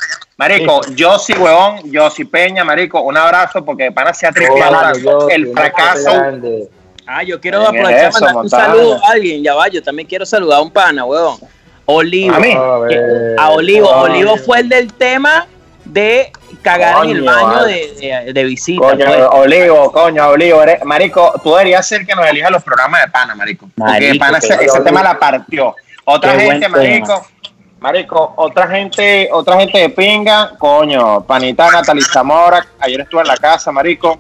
Marico, 0.43 0.81
yo 0.97 1.19
sí, 1.21 1.35
huevón, 1.35 1.81
yo 1.85 2.11
sí, 2.11 2.25
Peña, 2.25 2.65
Marico, 2.65 3.01
un 3.01 3.17
abrazo 3.17 3.65
porque 3.65 3.85
de 3.85 3.93
pana 3.93 4.13
se 4.13 4.27
ha 4.27 4.33
yo, 4.33 5.29
el 5.29 5.53
fracaso. 5.53 6.13
grande. 6.13 6.69
Ah, 7.07 7.23
yo 7.23 7.41
quiero 7.41 7.61
¿Quién 7.61 7.75
es 7.75 7.81
aprovechar 7.81 8.09
eso, 8.11 8.21
para 8.21 8.33
mandar 8.33 8.43
un 8.43 8.77
saludo 8.77 9.05
a 9.05 9.11
alguien. 9.13 9.43
Ya 9.45 9.55
va, 9.55 9.69
yo 9.69 9.83
también 9.83 10.09
quiero 10.09 10.27
saludar 10.27 10.59
a 10.59 10.63
un 10.63 10.71
pana, 10.73 11.05
huevón. 11.05 11.39
Olivo. 11.85 12.35
A 12.35 12.41
mí. 12.41 12.55
A 13.39 13.51
Olivo. 13.51 13.89
Olivo 13.89 14.37
fue 14.37 14.61
el 14.61 14.69
del 14.69 14.93
tema 14.93 15.47
de 15.85 16.33
cagar 16.63 17.05
en 17.05 17.11
el 17.11 17.23
baño 17.23 17.65
de, 17.65 18.25
de, 18.27 18.33
de 18.33 18.45
visita. 18.45 18.83
Coño, 18.83 19.05
pues. 19.05 19.27
Olivo, 19.33 19.93
coño, 19.93 20.29
Olivo, 20.29 20.63
eres- 20.63 20.85
marico, 20.85 21.35
tú 21.43 21.51
deberías 21.53 21.87
ser 21.87 22.05
que 22.05 22.15
nos 22.17 22.27
elija 22.27 22.51
los 22.51 22.65
programas 22.65 23.03
de 23.03 23.11
pana, 23.11 23.35
marico. 23.37 23.69
Porque 23.77 23.93
Marico, 23.93 24.19
pana 24.19 24.41
qué 24.41 24.65
ese, 24.65 24.81
tema 24.81 25.03
la 25.03 25.19
partió. 25.19 25.77
Otra 26.05 26.33
gente, 26.33 26.69
tema. 26.69 27.23
Marico, 27.83 28.33
otra 28.37 28.69
gente, 28.69 29.29
otra 29.33 29.59
gente 29.59 29.77
de 29.77 29.89
pinga, 29.89 30.53
coño, 30.57 31.25
panita 31.25 31.69
Natalie 31.69 32.05
Zamora, 32.05 32.65
ayer 32.79 33.01
estuve 33.01 33.23
en 33.23 33.27
la 33.27 33.37
casa, 33.37 33.73
marico, 33.73 34.19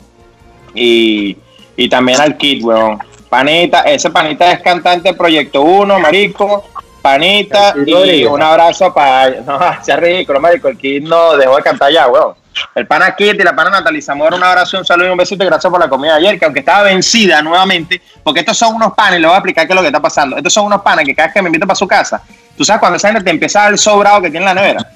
y, 0.74 1.36
y 1.76 1.88
también 1.88 2.20
al 2.20 2.36
Kid, 2.36 2.64
weón. 2.64 2.98
Panita, 3.28 3.82
ese 3.82 4.10
panita 4.10 4.50
es 4.50 4.60
cantante 4.60 5.10
de 5.10 5.14
Proyecto 5.14 5.62
1, 5.62 5.98
marico, 6.00 6.64
panita, 7.00 7.72
y 7.86 8.24
un 8.24 8.42
abrazo 8.42 8.92
para, 8.92 9.40
no, 9.46 9.60
sea 9.82 9.96
ridículo, 9.96 10.40
marico, 10.40 10.66
el 10.66 10.76
Kid 10.76 11.04
no 11.04 11.36
dejó 11.36 11.56
de 11.56 11.62
cantar 11.62 11.92
ya, 11.92 12.08
weón. 12.08 12.34
El 12.74 12.86
pana 12.86 13.14
Kit 13.14 13.34
y 13.34 13.42
la 13.42 13.54
pana 13.54 13.70
Natalie 13.70 14.02
Zamora, 14.02 14.36
un 14.36 14.42
abrazo, 14.42 14.78
un 14.78 14.84
saludo 14.84 15.08
y 15.08 15.10
un 15.10 15.16
besito 15.16 15.44
gracias 15.44 15.70
por 15.70 15.80
la 15.80 15.88
comida 15.88 16.12
de 16.12 16.26
ayer, 16.26 16.38
que 16.38 16.44
aunque 16.44 16.60
estaba 16.60 16.82
vencida 16.84 17.42
nuevamente, 17.42 18.00
porque 18.22 18.40
estos 18.40 18.56
son 18.56 18.74
unos 18.74 18.94
panes, 18.94 19.20
les 19.20 19.28
voy 19.28 19.34
a 19.34 19.38
explicar 19.38 19.66
qué 19.66 19.72
es 19.72 19.76
lo 19.76 19.82
que 19.82 19.88
está 19.88 20.00
pasando. 20.00 20.36
Estos 20.36 20.52
son 20.52 20.66
unos 20.66 20.82
panes 20.82 21.04
que 21.06 21.14
cada 21.14 21.28
vez 21.28 21.34
que 21.34 21.42
me 21.42 21.48
invitan 21.48 21.66
para 21.66 21.76
su 21.76 21.86
casa, 21.86 22.22
tú 22.56 22.64
sabes 22.64 22.80
cuando 22.80 22.96
esa 22.96 23.08
gente 23.08 23.24
te 23.24 23.30
empieza 23.30 23.60
a 23.60 23.62
dar 23.64 23.72
el 23.72 23.78
sobrado 23.78 24.22
que 24.22 24.30
tiene 24.30 24.48
en 24.50 24.54
la 24.54 24.60
nevera. 24.60 24.90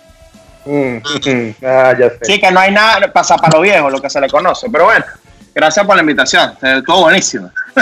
Mm, 0.64 0.96
mm, 0.96 1.54
ah, 1.64 1.94
ya 1.98 2.10
sé. 2.10 2.18
Sí, 2.22 2.40
que 2.40 2.50
no 2.50 2.60
hay 2.60 2.72
nada, 2.72 3.12
pasa 3.12 3.36
para 3.36 3.56
lo 3.56 3.62
viejo, 3.62 3.90
lo 3.90 4.00
que 4.00 4.10
se 4.10 4.20
le 4.20 4.28
conoce. 4.28 4.68
Pero 4.70 4.84
bueno, 4.84 5.04
gracias 5.54 5.86
por 5.86 5.94
la 5.94 6.02
invitación, 6.02 6.52
estuvo 6.60 7.02
buenísimo. 7.02 7.50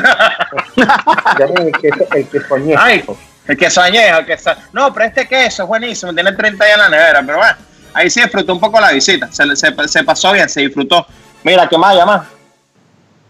El 1.57 1.73
queso, 1.81 2.07
el 2.15 2.29
queso 2.29 2.55
añejo. 2.55 2.83
Ay, 2.83 3.05
el 3.47 3.57
queso 3.57 3.81
añejo, 3.81 4.19
el 4.19 4.27
queso. 4.27 4.51
No, 4.73 4.93
pero 4.93 5.07
este 5.07 5.29
queso 5.29 5.63
es 5.63 5.69
buenísimo, 5.69 6.15
tiene 6.15 6.33
30 6.33 6.65
días 6.65 6.77
en 6.77 6.83
la 6.83 6.89
nevera, 6.89 7.23
pero 7.25 7.39
bueno, 7.39 7.57
ahí 7.95 8.11
sí 8.11 8.21
disfrutó 8.21 8.53
un 8.53 8.61
poco 8.61 8.79
la 8.81 8.91
visita, 8.93 9.29
se, 9.33 9.57
se, 9.57 9.89
se 9.89 10.05
pasó 10.05 10.33
bien, 10.33 10.49
se 10.49 10.61
disfrutó. 10.61 11.07
Mira, 11.43 11.69
¿qué 11.69 11.79
más 11.79 11.95
llama? 11.97 12.29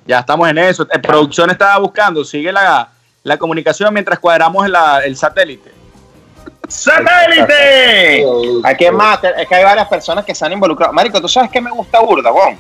Ya 0.07 0.19
estamos 0.21 0.49
en 0.49 0.59
eso. 0.59 0.87
En 0.93 1.01
producción 1.01 1.51
estaba 1.51 1.79
buscando, 1.79 2.25
sigue 2.25 2.53
la, 2.53 2.89
la 3.23 3.37
comunicación 3.39 3.93
mientras 3.95 4.19
cuadramos 4.19 4.69
la- 4.69 5.01
el 5.05 5.17
satélite. 5.17 5.73
¡Satélite! 6.69 8.25
¿A 8.65 8.75
quién 8.75 8.95
más? 8.95 9.19
Es 9.37 9.47
que 9.49 9.55
hay 9.55 9.65
varias 9.65 9.89
personas 9.89 10.25
que 10.25 10.35
se 10.35 10.45
han 10.45 10.53
involucrado. 10.53 10.93
Marico, 10.93 11.21
¿tú 11.21 11.29
sabes 11.29 11.51
qué 11.51 11.61
me 11.61 11.71
gusta 11.71 12.01
burda, 12.01 12.33
weón? 12.33 12.59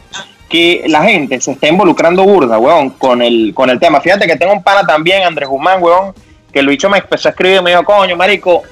Que 0.48 0.84
la 0.88 1.02
gente 1.02 1.40
se 1.40 1.52
está 1.52 1.68
involucrando 1.68 2.22
burda, 2.24 2.58
weón, 2.58 2.90
con 2.90 3.22
el, 3.22 3.52
con 3.54 3.70
el 3.70 3.78
tema. 3.78 4.00
Fíjate 4.00 4.26
que 4.26 4.36
tengo 4.36 4.52
un 4.52 4.62
pana 4.62 4.84
también, 4.86 5.22
Andrés 5.24 5.48
Guzmán, 5.48 5.82
weón, 5.82 6.14
que 6.52 6.60
el 6.60 6.66
bicho 6.68 6.88
me 6.88 6.98
empezó 6.98 7.28
a 7.28 7.30
escribir 7.30 7.58
y 7.60 7.62
me 7.62 7.70
dijo, 7.70 7.84
coño, 7.84 8.16
marico, 8.16 8.62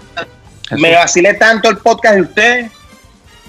me 0.72 0.94
vacilé 0.94 1.34
tanto 1.34 1.68
el 1.68 1.78
podcast 1.78 2.14
de 2.14 2.20
ustedes 2.22 2.72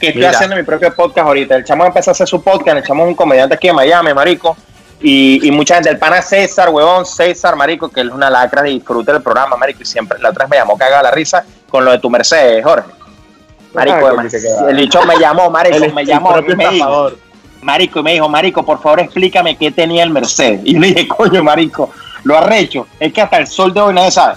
que 0.03 0.07
estoy 0.09 0.21
Mira. 0.21 0.31
haciendo 0.31 0.55
mi 0.55 0.63
propio 0.63 0.93
podcast 0.93 1.27
ahorita. 1.27 1.55
El 1.55 1.63
chamo 1.63 1.85
empezó 1.85 2.11
a 2.11 2.13
hacer 2.13 2.27
su 2.27 2.41
podcast, 2.43 2.77
el 2.77 2.83
chamo 2.83 3.03
es 3.03 3.09
un 3.09 3.15
comediante 3.15 3.55
aquí 3.55 3.67
en 3.69 3.75
Miami, 3.75 4.13
marico. 4.13 4.55
Y, 5.01 5.45
y 5.47 5.51
mucha 5.51 5.75
gente, 5.75 5.89
el 5.89 5.97
pana 5.99 6.21
César, 6.21 6.69
huevón, 6.69 7.05
César, 7.05 7.55
marico, 7.57 7.89
que 7.89 8.01
él 8.01 8.07
es 8.09 8.13
una 8.13 8.29
lacra 8.29 8.61
de 8.61 8.69
disfrute 8.69 9.11
del 9.11 9.21
programa, 9.21 9.57
marico, 9.57 9.81
y 9.81 9.85
siempre, 9.85 10.17
la 10.19 10.29
otra 10.29 10.45
vez 10.45 10.51
me 10.51 10.57
llamó 10.57 10.77
cagada 10.77 11.03
la 11.03 11.11
risa 11.11 11.43
con 11.69 11.83
lo 11.83 11.91
de 11.91 11.99
tu 11.99 12.09
Mercedes, 12.09 12.63
Jorge. 12.63 12.89
Marico, 13.73 13.97
Ah, 14.07 14.23
queda. 14.29 14.69
el 14.69 14.75
bicho 14.77 15.01
me 15.05 15.17
llamó, 15.17 15.49
marico, 15.49 15.75
El- 15.77 15.93
me 15.93 16.05
llamó 16.05 16.35
me 16.41 16.69
dijo, 16.69 17.11
marico, 17.61 17.99
y 17.99 18.03
me 18.03 18.13
dijo, 18.13 18.29
marico, 18.29 18.63
por 18.63 18.81
favor 18.81 18.99
explícame 19.01 19.57
qué 19.57 19.71
tenía 19.71 20.03
el 20.03 20.09
Mercedes. 20.11 20.61
Y 20.63 20.75
yo 20.75 20.79
le 20.79 20.87
dije, 20.87 21.07
coño, 21.07 21.43
marico, 21.43 21.89
lo 22.23 22.37
arrecho, 22.37 22.87
es 22.99 23.11
que 23.11 23.21
hasta 23.21 23.37
el 23.37 23.47
sol 23.47 23.73
de 23.73 23.81
hoy 23.81 23.93
nadie 23.93 24.11
sabe. 24.11 24.35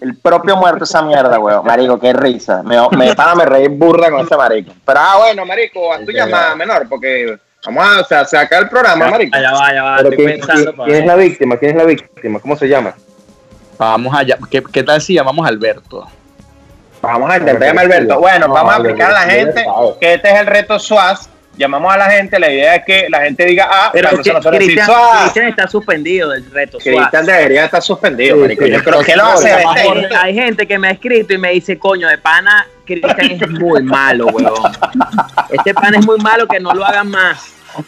El 0.00 0.16
propio 0.16 0.56
muerto 0.56 0.84
esa 0.84 1.02
mierda, 1.02 1.38
weón. 1.40 1.64
Marico, 1.66 1.98
qué 1.98 2.12
risa. 2.12 2.62
Me, 2.62 2.76
me, 2.96 3.14
pana, 3.14 3.34
me 3.34 3.44
reí 3.44 3.66
burda 3.68 4.10
con 4.10 4.20
ese 4.24 4.36
marico. 4.36 4.72
Pero, 4.84 5.00
ah, 5.00 5.16
bueno, 5.18 5.44
marico, 5.44 5.92
haz 5.92 6.04
tu 6.04 6.12
llamada 6.12 6.54
menor, 6.54 6.88
porque 6.88 7.36
vamos 7.66 7.84
a 8.12 8.22
o 8.22 8.24
sea, 8.24 8.42
el 8.42 8.68
programa, 8.68 9.10
marico. 9.10 9.36
Allá 9.36 9.52
va, 9.52 9.66
allá 9.66 9.82
va, 9.82 9.96
Pero 9.96 10.10
estoy 10.10 10.24
¿quién, 10.26 10.38
pensando. 10.40 10.72
quién- 10.74 10.86
quién 10.86 11.00
es 11.00 11.06
la 11.06 11.14
víctima? 11.16 11.56
¿Quién 11.56 11.70
es 11.72 11.76
la 11.78 11.84
víctima? 11.84 12.38
¿Cómo 12.40 12.56
se 12.56 12.68
llama? 12.68 12.94
Vamos 13.76 14.14
allá. 14.14 14.38
¿Qué, 14.50 14.62
qué 14.72 14.82
tal 14.84 15.00
si 15.00 15.14
llamamos 15.14 15.44
a 15.44 15.48
Alberto? 15.48 16.06
Vamos 17.02 17.30
a 17.30 17.36
intentar 17.38 17.68
llamar 17.68 17.84
a 17.84 17.86
Alberto. 17.86 18.20
Bueno, 18.20 18.48
No, 18.48 18.54
vamos 18.54 18.72
a 18.74 18.76
explicar 18.78 19.10
a 19.10 19.14
la 19.14 19.20
gente 19.22 19.64
que 20.00 20.14
este 20.14 20.30
es 20.30 20.40
el 20.40 20.46
reto 20.46 20.78
SWAS. 20.78 21.28
Llamamos 21.58 21.92
a 21.92 21.96
la 21.98 22.08
gente, 22.08 22.38
la 22.38 22.52
idea 22.52 22.76
es 22.76 22.84
que 22.84 23.06
la 23.10 23.22
gente 23.22 23.44
diga, 23.44 23.68
ah, 23.68 23.90
Pero 23.92 24.10
cuando 24.10 24.50
que- 24.50 24.58
Cristian. 24.58 24.88
Cristian 25.22 25.48
está 25.48 25.66
suspendido 25.66 26.30
del 26.30 26.48
reto. 26.52 26.78
Cristian 26.78 27.26
debería 27.26 27.64
estar 27.64 27.82
suspendido, 27.82 28.36
Sí, 28.36 28.42
marico. 28.42 28.64
sí, 28.64 28.70
Yo 28.70 28.84
creo 28.84 29.02
que 29.02 29.16
lo 29.16 29.24
hace 29.24 29.48
de 29.48 29.54
Hay, 29.54 30.06
hay 30.20 30.34
gente 30.34 30.68
que 30.68 30.78
me 30.78 30.86
ha 30.86 30.90
escrito 30.92 31.34
y 31.34 31.38
me 31.38 31.50
dice, 31.50 31.76
coño, 31.76 32.06
de 32.08 32.16
pana, 32.16 32.64
Cristian 32.86 33.32
es 33.42 33.50
muy 33.50 33.82
malo, 33.82 34.26
weón. 34.28 34.72
Este 35.50 35.74
pana 35.74 35.98
es 35.98 36.06
muy 36.06 36.18
malo, 36.18 36.46
que 36.46 36.60
no 36.60 36.72
lo 36.72 36.84
hagan 36.84 37.10
más. 37.10 37.54
Es. 37.78 37.84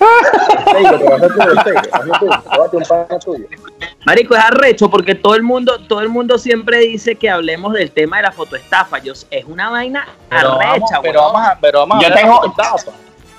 Marico, 4.04 4.34
es 4.34 4.44
arrecho 4.44 4.90
porque 4.90 5.14
todo 5.14 5.34
el 5.36 5.42
mundo, 5.42 5.78
todo 5.86 6.00
el 6.00 6.08
mundo 6.08 6.38
siempre 6.38 6.78
dice 6.78 7.14
que 7.14 7.30
hablemos 7.30 7.72
del 7.72 7.90
tema 7.90 8.16
de 8.18 8.24
la 8.24 8.32
fotoestafa. 8.32 8.98
Yo, 8.98 9.12
es 9.30 9.44
una 9.46 9.70
vaina 9.70 10.06
Pero 10.28 10.50
vamos, 10.56 10.64
arrecha, 10.64 11.00
pero 11.02 11.20
vamos 11.22 11.42
a, 11.42 11.58
pero 11.60 11.78
vamos 11.86 12.04
a 12.04 12.08
Yo 12.08 12.14
tengo-. 12.14 12.54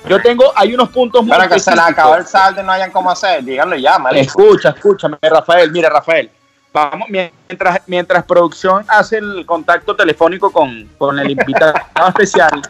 Yo 0.08 0.22
tengo, 0.22 0.52
hay 0.56 0.74
unos 0.74 0.90
puntos 0.90 1.24
muy 1.24 1.32
Pero 1.38 1.50
que 1.50 1.60
se 1.60 1.72
le 1.72 1.76
específicos. 1.76 1.92
acabó 1.92 2.16
el 2.16 2.26
saldo 2.26 2.62
y 2.62 2.64
no 2.64 2.72
hayan 2.72 2.92
cómo 2.92 3.12
hacer. 3.12 3.44
Díganlo 3.44 3.76
ya, 3.76 4.00
marico. 4.00 4.22
Escucha, 4.22 4.70
escúchame, 4.70 5.18
Rafael. 5.22 5.72
Mira, 5.72 5.90
Rafael. 5.90 6.30
Vamos, 6.74 7.10
mientras, 7.10 7.82
mientras 7.86 8.24
producción 8.24 8.86
hace 8.88 9.18
el 9.18 9.46
contacto 9.46 9.96
telefónico 9.96 10.52
con, 10.52 10.90
con 10.98 11.20
el 11.20 11.30
invitado 11.30 11.74
especial, 12.08 12.62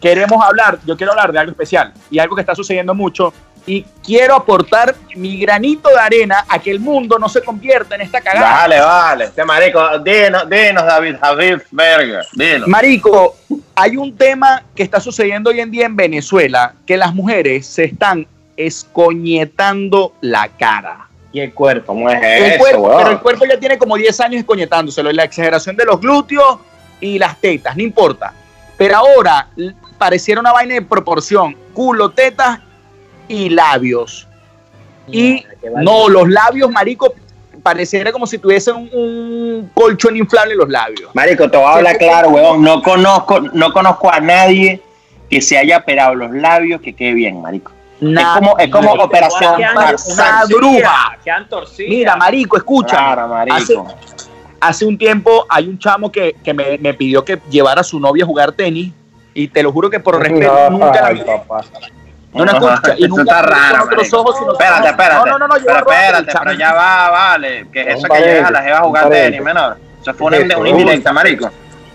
queremos 0.00 0.44
hablar, 0.44 0.78
yo 0.84 0.96
quiero 0.96 1.12
hablar 1.12 1.32
de 1.32 1.38
algo 1.38 1.52
especial 1.52 1.94
y 2.10 2.18
algo 2.18 2.34
que 2.34 2.40
está 2.40 2.56
sucediendo 2.56 2.92
mucho 2.92 3.32
y 3.66 3.84
quiero 4.04 4.36
aportar 4.36 4.94
mi 5.16 5.38
granito 5.40 5.88
de 5.88 5.98
arena 5.98 6.44
a 6.48 6.58
que 6.60 6.70
el 6.70 6.78
mundo 6.78 7.18
no 7.18 7.28
se 7.28 7.42
convierta 7.42 7.96
en 7.96 8.02
esta 8.02 8.20
cagada. 8.20 8.62
Vale, 8.62 8.80
vale. 8.80 9.24
Este 9.24 9.44
marico, 9.44 9.98
dinos, 9.98 10.48
dinos, 10.48 10.86
David, 10.86 11.16
David 11.20 11.56
Berger, 11.72 12.24
dinos. 12.32 12.68
Marico, 12.68 13.36
hay 13.74 13.96
un 13.96 14.16
tema 14.16 14.62
que 14.74 14.84
está 14.84 15.00
sucediendo 15.00 15.50
hoy 15.50 15.60
en 15.60 15.70
día 15.72 15.84
en 15.84 15.96
Venezuela, 15.96 16.74
que 16.86 16.96
las 16.96 17.12
mujeres 17.12 17.66
se 17.66 17.84
están 17.84 18.26
escoñetando 18.56 20.14
la 20.20 20.48
cara. 20.48 21.08
Y 21.32 21.40
el 21.40 21.52
cuerpo. 21.52 21.88
¿Cómo 21.88 22.08
es 22.08 22.22
El 22.22 22.44
eso, 22.52 22.58
cuerpo, 22.58 22.94
pero 22.96 23.10
el 23.10 23.18
cuerpo 23.18 23.44
ya 23.46 23.58
tiene 23.58 23.76
como 23.76 23.96
10 23.96 24.20
años 24.20 24.40
escoñetándoselo, 24.40 25.10
la 25.12 25.24
exageración 25.24 25.76
de 25.76 25.84
los 25.84 26.00
glúteos 26.00 26.60
y 27.00 27.18
las 27.18 27.38
tetas, 27.40 27.76
no 27.76 27.82
importa. 27.82 28.32
Pero 28.78 28.96
ahora 28.96 29.48
pareciera 29.98 30.40
una 30.40 30.52
vaina 30.52 30.74
de 30.74 30.82
proporción, 30.82 31.56
culo, 31.74 32.10
tetas 32.10 32.60
y 33.28 33.48
labios. 33.50 34.26
Y 35.08 35.44
no, 35.82 36.08
los 36.08 36.28
labios, 36.28 36.70
marico, 36.70 37.14
pareciera 37.62 38.12
como 38.12 38.26
si 38.26 38.38
tuviesen 38.38 38.76
un, 38.76 38.88
un 38.92 39.70
colchón 39.74 40.16
inflable 40.16 40.52
en 40.52 40.58
los 40.58 40.68
labios. 40.68 41.14
Marico, 41.14 41.48
te 41.50 41.56
voy 41.56 41.66
a 41.66 41.74
hablar 41.74 41.98
claro, 41.98 42.30
weón. 42.30 42.62
No 42.62 42.82
conozco, 42.82 43.40
no 43.40 43.72
conozco 43.72 44.12
a 44.12 44.20
nadie 44.20 44.80
que 45.30 45.40
se 45.40 45.58
haya 45.58 45.78
operado 45.78 46.14
los 46.14 46.32
labios 46.32 46.80
que 46.80 46.94
quede 46.94 47.14
bien, 47.14 47.40
marico. 47.42 47.72
Es 48.00 48.26
como, 48.34 48.58
es 48.58 48.68
como 48.70 48.88
marico. 48.88 49.04
operación 49.04 49.54
Tarzán. 49.74 50.48
Mira, 51.88 52.16
marico, 52.16 52.56
escucha. 52.56 52.96
Claro, 52.96 53.28
marico. 53.28 53.56
Hace, 53.56 53.74
hace 54.60 54.84
un 54.84 54.98
tiempo 54.98 55.46
hay 55.48 55.66
un 55.68 55.78
chamo 55.78 56.10
que, 56.12 56.34
que 56.44 56.52
me, 56.52 56.78
me 56.78 56.94
pidió 56.94 57.24
que 57.24 57.38
llevara 57.50 57.80
a 57.80 57.84
su 57.84 57.98
novia 57.98 58.24
a 58.24 58.26
jugar 58.26 58.52
tenis 58.52 58.92
y 59.34 59.48
te 59.48 59.62
lo 59.62 59.72
juro 59.72 59.88
que 59.90 60.00
por 60.00 60.20
respeto 60.20 60.52
No, 60.70 60.78
nunca 60.78 61.00
la 61.00 61.06
ay, 61.08 61.14
vi. 61.16 61.20
papá. 61.22 61.64
No, 62.36 62.44
no, 62.44 62.74
escucha, 62.74 62.94
y 62.98 63.08
nunca 63.08 63.22
está 63.22 63.42
raro, 63.42 63.78
con 63.78 63.86
otros 63.88 63.98
marico. 64.02 64.20
ojos, 64.20 64.36
sino- 64.38 64.52
Espérate, 64.52 64.88
espérate. 64.88 65.30
No, 65.30 65.38
no, 65.38 65.48
no, 65.48 65.56
yo 65.58 65.64
pero 65.66 65.78
espérate, 65.78 66.32
pero 66.38 66.52
ya 66.52 66.72
va, 66.74 67.10
vale. 67.10 67.66
¿Qué 67.72 67.80
es 67.82 67.86
eso 67.88 68.02
que 68.02 68.08
paréntesis, 68.08 68.34
llegas 68.36 68.48
a 68.48 68.52
la 68.52 68.62
jeva 68.62 68.78
a 68.78 68.80
jugar 68.82 69.08
tenis, 69.10 69.40
menor? 69.42 69.76
Eso 70.02 70.14
fue 70.14 70.26
una, 70.42 70.58
una 70.58 70.68
indirecta, 70.68 71.12
marico. 71.12 71.50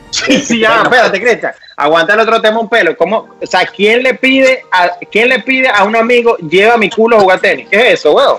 Sí, 0.09 0.39
sí, 0.39 0.59
ya, 0.59 0.81
espérate, 0.83 1.21
Cristian. 1.21 1.53
Aguanta 1.77 2.13
el 2.13 2.19
otro 2.19 2.41
tema 2.41 2.59
un 2.59 2.67
pelo. 2.67 2.95
¿Cómo, 2.97 3.29
o 3.41 3.45
sea, 3.47 3.65
¿quién 3.65 4.03
le 4.03 4.13
pide 4.15 4.65
a 4.71 4.89
quién 5.09 5.29
le 5.29 5.39
pide 5.39 5.69
a 5.69 5.83
un 5.85 5.95
amigo 5.95 6.35
lleva 6.37 6.75
mi 6.77 6.89
culo 6.89 7.17
a 7.17 7.21
jugar 7.21 7.39
tenis? 7.39 7.67
¿Qué 7.69 7.77
es 7.87 7.93
eso, 7.99 8.11
weón? 8.13 8.37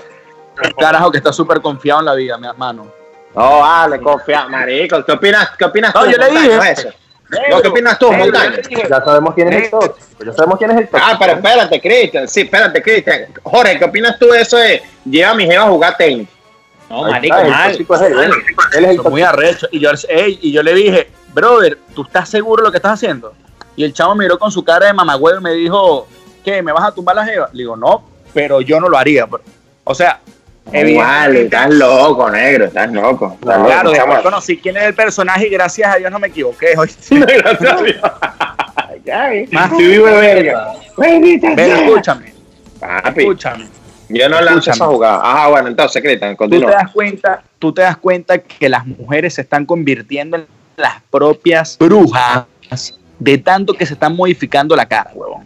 Carajo, 0.77 1.11
que 1.11 1.17
está 1.17 1.33
súper 1.33 1.59
confiado 1.61 1.99
en 2.01 2.05
la 2.05 2.13
vida, 2.13 2.37
mi 2.37 2.47
hermano. 2.47 2.85
No, 3.35 3.59
vale, 3.61 3.99
confía, 3.99 4.47
marico. 4.47 5.03
¿Qué 5.03 5.11
opinas, 5.13 5.49
qué 5.57 5.65
opinas 5.65 5.95
No, 5.95 6.03
tú? 6.03 6.11
yo 6.11 6.17
le 6.17 6.29
dije. 6.29 6.71
eso? 6.71 6.89
No, 7.49 7.61
¿Qué 7.61 7.67
opinas 7.67 7.99
tú, 7.99 8.09
dije, 8.69 8.87
Ya 8.89 9.03
sabemos 9.03 9.33
quién 9.33 9.51
es 9.51 9.63
el 9.63 9.69
tóxico. 9.69 10.23
Ya 10.25 10.33
sabemos 10.33 10.57
quién 10.57 10.71
es 10.71 10.77
el 10.77 10.89
tóxico. 10.89 11.11
Ah, 11.11 11.17
pero 11.19 11.33
espérate, 11.33 11.81
Cristian. 11.81 12.27
Sí, 12.27 12.41
espérate, 12.41 12.81
Cristian. 12.81 13.25
Jorge, 13.43 13.79
¿qué 13.79 13.85
opinas 13.85 14.17
tú 14.19 14.27
de 14.27 14.41
eso 14.41 14.57
de 14.57 14.81
lleva 15.05 15.31
a 15.31 15.35
mi 15.35 15.45
jeva 15.45 15.63
a 15.63 15.69
jugar 15.69 15.97
tenis? 15.97 16.27
No, 16.89 17.03
marico, 17.03 17.35
mal. 17.35 17.71
tóxico 17.71 17.95
es 17.95 18.01
él. 18.01 18.19
Él, 18.19 18.31
él 18.77 18.85
es 18.85 18.91
el 18.91 19.01
Muy 19.01 19.21
arrecho. 19.21 19.67
Y 19.71 19.79
yo, 19.79 19.89
y 20.17 20.51
yo 20.51 20.63
le 20.63 20.73
dije, 20.73 21.09
brother, 21.33 21.77
¿tú 21.93 22.03
estás 22.03 22.29
seguro 22.29 22.61
de 22.61 22.67
lo 22.67 22.71
que 22.71 22.77
estás 22.77 22.93
haciendo? 22.93 23.33
Y 23.75 23.83
el 23.83 23.93
chavo 23.93 24.15
miró 24.15 24.37
con 24.37 24.51
su 24.51 24.63
cara 24.63 24.87
de 24.87 24.93
mamagüevo 24.93 25.39
y 25.39 25.43
me 25.43 25.53
dijo, 25.53 26.07
¿qué? 26.43 26.61
¿Me 26.61 26.71
vas 26.71 26.83
a 26.83 26.91
tumbar 26.93 27.15
la 27.15 27.25
jeva? 27.25 27.49
Le 27.51 27.59
digo, 27.59 27.75
no, 27.75 28.03
pero 28.33 28.61
yo 28.61 28.79
no 28.79 28.89
lo 28.89 28.97
haría. 28.97 29.25
bro". 29.25 29.41
O 29.83 29.95
sea, 29.95 30.19
Evidentemente, 30.71 31.43
estás 31.43 31.69
loco, 31.73 32.29
negro, 32.29 32.65
estás 32.65 32.91
loco. 32.91 33.37
Estás 33.39 33.63
claro, 33.65 33.91
después 33.91 34.19
conocí 34.21 34.57
quién 34.57 34.77
es 34.77 34.83
el 34.83 34.95
personaje 34.95 35.47
y 35.47 35.49
gracias 35.49 35.93
a 35.93 35.97
Dios 35.97 36.11
no 36.11 36.19
me 36.19 36.27
equivoqué. 36.27 36.73
hoy. 36.77 36.89
Gracias 37.09 37.71
a 37.73 37.81
Dios. 37.83 38.01
Ay, 39.13 39.47
Más- 39.51 39.71
sí, 39.75 39.83
vive 39.85 40.11
verga. 40.19 40.73
Pero 40.95 41.75
escúchame, 41.75 42.33
Papi, 42.79 43.19
escúchame. 43.21 43.67
yo 44.09 44.29
no 44.29 44.39
lanzo 44.41 44.71
esa 44.71 44.85
jugada. 44.85 45.19
Ajá, 45.21 45.47
bueno, 45.49 45.67
entonces, 45.67 46.01
Cristian, 46.01 46.31
Tú 46.37 46.43
te 46.45 46.49
continúa. 46.49 46.71
das 46.71 46.91
cuenta, 46.91 47.43
tú 47.59 47.73
te 47.73 47.81
das 47.81 47.97
cuenta 47.97 48.37
que 48.37 48.69
las 48.69 48.85
mujeres 48.85 49.33
se 49.33 49.41
están 49.41 49.65
convirtiendo 49.65 50.37
en 50.37 50.45
las 50.77 51.01
propias 51.11 51.77
brujas 51.77 52.45
de 53.19 53.37
tanto 53.37 53.73
que 53.73 53.85
se 53.85 53.93
están 53.93 54.15
modificando 54.15 54.75
la 54.75 54.85
cara, 54.85 55.11
huevón. 55.13 55.43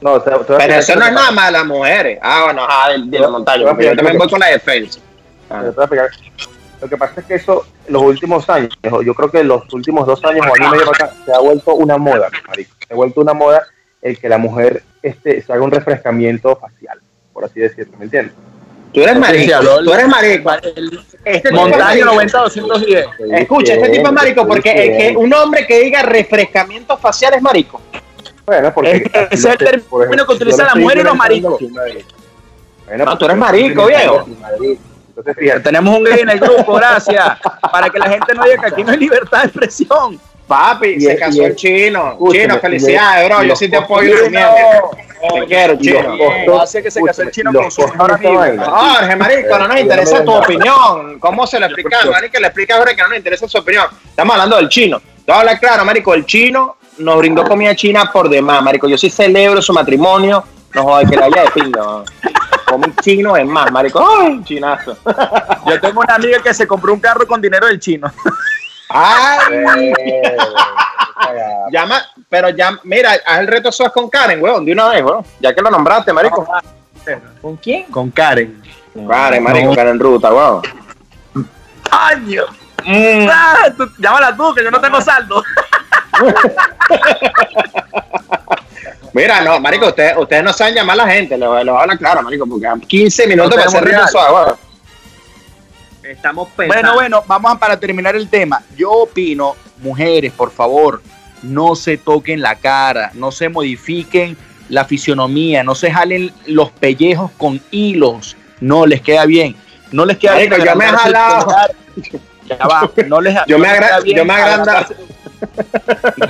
No, 0.00 0.20
te 0.20 0.30
Pero 0.30 0.40
eso 0.74 0.94
no 0.94 1.02
es 1.02 1.08
es 1.08 1.14
nada 1.14 1.30
más 1.32 1.50
las 1.52 1.66
mujeres. 1.66 2.18
Ah, 2.22 2.42
bueno, 2.44 2.64
ajá, 2.64 2.90
de, 2.92 2.98
de 3.06 3.18
la 3.18 3.28
montaña. 3.28 3.62
Yo 3.64 3.66
también 3.96 4.16
voy 4.16 4.26
que- 4.26 4.30
con 4.30 4.40
la 4.40 4.46
defensa. 4.48 5.00
pasa. 5.48 5.72
Te 5.72 5.86
voy 5.86 5.98
a 5.98 6.04
explicar. 6.04 6.48
Lo 6.80 6.88
que 6.88 6.96
pasa 6.96 7.20
es 7.20 7.26
que 7.26 7.34
eso, 7.34 7.66
los 7.88 8.02
últimos 8.02 8.48
años, 8.48 8.70
yo 9.04 9.12
creo 9.14 9.30
que 9.30 9.42
los 9.42 9.62
últimos 9.74 10.06
dos 10.06 10.24
años 10.24 10.46
o 10.46 10.54
año 10.54 10.68
y 10.68 10.70
medio 10.70 10.86
para 10.92 11.06
acá, 11.06 11.14
se 11.26 11.32
ha 11.34 11.38
vuelto 11.40 11.74
una 11.74 11.96
moda, 11.98 12.28
marico. 12.46 12.70
Se 12.86 12.92
ha 12.92 12.96
vuelto 12.96 13.20
una 13.20 13.32
moda 13.34 13.66
el 14.00 14.16
que 14.16 14.28
la 14.28 14.38
mujer 14.38 14.84
este, 15.02 15.42
se 15.42 15.52
haga 15.52 15.62
un 15.62 15.72
refrescamiento 15.72 16.54
facial, 16.54 17.00
por 17.32 17.44
así 17.44 17.58
decirlo, 17.58 17.98
¿me 17.98 18.04
entiendes? 18.04 18.32
Tú 18.94 19.00
eres 19.02 19.18
marico. 19.18 19.58
Tú 19.84 19.92
eres 19.92 20.06
marico. 20.08 20.52
El 20.76 21.00
Este 21.24 21.48
tipo 21.50 21.66
es 21.66 21.70
montaño 21.70 22.14
marico. 22.14 22.38
90-210. 22.38 23.38
Escucha, 23.40 23.74
este 23.74 23.88
tipo 23.90 24.06
es 24.06 24.12
marico 24.14 24.46
porque 24.46 24.70
el 24.70 24.96
que 24.96 25.16
un 25.16 25.34
hombre 25.34 25.66
que 25.66 25.80
diga 25.80 26.02
refrescamiento 26.02 26.96
facial 26.96 27.34
es 27.34 27.42
marico. 27.42 27.80
Bueno, 28.48 28.72
porque. 28.72 29.10
Ese 29.30 29.34
es 29.34 29.44
el 29.44 29.58
término 29.58 29.88
por 29.90 30.04
ejemplo, 30.04 30.26
que 30.26 30.32
utilizan 30.32 30.66
las 30.66 30.74
no 30.74 30.80
mujeres 30.80 31.04
y 31.04 31.06
los 31.06 31.16
maricos. 31.16 31.60
Bueno, 32.86 33.04
No, 33.04 33.18
tú 33.18 33.24
eres 33.26 33.36
marico, 33.36 33.86
viejo. 33.86 34.26
Entonces, 35.10 35.36
fíjate. 35.38 35.60
Tenemos 35.60 35.94
un 35.98 36.04
gay 36.04 36.20
en 36.20 36.30
el 36.30 36.40
grupo, 36.40 36.72
gracias. 36.74 37.38
Para 37.70 37.90
que 37.90 37.98
la 37.98 38.08
gente 38.08 38.32
no 38.34 38.44
diga 38.44 38.56
que 38.62 38.66
aquí 38.68 38.84
no 38.84 38.92
hay 38.92 38.98
libertad 38.98 39.40
de 39.42 39.44
expresión. 39.48 40.18
Papi, 40.46 40.88
Y 40.96 41.00
se 41.02 41.16
casó 41.18 41.44
el- 41.44 41.54
chino. 41.56 42.12
escúchame, 42.12 42.42
chino, 42.44 42.58
felicidades, 42.58 43.24
el- 43.24 43.28
bro. 43.36 43.42
Yo 43.44 43.54
sí 43.56 43.68
te 43.68 43.76
apoyo. 43.76 44.14
Te 44.30 45.44
quiero, 45.46 45.76
chino. 45.76 46.58
Hace 46.62 46.82
que 46.82 46.90
se 46.90 47.02
casó 47.02 47.20
el 47.22 47.30
chino 47.30 47.52
con 47.52 47.70
su 47.70 47.82
mejor 47.82 48.12
amigo. 48.12 48.42
Jorge, 48.64 49.16
marico, 49.16 49.58
no 49.58 49.68
nos 49.68 49.78
interesa 49.80 50.24
tu 50.24 50.32
opinión. 50.32 51.18
¿Cómo 51.18 51.46
se 51.46 51.60
lo 51.60 51.66
explica, 51.66 51.98
marico? 52.10 52.40
Le 52.40 52.46
explica 52.46 52.76
a 52.76 52.78
Jorge 52.78 52.96
que 52.96 53.02
no 53.02 53.08
nos 53.08 53.18
interesa 53.18 53.46
su 53.46 53.58
opinión. 53.58 53.84
Estamos 54.08 54.32
hablando 54.32 54.56
del 54.56 54.70
chino. 54.70 54.98
Te 55.00 55.04
voy 55.26 55.34
a 55.34 55.40
hablar 55.40 55.60
claro, 55.60 55.84
marico. 55.84 56.14
El 56.14 56.24
chino 56.24 56.77
nos 56.98 57.18
brindó 57.18 57.44
comida 57.44 57.74
china 57.74 58.10
por 58.12 58.28
demás, 58.28 58.62
marico. 58.62 58.88
Yo 58.88 58.98
sí 58.98 59.10
celebro 59.10 59.60
su 59.62 59.72
matrimonio. 59.72 60.44
No 60.74 60.82
jodas 60.82 61.08
que 61.10 61.16
la 61.16 61.26
haya 61.26 61.42
de 61.44 61.50
pinga. 61.50 61.80
¿no? 61.80 62.04
Comí 62.66 62.92
chino 63.02 63.36
es 63.36 63.46
más, 63.46 63.70
marico. 63.72 64.04
Ay, 64.20 64.42
chinazo. 64.44 64.96
Yo 65.66 65.80
tengo 65.80 66.00
una 66.00 66.14
amiga 66.16 66.40
que 66.42 66.52
se 66.52 66.66
compró 66.66 66.92
un 66.92 67.00
carro 67.00 67.26
con 67.26 67.40
dinero 67.40 67.66
del 67.66 67.80
chino. 67.80 68.10
Ay, 68.90 69.92
Eh, 71.30 71.56
llama, 71.72 72.00
pero 72.28 72.48
ya, 72.50 72.78
mira, 72.84 73.10
haz 73.26 73.40
el 73.40 73.48
reto 73.48 73.72
SOAS 73.72 73.92
con 73.92 74.08
Karen, 74.08 74.40
weón, 74.42 74.64
de 74.64 74.72
una 74.72 74.88
vez, 74.88 75.02
weón. 75.02 75.24
Ya 75.40 75.52
que 75.54 75.60
lo 75.60 75.68
nombraste, 75.70 76.12
marico. 76.12 76.46
¿Con 77.42 77.56
quién? 77.56 77.84
Con 77.90 78.10
Karen. 78.10 78.62
Karen, 79.08 79.42
marico, 79.42 79.74
Karen 79.74 79.98
Ruta, 79.98 80.32
weón. 80.32 80.62
¡Año! 81.90 82.44
Mm. 82.84 83.28
Ah, 83.30 83.64
tú- 83.76 83.90
llámala 83.98 84.36
tú, 84.36 84.54
que 84.54 84.62
yo 84.62 84.70
no 84.70 84.80
tengo 84.80 85.00
saldo. 85.00 85.42
Mira, 89.12 89.40
no, 89.40 89.58
marico, 89.58 89.88
ustedes, 89.88 90.16
ustedes 90.16 90.44
no 90.44 90.52
saben 90.52 90.74
llamar 90.74 91.00
a 91.00 91.06
la 91.06 91.12
gente, 91.12 91.36
lo, 91.36 91.62
lo 91.64 91.78
habla 91.78 91.96
claro, 91.96 92.22
marico, 92.22 92.46
porque 92.46 92.66
a 92.66 92.76
15 92.76 93.26
minutos 93.26 93.50
No 93.50 93.56
para 93.56 93.66
hacer 93.66 93.84
real. 93.84 94.06
Estamos 96.02 96.48
pensando. 96.56 96.74
Bueno, 96.74 96.94
bueno, 96.94 97.24
vamos 97.26 97.52
a, 97.52 97.58
para 97.58 97.78
terminar 97.78 98.16
el 98.16 98.28
tema. 98.28 98.62
Yo 98.76 98.90
opino, 98.92 99.56
mujeres, 99.78 100.32
por 100.32 100.50
favor, 100.50 101.02
no 101.42 101.74
se 101.74 101.98
toquen 101.98 102.40
la 102.40 102.56
cara, 102.56 103.10
no 103.14 103.32
se 103.32 103.48
modifiquen 103.48 104.36
la 104.68 104.84
fisionomía, 104.84 105.64
no 105.64 105.74
se 105.74 105.90
jalen 105.90 106.32
los 106.46 106.70
pellejos 106.70 107.30
con 107.36 107.60
hilos. 107.70 108.36
No 108.60 108.86
les 108.86 109.00
queda 109.00 109.24
bien. 109.26 109.56
No 109.92 110.04
les 110.04 110.18
queda 110.18 110.34
Marico, 110.34 110.56
bien. 110.56 110.68
yo 110.68 110.76
me 110.76 110.84
he 110.84 110.88
jalado. 110.88 111.54
pulgar. 112.48 112.58
Ya 112.58 112.66
va, 112.66 112.90
no 113.06 113.20
les, 113.20 113.34
Yo 113.46 113.56
no 113.58 113.62
me 113.62 113.68
agra- 113.68 113.98
yo 114.04 114.24
me 114.24 114.34
agranda- 114.34 114.72
agrandarse- 114.80 114.96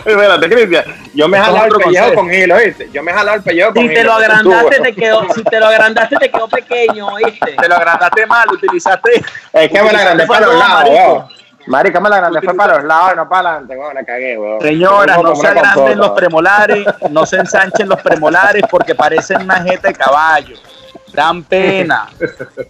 Espérate, 0.06 0.48
Cristian. 0.50 0.84
Yo 1.14 1.28
me 1.28 1.38
he 1.38 1.40
jalado 1.40 1.64
el 1.66 1.82
pellejo 1.84 2.14
con 2.14 2.32
hilo, 2.32 2.56
¿viste? 2.56 2.88
Yo 2.92 3.02
me 3.02 3.10
he 3.10 3.14
jalado 3.14 3.36
el 3.38 3.42
pellejo 3.42 3.72
con 3.72 3.82
Si 3.82 3.84
hilo. 3.86 3.94
te 3.94 4.04
lo 4.04 4.12
agrandaste, 4.14 4.80
te 4.80 4.94
quedó, 4.94 5.26
si 5.34 5.42
te 5.44 5.60
lo 5.60 5.66
agrandaste, 5.66 6.16
te 6.16 6.30
quedó 6.30 6.48
pequeño, 6.48 7.06
¿oíste? 7.08 7.52
Te 7.52 7.68
lo 7.68 7.74
agrandaste 7.76 8.26
mal, 8.26 8.46
utilizaste. 8.52 9.22
Es 9.52 9.68
que 9.70 9.82
me 9.82 9.92
la 9.92 9.98
agrandé 10.00 10.26
para 10.26 10.46
los 10.46 10.58
lados, 10.58 10.90
weón. 10.90 11.26
Marica, 11.66 12.00
me 12.00 12.08
la 12.08 12.16
agrandé 12.16 12.40
fue 12.42 12.54
para 12.54 12.76
los 12.76 12.84
lados 12.84 13.16
no 13.16 13.28
para 13.28 13.48
adelante, 13.50 13.76
weón. 13.76 13.94
La 13.94 14.04
cagué, 14.04 14.38
weón. 14.38 14.60
Señoras, 14.60 15.22
no 15.22 15.34
se 15.36 15.46
agranden 15.46 15.98
los 15.98 16.10
premolares, 16.10 16.86
no 17.10 17.26
se 17.26 17.36
ensanchen 17.36 17.88
los 17.88 18.00
premolares 18.02 18.62
porque 18.70 18.94
parecen 18.94 19.42
una 19.42 19.56
jeta 19.62 19.88
de 19.88 19.94
caballo. 19.94 20.56
Dan 21.12 21.42
pena. 21.44 22.08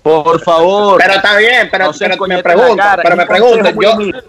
Por 0.02 0.40
favor. 0.42 0.98
Pero 0.98 1.14
está 1.14 1.36
bien, 1.36 1.68
pero, 1.70 1.86
no 1.86 1.92
pero 1.98 2.26
me 2.26 2.42
pregunto, 2.42 2.84
pero 3.02 3.16
me 3.16 3.22
un 3.22 3.28
pregunto, 3.28 3.70
yo, 3.80 3.92
humilde. 3.92 4.22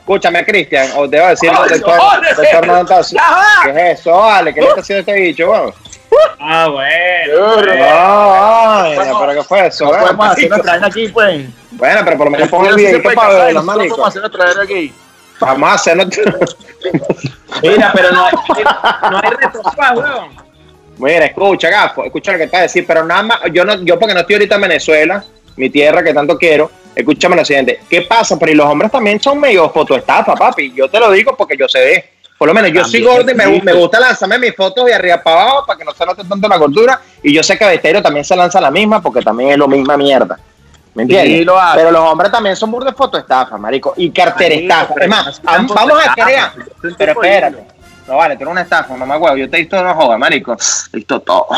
escúchame, 0.00 0.44
Cristian, 0.44 0.90
o 0.96 1.08
te 1.08 1.18
voy 1.18 1.26
a 1.26 1.30
decir, 1.30 1.50
Jorge, 1.52 1.78
doctor, 1.78 2.66
Noventoso, 2.66 3.14
ya 3.14 3.30
va. 3.30 3.44
¿qué 3.64 3.70
es 3.90 4.00
eso, 4.00 4.12
vale? 4.12 4.54
¿Qué 4.54 4.60
le 4.60 4.68
está 4.68 4.80
haciendo 4.80 5.00
este 5.00 5.20
bicho, 5.20 5.50
weón? 5.50 5.74
Ah, 6.38 6.68
bueno. 6.68 7.56
No, 7.56 8.82
ay, 8.82 8.96
pero 8.96 9.32
¿qué 9.34 9.42
fue 9.42 9.66
eso, 9.66 9.84
No 9.84 9.90
podemos 9.98 10.28
hacer 10.28 10.48
vaina 10.64 10.86
aquí, 10.86 11.08
pues. 11.08 11.46
Bueno, 11.72 12.00
pero 12.04 12.16
por 12.16 12.26
lo 12.26 12.30
menos 12.30 12.48
pon 12.48 12.66
el 12.66 12.76
video 12.76 13.02
para 13.02 13.28
verlo, 13.28 13.62
nosotros 13.62 13.64
marico. 13.64 13.96
podemos 13.96 14.16
hacer 14.16 14.38
vaina 14.38 14.62
aquí. 14.62 14.94
Vamos 15.40 15.68
a 15.68 15.74
hacer 15.74 15.96
nuestro... 15.96 16.32
Mira, 17.62 17.92
pero 17.94 18.12
no 18.12 18.26
hay, 18.26 18.32
no 19.10 19.18
hay 19.18 19.30
retrospa, 19.30 19.92
weón. 19.94 20.44
Mira, 20.98 21.26
escucha, 21.26 21.70
gafo, 21.70 22.04
escucha 22.04 22.32
lo 22.32 22.38
que 22.38 22.44
está 22.44 22.58
a 22.58 22.62
decir, 22.62 22.84
pero 22.86 23.04
nada 23.04 23.22
más, 23.22 23.38
yo 23.52 23.64
no, 23.64 23.82
yo 23.82 23.98
porque 23.98 24.14
no 24.14 24.20
estoy 24.20 24.36
ahorita 24.36 24.54
en 24.54 24.60
Venezuela, 24.60 25.24
mi 25.56 25.70
tierra 25.70 26.02
que 26.02 26.14
tanto 26.14 26.38
quiero, 26.38 26.70
escúchame 26.94 27.36
lo 27.36 27.44
siguiente, 27.44 27.80
¿qué 27.88 28.02
pasa? 28.02 28.38
Pero 28.38 28.52
y 28.52 28.54
los 28.54 28.66
hombres 28.66 28.90
también 28.90 29.20
son 29.20 29.40
medio 29.40 29.68
fotoestafa, 29.70 30.34
papi, 30.34 30.72
yo 30.72 30.88
te 30.88 31.00
lo 31.00 31.10
digo 31.10 31.36
porque 31.36 31.56
yo 31.56 31.68
sé 31.68 31.78
de, 31.80 32.04
por 32.38 32.48
lo 32.48 32.54
menos 32.54 32.70
yo 32.72 32.84
soy 32.84 33.02
gordo 33.02 33.30
y 33.30 33.34
me, 33.34 33.60
me 33.60 33.72
gusta 33.72 33.98
lanzarme 33.98 34.38
mis 34.38 34.54
fotos 34.54 34.84
de 34.86 34.94
arriba 34.94 35.22
para 35.22 35.42
abajo 35.42 35.66
para 35.66 35.78
que 35.78 35.84
no 35.84 35.92
se 35.92 36.06
note 36.06 36.22
tanto 36.24 36.48
la 36.48 36.56
gordura, 36.56 37.00
y 37.22 37.32
yo 37.32 37.42
sé 37.42 37.58
que 37.58 37.64
Besteiro 37.64 38.00
también 38.00 38.24
se 38.24 38.36
lanza 38.36 38.60
la 38.60 38.70
misma 38.70 39.02
porque 39.02 39.20
también 39.20 39.50
es 39.50 39.58
lo 39.58 39.66
misma 39.66 39.96
mierda. 39.96 40.38
¿Me 40.94 41.02
entiendes? 41.02 41.38
Sí, 41.38 41.44
lo 41.44 41.58
hace. 41.58 41.78
pero 41.78 41.90
los 41.90 42.02
hombres 42.02 42.30
también 42.30 42.54
son 42.54 42.70
burros 42.70 42.92
de 42.92 42.96
fotoestafa, 42.96 43.58
marico, 43.58 43.94
y 43.96 44.10
carterestafa. 44.10 44.94
Marico, 44.94 45.00
Es 45.00 45.08
más, 45.08 45.40
pero 45.40 45.62
no 45.62 45.74
vamos 45.74 46.06
a 46.06 46.14
crear. 46.14 46.52
Pero 46.96 47.12
espérate. 47.12 47.73
No 48.06 48.16
vale, 48.16 48.36
tú 48.36 48.42
eres 48.42 48.52
una 48.52 48.60
estafa, 48.62 48.96
mamá 48.96 49.16
huevo. 49.16 49.36
Yo 49.36 49.48
te 49.48 49.56
he 49.56 49.60
visto 49.60 49.82
no 49.82 49.94
jodas, 49.94 50.18
marico. 50.18 50.56
He 50.92 50.96
visto 50.96 51.20
todo. 51.20 51.48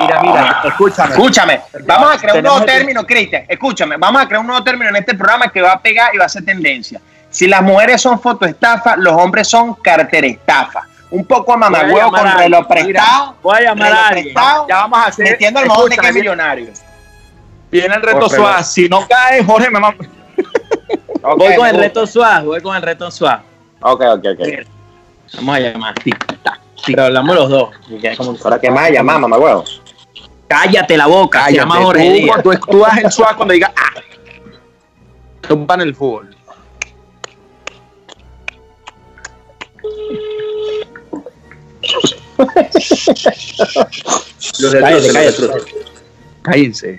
Mira, 0.00 0.22
mira, 0.22 0.62
escúchame. 0.64 1.10
Escúchame, 1.10 1.60
vamos 1.86 2.14
a 2.14 2.18
crear 2.18 2.36
un 2.36 2.42
nuevo 2.42 2.64
término, 2.64 3.06
Cristian. 3.06 3.44
Escúchame, 3.48 3.96
vamos 3.96 4.22
a 4.22 4.26
crear 4.26 4.40
un 4.40 4.46
nuevo 4.46 4.62
término 4.62 4.90
en 4.90 4.96
este 4.96 5.14
programa 5.14 5.50
que 5.50 5.62
va 5.62 5.72
a 5.72 5.80
pegar 5.80 6.14
y 6.14 6.18
va 6.18 6.26
a 6.26 6.28
ser 6.28 6.44
tendencia. 6.44 7.00
Si 7.30 7.46
las 7.46 7.62
mujeres 7.62 8.00
son 8.00 8.20
fotoestafa, 8.20 8.96
los 8.96 9.14
hombres 9.14 9.48
son 9.48 9.74
carterestafa. 9.74 10.86
Un 11.10 11.24
poco 11.24 11.54
a 11.54 11.56
llamar 11.56 11.90
con 12.10 12.38
reloj 12.38 12.66
prestado. 12.66 13.36
Voy 13.42 13.58
a 13.58 13.60
llamar 13.62 13.92
a 13.92 14.08
alguien. 14.08 14.34
prestado, 14.34 14.66
Ya 14.68 14.76
vamos 14.76 14.98
a 14.98 15.06
hacer. 15.06 15.30
Metiendo 15.30 15.60
el 15.60 15.66
mojón 15.66 15.90
de 15.90 15.96
que 15.96 16.08
es 16.08 16.14
millonario. 16.14 16.70
Viene 17.70 17.94
el 17.94 18.02
reto 18.02 18.28
suave. 18.28 18.62
Si 18.64 18.88
no 18.88 19.06
cae, 19.06 19.44
Jorge 19.44 19.70
me 19.70 19.80
Voy 21.36 21.56
con 21.56 21.66
el 21.66 21.76
reto 21.76 22.06
suave, 22.06 22.46
voy 22.46 22.60
con 22.62 22.76
el 22.76 22.82
reto 22.82 23.10
suave. 23.10 23.42
Ok, 23.80 24.02
ok, 24.02 24.24
ok. 24.38 24.77
Vamos 25.34 25.56
a 25.56 25.60
llamar. 25.60 25.94
Tic, 25.94 26.42
tac, 26.42 26.60
tic. 26.76 26.84
Pero 26.86 27.04
hablamos 27.04 27.36
los 27.36 27.50
dos. 27.50 27.70
Ahora 28.44 28.60
que 28.60 28.70
más 28.70 28.90
llamar, 28.90 29.20
mamagüevo. 29.20 29.64
Cállate 30.48 30.96
la 30.96 31.06
boca, 31.06 31.46
se 31.46 31.56
llama 31.56 31.76
Jorge 31.76 32.06
tú, 32.06 32.12
Díaz. 32.14 32.42
tú, 32.42 32.50
tú 32.70 32.78
das 32.80 32.98
el 32.98 33.12
suave 33.12 33.36
cuando 33.36 33.52
digas 33.52 33.70
ah. 33.76 34.00
Tumban 35.46 35.80
el 35.82 35.94
fútbol. 35.94 36.34
Cállate, 44.58 45.12
cállate. 45.12 45.48
Cállense. 46.42 46.98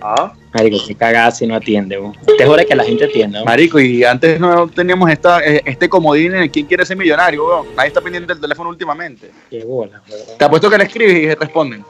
Ah, 0.00 0.32
Marico, 0.52 0.78
qué 0.86 0.94
cagada 0.94 1.30
si 1.30 1.46
no 1.46 1.54
atiende. 1.56 1.98
Te 2.38 2.46
juro 2.46 2.64
que 2.66 2.74
la 2.74 2.84
gente 2.84 3.04
atiende. 3.06 3.42
Marico, 3.44 3.80
y 3.80 4.04
antes 4.04 4.38
no 4.38 4.68
teníamos 4.68 5.10
esta, 5.10 5.44
eh, 5.44 5.62
este 5.64 5.88
comodín 5.88 6.34
en 6.34 6.42
el 6.42 6.50
quién 6.50 6.66
quiere 6.66 6.84
ser 6.84 6.96
millonario, 6.96 7.46
weón. 7.46 7.66
Nadie 7.74 7.88
está 7.88 8.00
pendiente 8.00 8.32
del 8.32 8.40
teléfono 8.40 8.68
últimamente. 8.70 9.30
Qué 9.50 9.64
bola, 9.64 10.02
weón. 10.08 10.38
Te 10.38 10.44
apuesto 10.44 10.70
que 10.70 10.78
le 10.78 10.84
escribes 10.84 11.16
y 11.16 11.34
responden. 11.34 11.84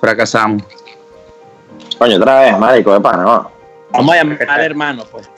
Fracasamos. 0.00 0.62
Coño, 1.98 2.16
otra 2.16 2.40
vez, 2.40 2.58
marico, 2.58 2.92
de 2.92 3.00
pana, 3.00 3.22
no. 3.22 3.50
Vamos 3.90 4.14
a 4.14 4.18
llamar 4.18 4.46
al 4.48 4.60
hermano, 4.60 5.04
pues. 5.10 5.28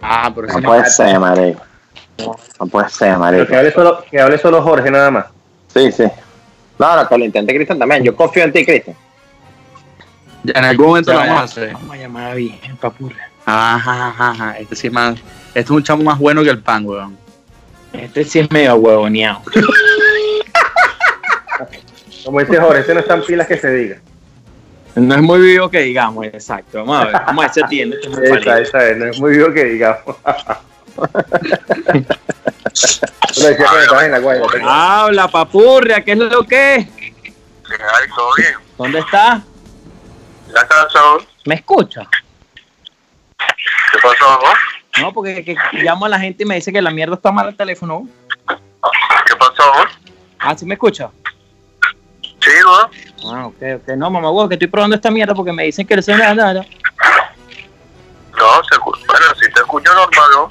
Ah, 0.00 0.30
pero 0.34 0.46
No 0.46 0.52
ese 0.58 0.62
puede 0.62 0.90
ser, 0.90 1.18
marico. 1.18 1.60
No 2.58 2.66
puede 2.66 2.88
ser, 2.90 3.08
pero 3.08 3.18
marico. 3.18 3.46
que 3.46 3.56
hable 3.56 3.72
solo, 3.72 4.04
que 4.10 4.20
hable 4.20 4.38
solo 4.38 4.62
Jorge 4.62 4.90
nada 4.90 5.10
más. 5.10 5.26
Sí, 5.68 5.90
sí. 5.90 6.04
No, 6.78 6.96
no, 6.96 7.08
que 7.08 7.18
lo 7.18 7.24
intente 7.24 7.54
Cristian 7.54 7.78
también. 7.78 8.02
Yo 8.04 8.14
confío 8.14 8.44
en 8.44 8.52
ti, 8.52 8.64
Cristian. 8.64 8.96
Ya 10.44 10.52
en 10.58 10.64
algún 10.64 10.86
momento 10.86 11.12
Ya, 11.12 11.18
lo 11.18 11.20
vamos 11.20 11.40
a 11.40 11.44
hacer. 11.44 11.72
Vamos 11.72 11.94
a 11.94 11.96
llamar 11.98 12.30
a 12.32 12.34
bien, 12.34 12.58
papurre. 12.80 13.16
Ajá, 13.44 14.08
ajá, 14.08 14.30
ajá. 14.30 14.58
Este 14.58 14.76
sí 14.76 14.86
es 14.86 14.92
más. 14.92 15.18
Este 15.48 15.60
es 15.60 15.70
un 15.70 15.82
chamo 15.82 16.02
más 16.04 16.18
bueno 16.18 16.42
que 16.42 16.50
el 16.50 16.60
pan, 16.60 16.86
weón. 16.86 17.18
Este 17.92 18.24
sí 18.24 18.38
es 18.40 18.50
medio 18.50 18.74
huevoneado. 18.76 19.42
Como 22.24 22.40
dice 22.40 22.60
Jorge, 22.60 22.80
ese 22.80 22.94
no 22.94 23.00
están 23.00 23.22
pilas 23.22 23.46
que 23.46 23.56
se 23.56 23.70
diga. 23.72 23.98
No 24.94 25.14
es 25.14 25.22
muy 25.22 25.40
vivo 25.40 25.70
que 25.70 25.80
digamos, 25.80 26.26
exacto. 26.26 26.78
Vamos 26.78 27.00
a 27.00 27.04
ver, 27.04 27.12
vamos 27.12 27.44
a 27.44 27.46
ver 27.46 27.54
si 27.54 27.62
atiende. 27.62 27.96
Este 27.96 28.08
es 28.08 28.18
muy 28.18 28.26
Esa, 28.38 28.60
esa 28.60 28.88
es, 28.88 28.96
no 28.98 29.06
es 29.06 29.20
muy 29.20 29.30
vivo 29.36 29.52
que 29.52 29.64
digamos. 29.64 30.16
Habla, 34.64 35.28
papurria, 35.28 36.02
¿qué 36.04 36.12
es 36.12 36.18
lo 36.18 36.44
que? 36.44 36.88
Ay, 37.66 38.08
todo 38.14 38.30
bien. 38.36 38.54
¿Dónde 38.76 38.98
está? 39.00 39.42
¿Ya 40.54 40.66
pasó? 40.68 41.18
¿Me 41.44 41.54
escucha? 41.56 42.08
¿Qué 43.38 43.98
pasó? 44.02 44.40
No, 45.00 45.12
porque 45.12 45.44
que- 45.44 45.54
que 45.70 45.82
llamo 45.82 46.06
a 46.06 46.08
la 46.08 46.18
gente 46.20 46.42
y 46.42 46.46
me 46.46 46.56
dice 46.56 46.72
que 46.72 46.82
la 46.82 46.90
mierda 46.90 47.14
está 47.14 47.30
mal 47.32 47.48
el 47.48 47.56
teléfono. 47.56 48.06
¿Qué 48.48 49.36
pasó? 49.36 49.72
Ah, 50.38 50.56
¿sí 50.56 50.64
me 50.66 50.74
escucha? 50.74 51.10
Sí, 52.40 52.50
¿no? 52.62 53.30
Ah, 53.32 53.46
ok, 53.46 53.62
ok. 53.76 53.88
No, 53.96 54.10
mamá, 54.10 54.30
huevo, 54.30 54.48
que 54.48 54.54
estoy 54.54 54.68
probando 54.68 54.96
esta 54.96 55.10
mierda 55.10 55.34
porque 55.34 55.52
me 55.52 55.64
dicen 55.64 55.86
que 55.86 55.94
el 55.94 56.02
celular... 56.02 56.34
No, 56.34 56.52
no, 56.54 56.60
No, 58.38 58.64
se 58.64 58.78
bueno, 58.78 59.26
si 59.40 59.50
te 59.52 59.60
escucho 59.60 59.92
normal, 59.94 60.30
¿no? 60.34 60.48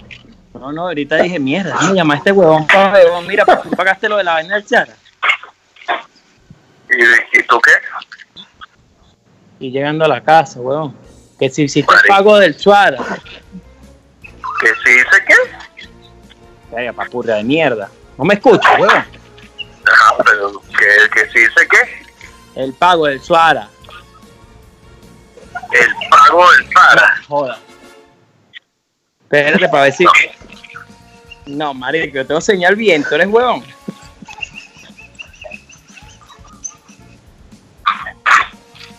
no, 0.59 0.71
no, 0.71 0.81
ahorita 0.87 1.15
dije, 1.17 1.39
mierda, 1.39 1.71
déjame 1.71 1.95
llamar 1.95 2.15
a 2.15 2.17
este 2.19 2.31
huevón 2.31 2.67
para 2.67 2.93
huevón. 2.93 3.25
Mira, 3.27 3.45
tú 3.45 3.69
pagaste 3.71 4.07
lo 4.09 4.17
de 4.17 4.23
la 4.23 4.33
vaina 4.33 4.55
del 4.55 4.65
Chara. 4.65 4.93
¿Y, 6.91 7.39
¿Y 7.39 7.43
tú 7.43 7.59
qué? 7.61 7.71
Y 9.59 9.71
llegando 9.71 10.05
a 10.05 10.07
la 10.07 10.21
casa, 10.21 10.59
huevón. 10.59 10.95
Que 11.37 11.49
si 11.49 11.63
hiciste 11.63 11.93
Marico. 11.93 12.13
pago 12.13 12.37
del 12.39 12.57
Suara. 12.57 12.97
¿Que 13.01 14.67
si 14.83 14.91
dice 14.91 15.23
qué? 15.27 15.87
Vaya, 16.71 16.93
papurria 16.93 17.35
de 17.35 17.43
mierda. 17.43 17.89
No 18.17 18.25
me 18.25 18.33
escuchas, 18.35 18.79
weón. 18.79 18.89
Ajá, 18.91 20.15
pero 20.25 20.61
¿que, 20.61 21.09
que 21.13 21.31
si 21.31 21.39
dice 21.39 21.67
qué? 21.69 22.61
El 22.61 22.73
pago 22.73 23.05
del 23.05 23.21
Suara. 23.21 23.69
El 25.71 26.09
pago 26.09 26.51
del 26.51 26.69
para. 26.73 27.21
Joda. 27.27 27.59
Espérate 29.23 29.69
para 29.69 29.83
ver 29.83 29.93
si. 29.93 30.05
No, 31.45 31.73
marico, 31.73 32.15
yo 32.15 32.27
tengo 32.27 32.41
señal 32.41 32.75
bien, 32.75 33.03
tú 33.03 33.15
eres 33.15 33.27
huevón. 33.27 33.63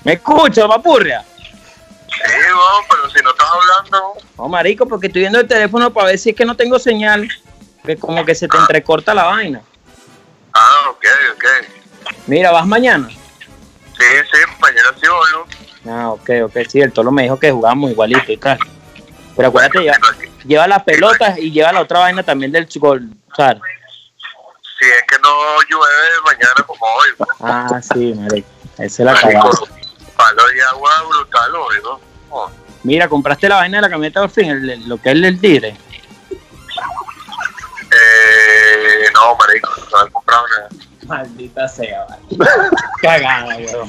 ¿Me 0.05 0.15
escuchas, 0.15 0.67
papurria? 0.67 1.25
Sí, 2.09 2.33
bueno, 2.47 2.87
pero 2.89 3.11
si 3.11 3.23
no 3.23 3.31
estás 3.31 3.49
hablando, 3.49 4.15
No, 4.37 4.49
marico, 4.49 4.87
porque 4.87 5.07
estoy 5.07 5.23
viendo 5.23 5.41
el 5.41 5.47
teléfono 5.49 5.93
para 5.93 6.09
ver 6.09 6.19
si 6.19 6.31
es 6.31 6.37
que 6.37 6.45
no 6.45 6.57
tengo 6.57 6.79
señal. 6.79 7.29
Que 7.85 7.97
como 7.97 8.25
que 8.25 8.35
se 8.35 8.47
te 8.47 8.57
entrecorta 8.59 9.15
la 9.15 9.25
vaina. 9.25 9.63
ah, 10.53 10.91
ok, 10.91 11.05
ok. 11.35 11.45
Mira, 12.27 12.51
¿vas 12.51 12.67
mañana? 12.67 13.09
Sí, 13.09 14.07
sí, 14.31 14.39
mañana 14.61 14.89
sí 15.01 15.07
vuelvo. 15.09 15.47
Ah, 15.89 16.11
ok, 16.11 16.31
ok, 16.45 16.57
sí, 16.69 16.81
el 16.81 16.93
Tolo 16.93 17.11
me 17.11 17.23
dijo 17.23 17.39
que 17.39 17.51
jugamos 17.51 17.91
igualito 17.91 18.33
y 18.33 18.37
tal. 18.37 18.59
Pero 19.35 19.49
acuérdate, 19.49 19.81
lleva, 19.81 19.97
lleva 20.45 20.67
las 20.69 20.83
pelotas 20.83 21.39
y 21.39 21.51
lleva 21.51 21.73
la 21.73 21.81
otra 21.81 22.01
vaina 22.01 22.23
también 22.23 22.53
del 22.53 22.69
gol. 22.77 23.09
¿sabes? 23.35 23.63
Si 24.79 24.85
es 24.87 25.03
que 25.09 25.17
no 25.23 25.31
llueve 25.69 26.09
mañana 26.27 26.67
como 26.67 26.87
hoy, 26.87 27.09
¿no? 27.19 27.27
Ah, 27.41 27.81
sí, 27.83 28.15
marico. 28.15 28.49
Esa 28.79 28.85
es 28.85 28.99
la 29.01 29.15
cagada. 29.15 29.51
Palo 30.21 30.47
de 30.49 30.63
agua 30.63 30.91
brutal 31.09 31.55
hoy, 31.57 31.77
¿no? 31.83 32.01
Oh, 32.31 32.51
Mira, 32.83 33.09
compraste 33.09 33.49
la 33.49 33.57
vaina 33.57 33.79
de 33.79 33.83
la 33.83 33.91
camioneta 33.91 34.21
por 34.21 34.31
fin, 34.31 34.51
el- 34.51 34.71
el- 34.71 34.89
lo 34.89 34.97
que 35.01 35.11
es 35.11 35.17
el 35.17 35.41
tigre. 35.41 35.77
Eh, 37.93 39.05
no, 39.15 39.35
marico, 39.37 39.71
no 39.93 40.07
he 40.07 40.11
comprado 40.11 40.45
nada. 40.49 40.69
Maldita 41.07 41.69
sea, 41.69 42.07
vale. 42.09 42.23
Cagada, 43.03 43.57
weón. 43.57 43.89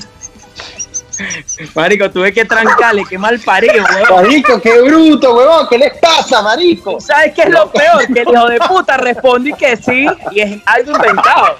Marico, 1.75 2.09
tuve 2.09 2.33
que 2.33 2.45
trancarle, 2.45 3.03
qué 3.07 3.17
mal 3.17 3.39
parido, 3.39 3.83
weón. 3.93 4.23
Marico, 4.23 4.59
qué 4.61 4.81
bruto, 4.81 5.35
huevón. 5.35 5.67
¿Qué 5.69 5.77
les 5.77 5.97
pasa, 5.99 6.41
marico? 6.41 6.99
¿Sabes 6.99 7.33
qué 7.35 7.43
es 7.43 7.49
lo 7.49 7.69
peor? 7.71 8.07
Que 8.11 8.21
el 8.21 8.29
hijo 8.29 8.47
de 8.47 8.59
puta 8.59 8.97
responde 8.97 9.53
que 9.53 9.77
sí 9.77 10.07
y 10.31 10.41
es 10.41 10.61
algo 10.65 10.95
inventado. 10.95 11.57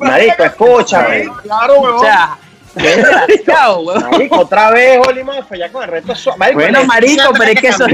Marico, 0.00 0.44
escúchame. 0.44 1.28
Claro, 1.42 1.80
O 1.80 2.00
sea, 2.00 2.26
weón. 2.36 2.39
Marico, 4.10 4.40
otra 4.40 4.70
vez, 4.70 5.00
Oli 5.06 5.22
ya 5.58 5.72
con 5.72 5.82
el 5.82 5.90
reto 5.90 6.14
suave. 6.14 6.38
Marico, 6.38 6.60
Bueno, 6.60 6.84
marico, 6.84 7.32
pero 7.36 7.52
es 7.52 7.60
que 7.60 7.68
eso-. 7.68 7.86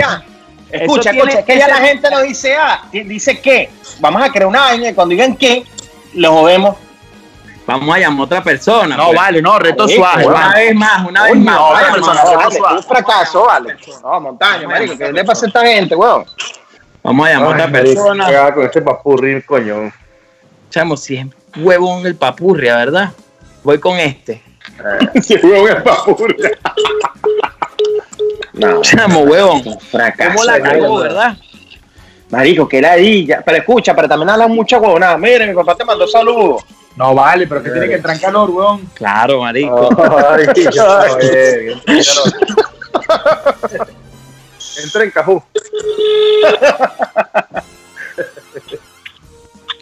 Escucha, 0.70 1.11
tiene 1.12 1.18
escucha, 1.31 1.39
es 1.39 1.45
que 1.45 1.59
ya 1.59 1.68
la 1.68 1.77
gente 1.77 2.11
no 2.11 2.20
dice 2.22 2.57
A, 2.57 2.83
di- 2.91 3.05
dice 3.05 3.41
que. 3.41 3.70
Vamos 4.01 4.22
a 4.22 4.31
crear 4.31 4.47
una 4.47 4.61
vaina 4.62 4.89
y 4.89 4.95
cuando 4.95 5.12
digan 5.12 5.37
que, 5.37 5.64
lo 6.14 6.33
movemos. 6.33 6.77
Vamos 7.66 7.95
a 7.95 7.99
llamar 7.99 8.20
a 8.20 8.24
otra 8.24 8.43
persona. 8.43 8.97
No, 8.97 9.07
pues. 9.07 9.16
vale, 9.16 9.43
no, 9.43 9.59
reto 9.59 9.89
suave. 9.89 10.27
Una 10.27 10.55
vez 10.55 10.74
más, 10.74 11.09
una 11.09 11.22
vez 11.24 11.37
más. 11.37 11.59
vale, 11.59 11.74
vaya, 11.74 11.93
persona, 11.93 12.22
reto 12.24 12.51
suave. 12.51 12.77
un 12.77 12.83
fracaso, 12.85 13.47
vale. 13.47 13.77
No, 14.03 14.20
montaña, 14.20 14.68
marico, 14.68 14.97
¿qué 14.99 15.12
le 15.12 15.24
pasa 15.24 15.47
a 15.47 15.49
esta 15.49 15.61
gente, 15.66 15.95
weón? 15.95 16.24
Vamos 17.03 17.27
a 17.27 17.31
llamar 17.31 17.49
a 17.49 17.51
otra 17.53 17.70
persona. 17.70 18.53
con 18.53 18.64
este 18.64 18.83
papurri, 18.83 19.43
coño. 19.43 19.93
Chamo, 20.70 20.97
si 20.97 21.16
es 21.16 21.27
huevón 21.57 22.07
el 22.07 22.16
papurria, 22.16 22.77
¿verdad? 22.77 23.12
Voy 23.62 23.79
con 23.79 23.99
este. 23.99 24.43
Sí, 25.22 25.37
huevón, 25.43 25.68
es 25.77 25.83
papurri. 25.83 26.37
No, 28.53 28.81
Chamo, 28.83 29.20
huevón. 29.20 29.62
fracaso. 29.91 30.31
¿Cómo 30.35 30.45
la 30.45 30.61
cagó, 30.61 30.72
marico. 30.81 30.97
verdad? 30.99 31.37
Marico, 32.31 32.68
que 32.68 32.81
ladilla. 32.81 33.43
Pero 33.45 33.59
escucha, 33.59 33.95
pero 33.95 34.09
también 34.09 34.31
hablan 34.31 34.51
mucha 34.51 34.79
huevonada. 34.79 35.16
Mire, 35.18 35.47
mi 35.47 35.55
papá 35.55 35.74
te 35.77 35.85
mandó 35.85 36.07
saludos. 36.07 36.64
No 36.97 37.14
vale, 37.14 37.47
pero 37.47 37.62
que 37.62 37.70
tiene 37.70 37.89
que 37.89 37.95
entrar 37.97 38.14
en 38.16 38.22
calor, 38.22 38.51
weón. 38.51 38.87
Claro, 38.95 39.41
marico. 39.43 39.89
Ay, 40.31 40.47
joder, 40.74 41.77
Entra 44.83 45.05
en 45.05 45.11
cajú. 45.11 45.43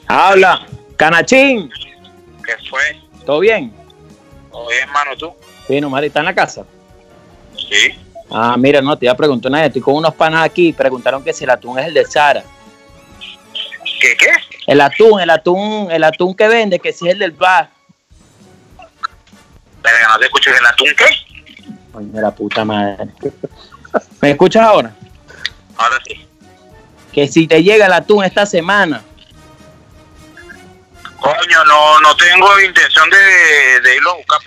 Habla. 0.07 0.67
Canachín. 0.97 1.71
¿Qué 2.45 2.53
fue? 2.69 2.81
¿Todo 3.25 3.41
bien? 3.41 3.73
Oye, 4.55 4.81
hermano, 4.81 5.17
tú. 5.17 5.35
Sí, 5.67 5.81
no, 5.81 5.91
Mari, 5.91 6.07
¿está 6.07 6.21
en 6.21 6.27
la 6.27 6.35
casa? 6.35 6.65
Sí. 7.57 7.99
Ah, 8.31 8.57
mira, 8.57 8.81
no, 8.81 8.97
te 8.97 9.07
iba 9.07 9.13
a 9.13 9.17
preguntar 9.17 9.51
una 9.51 9.61
vez. 9.61 9.69
Estoy 9.69 9.83
con 9.83 9.97
unos 9.97 10.15
panas 10.15 10.45
aquí. 10.45 10.73
Preguntaron 10.73 11.23
que 11.25 11.33
si 11.33 11.45
el 11.45 11.51
atún 11.51 11.79
es 11.79 11.87
el 11.87 11.95
de 11.95 12.05
Sara. 12.05 12.45
¿Qué, 14.01 14.17
qué? 14.17 14.31
El 14.67 14.81
atún, 14.81 15.21
el 15.21 15.31
atún, 15.31 15.91
el 15.91 16.05
atún 16.05 16.35
que 16.35 16.49
vende, 16.49 16.79
que 16.79 16.93
si 16.93 17.07
es 17.07 17.15
el 17.15 17.19
del 17.19 17.33
bar. 17.33 17.69
Pero 19.83 20.09
no 20.09 20.19
te 20.19 20.25
escucho 20.25 20.51
el 20.51 20.67
atún, 20.67 20.89
¿qué? 20.97 21.75
Coño, 21.93 22.13
de 22.13 22.23
la 22.23 22.31
puta 22.31 22.65
madre. 22.65 23.09
¿Me 24.21 24.31
escuchas 24.31 24.65
ahora? 24.65 24.95
Ahora 25.77 25.97
sí. 26.07 26.27
Que 27.13 27.29
si 27.29 27.47
te 27.47 27.63
llega 27.63 27.87
el 27.87 27.93
atún 27.93 28.25
esta 28.25 28.47
semana. 28.47 29.03
Coño, 31.21 31.65
no, 31.67 32.01
no 32.01 32.17
tengo 32.17 32.61
intención 32.61 33.09
de, 33.11 33.81
de 33.81 33.97
irlo 33.97 34.11
a 34.13 34.17
buscar. 34.17 34.41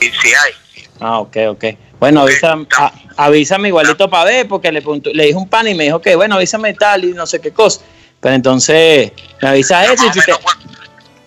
Y 0.00 0.04
si 0.06 0.28
hay. 0.28 0.52
Ah, 1.00 1.18
ok, 1.20 1.36
ok. 1.50 1.64
Bueno, 1.98 2.22
avisa, 2.22 2.56
a- 2.76 2.92
avísame 3.16 3.68
igualito 3.68 4.08
para 4.08 4.24
ver, 4.24 4.48
porque 4.48 4.70
le, 4.70 4.82
le 5.14 5.24
dije 5.24 5.34
un 5.36 5.48
pan 5.48 5.66
y 5.68 5.74
me 5.74 5.84
dijo 5.84 6.00
que, 6.00 6.14
bueno, 6.16 6.36
avísame 6.36 6.74
tal 6.74 7.04
y 7.04 7.12
no 7.14 7.26
sé 7.26 7.40
qué 7.40 7.52
cosa. 7.52 7.80
Pero 8.20 8.34
entonces, 8.34 9.12
me 9.40 9.48
avisas 9.48 9.90
eso 9.90 10.06
y 10.06 10.12
si 10.12 10.20
te- 10.20 10.32
¿cuánto? 10.42 10.68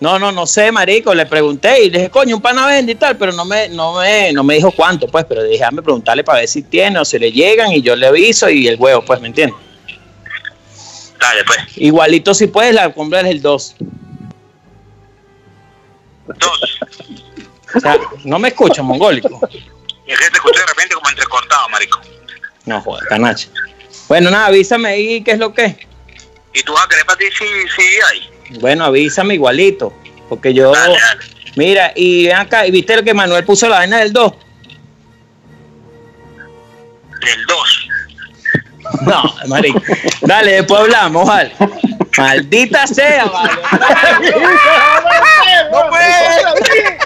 No, 0.00 0.18
no, 0.18 0.32
no 0.32 0.46
sé, 0.46 0.72
marico, 0.72 1.14
le 1.14 1.26
pregunté 1.26 1.84
y 1.84 1.90
le 1.90 1.98
dije, 1.98 2.10
coño, 2.10 2.34
un 2.36 2.42
pana 2.42 2.66
vende 2.66 2.92
y 2.92 2.94
tal, 2.96 3.16
pero 3.16 3.30
no 3.32 3.44
me, 3.44 3.68
no 3.68 3.94
me, 4.00 4.32
no 4.32 4.42
me 4.42 4.54
dijo 4.56 4.72
cuánto, 4.72 5.06
pues, 5.06 5.24
pero 5.26 5.42
dije, 5.44 5.58
déjame 5.58 5.80
preguntarle 5.80 6.24
para 6.24 6.40
ver 6.40 6.48
si 6.48 6.62
tiene 6.62 6.98
o 6.98 7.04
si 7.04 7.20
le 7.20 7.30
llegan 7.30 7.70
y 7.72 7.82
yo 7.82 7.94
le 7.94 8.08
aviso 8.08 8.48
y 8.50 8.66
el 8.66 8.76
huevo, 8.80 9.04
pues, 9.04 9.20
¿me 9.20 9.28
entiendes? 9.28 9.56
Dale, 11.22 11.44
pues. 11.44 11.58
Igualito 11.76 12.34
si 12.34 12.48
puedes, 12.48 12.74
la 12.74 12.92
compra 12.92 13.20
es 13.20 13.26
el 13.26 13.40
2. 13.40 13.76
Dos. 16.36 16.80
O 17.74 17.80
sea, 17.80 17.96
no 18.24 18.40
me 18.40 18.48
escuchas, 18.48 18.84
mongólico. 18.84 19.40
Es 20.04 20.18
que 20.18 20.30
te 20.30 20.36
escuché 20.36 20.60
de 20.60 20.66
repente 20.66 20.94
como 20.94 21.08
entrecortado, 21.08 21.68
marico. 21.68 22.00
No, 22.66 22.80
joder, 22.82 23.06
canache. 23.06 23.48
Bueno, 24.08 24.30
nada, 24.30 24.46
avísame 24.46 24.88
ahí 24.88 25.22
qué 25.22 25.30
es 25.32 25.38
lo 25.38 25.54
que 25.54 25.64
es. 25.64 25.76
¿Y 26.54 26.62
tú 26.64 26.72
vas 26.72 26.84
a 26.84 26.88
querer 26.88 27.06
para 27.06 27.18
ti 27.18 27.26
si, 27.38 27.44
si 27.44 27.82
hay? 28.10 28.58
Bueno, 28.58 28.84
avísame 28.84 29.34
igualito. 29.34 29.94
Porque 30.28 30.52
yo. 30.52 30.72
Dale, 30.72 30.98
dale. 30.98 31.20
Mira, 31.54 31.92
y 31.94 32.26
ven 32.26 32.36
acá, 32.36 32.66
y 32.66 32.72
viste 32.72 32.96
lo 32.96 33.04
que 33.04 33.14
Manuel 33.14 33.44
puso 33.44 33.68
la 33.68 33.78
vaina 33.78 33.98
del 33.98 34.12
2. 34.12 34.32
Del 37.20 37.46
dos. 37.46 37.81
No, 39.00 39.22
marico. 39.48 39.80
Dale, 40.22 40.52
después 40.52 40.80
hablamos, 40.80 41.26
vale. 41.26 41.52
Maldita 42.18 42.86
sea, 42.86 43.24
vale. 43.24 43.50
¡No 45.72 45.88
puede! 45.88 46.98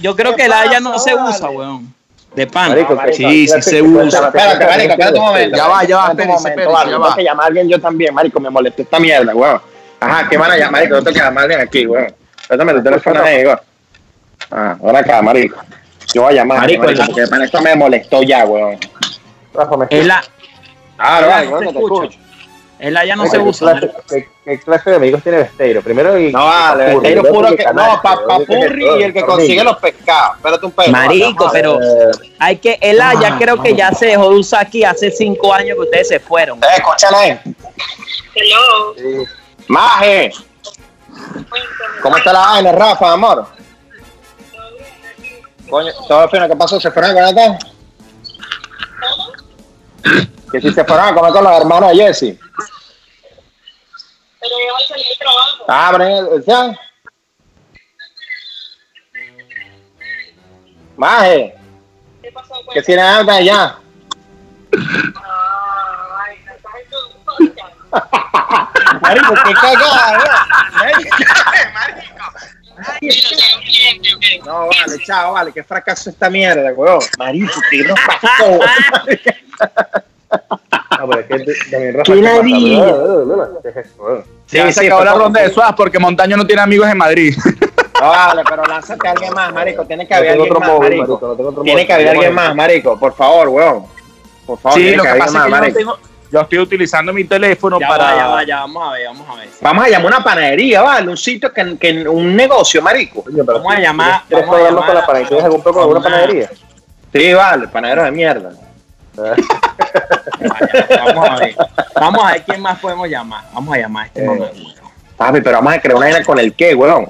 Yo 0.00 0.14
creo 0.16 0.34
que 0.34 0.48
la 0.48 0.70
ya 0.70 0.80
no 0.80 0.98
se 0.98 1.14
usa, 1.14 1.50
weón. 1.50 1.92
De 2.34 2.46
pan. 2.46 2.68
Marico, 2.70 2.94
marico, 2.94 3.16
Sí, 3.16 3.48
sí 3.48 3.62
se 3.62 3.82
usa. 3.82 4.26
Espérate, 4.26 4.66
marico, 4.66 4.92
espérate 4.92 5.18
un 5.18 5.24
momento. 5.24 5.56
Ya 5.56 5.66
va, 5.66 5.84
ya 5.84 5.96
va, 5.96 6.08
Espérate 6.10 6.66
vale, 6.66 6.90
ya 6.90 6.96
tengo 6.96 7.00
va. 7.00 7.16
que 7.16 7.24
llamar 7.24 7.44
a 7.44 7.46
alguien 7.48 7.68
yo 7.68 7.80
también, 7.80 8.14
marico, 8.14 8.38
me 8.40 8.50
molestó 8.50 8.82
esta 8.82 9.00
mierda, 9.00 9.34
weón. 9.34 9.60
Ajá, 10.00 10.28
¿qué 10.28 10.36
van 10.36 10.50
a 10.52 10.56
llamar, 10.56 10.72
marico? 10.72 10.94
Yo 10.96 11.02
tengo 11.04 11.14
que 11.14 11.20
llamar 11.20 11.38
a 11.38 11.42
alguien 11.44 11.60
aquí, 11.60 11.86
weón. 11.86 12.14
Préstame 12.46 12.74
tu 12.74 12.82
teléfono 12.82 13.22
ahí, 13.22 13.44
weón. 13.44 13.60
Ah, 14.50 14.76
ahora 14.82 14.98
acá, 15.00 15.20
marico. 15.22 15.56
Yo 16.14 16.22
voy 16.22 16.32
a 16.32 16.36
llamar, 16.36 16.58
Marico, 16.58 16.84
marico, 16.84 17.04
porque 17.06 17.26
para 17.26 17.44
esto 17.44 17.60
me 17.60 17.74
molestó 17.74 18.22
ya, 18.22 18.44
weón. 18.44 18.78
Rafa, 19.58 19.76
me 19.76 20.02
la, 20.04 20.22
Ah, 21.00 21.20
Ya, 21.20 21.26
vale, 21.26 21.46
te 21.46 21.52
weón, 21.52 21.64
no 21.64 21.70
te 21.72 21.78
escucho. 21.78 22.02
escucho. 22.04 22.18
es 22.80 22.92
la 22.92 23.04
ya 23.04 23.16
no 23.16 23.24
¿Qué 23.24 23.30
se 23.30 23.38
usa. 23.40 23.72
clase- 23.74 23.92
¿qué, 24.08 24.28
qué 24.44 24.60
clase 24.60 24.90
de 24.90 24.96
amigos 24.96 25.22
tiene 25.22 25.38
Besteiro? 25.38 25.82
Primero 25.82 26.16
y 26.18 26.32
No 26.32 26.44
vale, 26.44 26.84
Papurri, 26.86 26.94
Besteiro 26.94 27.22
el 27.22 27.32
puro 27.34 27.56
que. 27.56 27.64
No, 27.64 28.00
pa- 28.02 28.12
el 28.12 28.18
otro 28.18 28.26
papurri 28.38 28.84
y 28.98 29.02
el 29.02 29.12
que 29.12 29.22
consigue 29.24 29.64
los 29.64 29.76
pescados. 29.78 30.36
Espérate 30.36 30.66
un 30.66 30.72
pedo. 30.72 30.92
Marico, 30.92 31.50
pero 31.52 31.80
Eh, 31.80 32.10
hay 32.38 32.56
que, 32.58 32.78
el 32.80 33.00
A 33.00 33.20
ya 33.20 33.36
creo 33.36 33.60
que 33.60 33.74
ya 33.74 33.92
se 33.92 34.06
dejó 34.06 34.30
de 34.30 34.36
usar 34.38 34.62
aquí 34.66 34.84
hace 34.84 35.10
cinco 35.10 35.52
años 35.52 35.74
que 35.76 35.82
ustedes 35.82 36.08
se 36.08 36.20
fueron. 36.20 36.58
Eh, 36.62 36.66
escúchame 36.76 37.16
ahí. 37.16 37.40
Hello. 38.34 38.94
sí. 38.96 39.24
Maje, 39.66 40.30
¿cómo 42.02 42.16
está 42.16 42.32
la 42.32 42.38
vaina, 42.40 42.72
Rafa, 42.72 43.12
amor? 43.12 43.46
Coño, 45.68 45.92
todo 46.08 46.28
fino, 46.30 46.48
¿qué 46.48 46.56
pasó? 46.56 46.80
¿Se 46.80 46.90
fueron 46.90 47.18
a? 47.18 47.58
Que 50.50 50.60
si 50.60 50.72
se 50.72 50.84
fueron 50.84 51.06
a 51.08 51.14
comer 51.14 51.32
con 51.32 51.44
los 51.44 51.52
hermanos 51.52 51.90
de 51.90 51.96
Jesse. 51.96 52.38
Pero 54.40 54.54
yo 54.66 54.72
voy 54.74 54.82
a 54.82 54.86
salir 54.86 55.06
del 55.06 55.18
trabajo. 55.18 55.64
Ah, 55.68 55.88
pero 55.92 56.40
¿ya? 56.44 56.78
Maje, 60.96 61.54
¿Qué 62.22 62.32
pasó? 62.32 62.54
pues? 62.64 62.74
Que 62.74 62.82
tiene 62.82 63.02
hambre 63.02 63.36
allá. 63.36 63.78
Ah, 65.16 66.16
ay, 66.26 66.38
no 66.44 66.52
estás 66.54 66.74
en 66.82 66.90
tu 66.90 66.96
podcast. 67.24 67.74
Marico, 69.02 69.34
qué 69.44 69.54
cagada, 69.54 70.46
Marico. 71.74 72.07
No, 74.44 74.66
vale, 74.66 74.98
chao, 75.04 75.32
vale, 75.32 75.52
qué 75.52 75.62
fracaso 75.64 76.10
esta 76.10 76.30
mierda, 76.30 76.72
weón. 76.72 77.00
Marico, 77.18 77.60
qué 77.70 77.78
nos 77.84 77.98
pasó. 78.00 78.60
No, 80.98 81.08
pero 81.08 81.20
es 81.20 81.26
que 81.26 81.70
también. 81.70 81.96
Ya 84.48 84.72
se 84.72 84.86
acabó 84.86 85.04
la 85.04 85.14
ronda 85.14 85.42
de 85.42 85.50
Suaz 85.50 85.74
porque 85.76 85.98
Montaño 85.98 86.36
no 86.36 86.46
tiene 86.46 86.62
amigos 86.62 86.88
en 86.88 86.98
Madrid. 86.98 87.36
No, 88.00 88.08
vale, 88.10 88.42
pero 88.48 88.64
lánzate 88.64 89.08
a 89.08 89.10
alguien 89.12 89.32
más, 89.34 89.52
marico. 89.52 89.84
Tiene 89.84 90.06
que 90.06 90.14
No 90.14 90.18
haber 90.18 90.30
tengo 90.32 90.44
alguien 90.44 90.56
otro 90.56 90.60
más, 90.60 90.68
móvil, 90.78 90.98
marico. 90.98 91.52
no 91.56 91.62
Tiene 91.62 91.86
que 91.86 91.92
haber 91.92 92.08
alguien 92.08 92.34
más, 92.34 92.54
marico. 92.54 92.98
Por 92.98 93.14
favor, 93.14 93.48
weón. 93.48 93.86
Por 94.46 94.58
favor, 94.58 94.78
Sí, 94.78 94.84
tiene 94.84 94.96
lo 94.98 95.02
que 95.02 95.06
que 95.06 95.10
haber 95.10 95.22
pasa 95.24 95.38
es 95.38 95.44
alguien 95.44 95.44
que 95.44 95.50
más, 95.50 95.60
yo, 95.60 95.84
no 95.84 95.90
marico. 95.90 95.98
tengo, 96.00 96.17
yo 96.30 96.40
estoy 96.40 96.58
utilizando 96.58 97.12
mi 97.12 97.24
teléfono 97.24 97.78
Ya 97.80 97.88
para... 97.88 98.04
va, 98.04 98.16
ya 98.16 98.26
va, 98.28 98.44
ya 98.44 98.60
vamos 98.60 98.88
a 98.88 98.92
ver, 98.92 99.06
vamos 99.08 99.28
a 99.30 99.34
ver. 99.40 99.48
Vamos 99.60 99.84
a 99.84 99.88
llamar 99.88 100.12
a 100.12 100.16
una 100.16 100.24
panadería, 100.24 100.82
¿vale? 100.82 101.08
Un 101.10 101.16
sitio 101.16 101.52
que, 101.52 101.78
que 101.78 102.08
un 102.08 102.34
negocio, 102.36 102.82
marico. 102.82 103.24
Pero 103.24 103.44
Vamos 103.44 103.74
a 103.74 103.78
llamar- 103.80 104.22
¿Quieres 104.28 104.48
hablarlo 104.48 104.84
con 104.84 104.94
la 104.94 105.06
panadería? 105.06 105.28
¿Tienes 105.28 105.44
algún 105.44 105.62
poco 105.62 105.80
de 105.80 105.86
una- 105.86 106.00
panadería? 106.02 106.50
Sí, 107.12 107.32
vale, 107.32 107.68
panadero 107.68 108.02
de 108.04 108.10
mierda. 108.10 108.50
Vamos 111.04 111.28
a 111.28 111.36
ver. 111.36 111.56
Vamos 111.94 112.24
a 112.24 112.32
ver 112.32 112.42
quién 112.44 112.60
más 112.60 112.78
podemos 112.78 113.08
llamar. 113.08 113.44
Vamos 113.52 113.74
a 113.74 113.78
llamar 113.78 114.04
a 114.04 114.06
este 114.06 114.22
Eh. 114.22 114.26
momento. 114.26 114.82
Papi, 115.16 115.40
pero 115.40 115.56
vamos 115.56 115.72
a 115.74 115.80
crear 115.80 115.96
una 115.96 116.24
con 116.24 116.38
el 116.38 116.54
qué, 116.54 116.74
weón. 116.74 117.08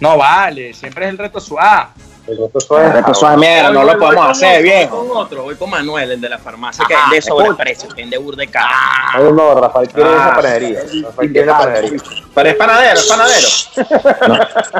No 0.00 0.16
vale, 0.16 0.72
siempre 0.74 1.04
es 1.06 1.10
el 1.10 1.18
reto 1.18 1.40
Suaz. 1.40 1.88
El 2.26 2.38
resto 2.38 2.58
suave. 2.60 2.86
El 2.86 2.92
reto 2.94 3.12
suave 3.14 3.36
mierda, 3.36 3.70
no 3.70 3.84
lo 3.84 3.98
podemos 3.98 4.30
hacer, 4.30 4.62
viejo. 4.62 4.96
Voy 4.96 5.08
con 5.08 5.16
otro, 5.18 5.42
voy 5.42 5.54
con 5.56 5.68
Manuel, 5.70 6.10
el 6.12 6.20
de 6.20 6.28
la 6.30 6.38
farmacia, 6.38 6.84
que 6.88 6.94
vende 6.94 7.20
sobreprecio, 7.20 7.88
que 7.90 7.96
vende 8.02 8.16
burda 8.16 8.38
de 8.40 8.48
cara. 8.48 8.70
No, 9.18 9.30
no, 9.30 9.60
Rafael 9.60 9.88
quiere 9.90 10.08
Ah. 10.10 10.16
esa 10.26 10.34
panadería. 10.36 10.80
Rafael 11.04 11.32
quiere 11.32 11.46
la 11.46 11.58
panadería. 11.58 12.00
Pero 12.34 12.48
es 12.48 12.54
panadero, 12.56 12.98
es 13.00 13.06
panadero. 13.06 13.48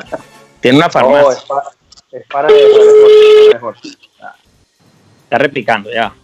Tiene 0.61 0.78
una 0.78 0.86
No, 0.86 0.92
farmacia. 0.92 1.32
es, 1.32 1.40
pa 1.45 1.62
es 2.12 2.26
panadería, 2.26 2.66
es 2.66 2.74
mejor. 2.74 3.11
es 3.49 3.55
mejor. 3.55 3.76
Está 5.24 5.38
replicando 5.38 5.90
ya. 5.92 6.14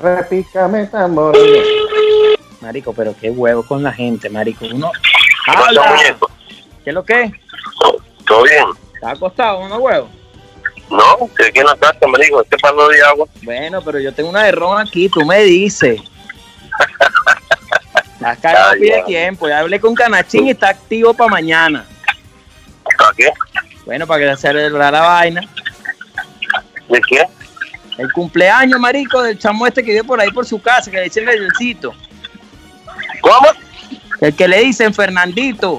Repícame 0.00 0.86
tamborines. 0.86 1.66
Marico, 2.60 2.92
pero 2.92 3.14
qué 3.20 3.30
huevo 3.30 3.62
con 3.64 3.82
la 3.82 3.92
gente, 3.92 4.28
marico. 4.30 4.66
Uno. 4.72 4.90
¿Qué 5.44 5.52
muñeco? 5.80 6.30
¿Qué 6.84 6.90
es 6.90 6.94
lo 6.94 7.04
que? 7.04 7.32
¿Todo 8.26 8.42
bien? 8.44 8.64
¿Está 8.94 9.10
acostado 9.10 9.60
uno 9.60 9.76
huevo? 9.76 10.08
No, 10.90 11.26
estoy 11.26 11.46
aquí 11.46 11.60
en 11.60 11.66
la 11.66 11.76
casa, 11.76 11.98
me 12.06 12.24
dijo, 12.24 12.42
este 12.42 12.56
palo 12.58 12.88
de 12.88 13.02
agua. 13.02 13.26
Bueno, 13.42 13.80
pero 13.82 13.98
yo 13.98 14.12
tengo 14.12 14.28
una 14.28 14.44
de 14.44 14.52
ron 14.52 14.80
aquí, 14.80 15.08
tú 15.08 15.24
me 15.24 15.42
dices. 15.42 16.00
Estás 18.14 18.38
cagado 18.38 18.72
pide 18.74 19.02
tiempo. 19.04 19.48
Ya 19.48 19.58
hablé 19.60 19.80
con 19.80 19.94
Canachín 19.94 20.46
y 20.46 20.50
está 20.50 20.68
activo 20.68 21.12
para 21.12 21.30
mañana. 21.30 21.84
¿Para 22.96 23.12
qué? 23.16 23.32
Bueno, 23.84 24.06
para 24.06 24.20
que 24.20 24.36
se 24.36 24.42
celebrar 24.42 24.92
la 24.92 25.00
vaina. 25.00 25.40
¿De 26.88 27.00
qué? 27.00 27.24
El 27.98 28.12
cumpleaños, 28.12 28.78
marico, 28.78 29.22
del 29.22 29.38
chamo 29.38 29.66
este 29.66 29.82
que 29.82 29.90
vive 29.90 30.04
por 30.04 30.20
ahí 30.20 30.30
por 30.30 30.46
su 30.46 30.60
casa, 30.62 30.90
que 30.90 30.98
le 30.98 31.04
dicen 31.04 31.26
Bellencito. 31.26 31.92
¿Cómo? 33.20 33.48
El 34.22 34.36
que 34.36 34.46
le 34.46 34.60
dicen 34.60 34.94
Fernandito. 34.94 35.78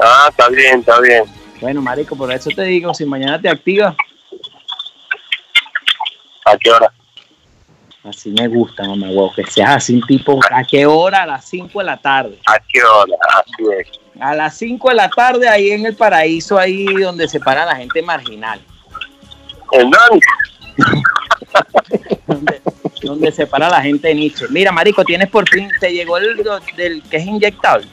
Ah, 0.00 0.28
está 0.30 0.48
bien, 0.48 0.78
está 0.78 1.00
bien. 1.00 1.24
Bueno, 1.60 1.82
marico, 1.82 2.16
por 2.16 2.32
eso 2.32 2.48
te 2.54 2.62
digo, 2.62 2.94
si 2.94 3.04
mañana 3.04 3.40
te 3.40 3.48
activas, 3.48 3.94
¿A 6.44 6.56
qué 6.56 6.70
hora? 6.70 6.92
así 8.04 8.30
me 8.30 8.48
gusta, 8.48 8.84
mamá, 8.84 9.08
huevo, 9.08 9.32
que 9.34 9.44
seas 9.44 9.76
así 9.76 9.94
un 9.94 10.02
tipo, 10.02 10.40
¿a 10.50 10.64
qué 10.64 10.86
hora? 10.86 11.22
A 11.22 11.26
las 11.26 11.44
5 11.44 11.78
de 11.78 11.84
la 11.84 11.96
tarde. 11.96 12.38
¿A 12.46 12.58
qué 12.58 12.82
hora? 12.82 13.16
Así 13.36 13.64
es. 13.80 14.00
A 14.20 14.34
las 14.34 14.56
5 14.56 14.88
de 14.88 14.94
la 14.94 15.08
tarde, 15.08 15.48
ahí 15.48 15.70
en 15.70 15.86
el 15.86 15.96
paraíso, 15.96 16.58
ahí 16.58 16.84
donde 16.84 17.26
se 17.28 17.40
para 17.40 17.64
la 17.64 17.76
gente 17.76 18.00
marginal. 18.02 18.60
¿En 19.72 19.90
dónde? 19.90 20.26
donde, 22.26 22.62
donde 23.02 23.32
se 23.32 23.46
para 23.46 23.68
la 23.68 23.82
gente 23.82 24.08
de 24.08 24.14
Nietzsche. 24.14 24.46
Mira, 24.50 24.72
marico, 24.72 25.04
tienes 25.04 25.28
por 25.28 25.48
fin, 25.48 25.68
te 25.80 25.92
llegó 25.92 26.18
el 26.18 26.42
del 26.76 27.02
que 27.02 27.16
es 27.16 27.26
inyectable. 27.26 27.86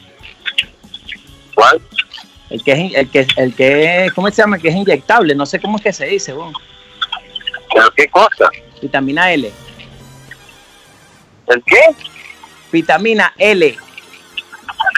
¿Cuál? 1.54 1.80
El 2.48 2.62
que 2.62 2.72
es, 2.72 2.94
el 2.94 3.10
que, 3.10 3.26
el 3.36 3.54
que, 3.54 4.10
¿cómo 4.14 4.28
se 4.30 4.42
llama? 4.42 4.56
El 4.56 4.62
que 4.62 4.68
es 4.68 4.74
inyectable, 4.74 5.34
no 5.34 5.46
sé 5.46 5.60
cómo 5.60 5.76
es 5.76 5.82
que 5.82 5.92
se 5.92 6.06
dice, 6.06 6.32
bueno. 6.32 6.58
¿Pero 7.72 7.90
qué 7.92 8.08
cosa? 8.08 8.50
Vitamina 8.82 9.32
L. 9.32 9.52
¿El 11.46 11.62
qué? 11.64 11.80
Vitamina 12.72 13.32
L. 13.38 13.76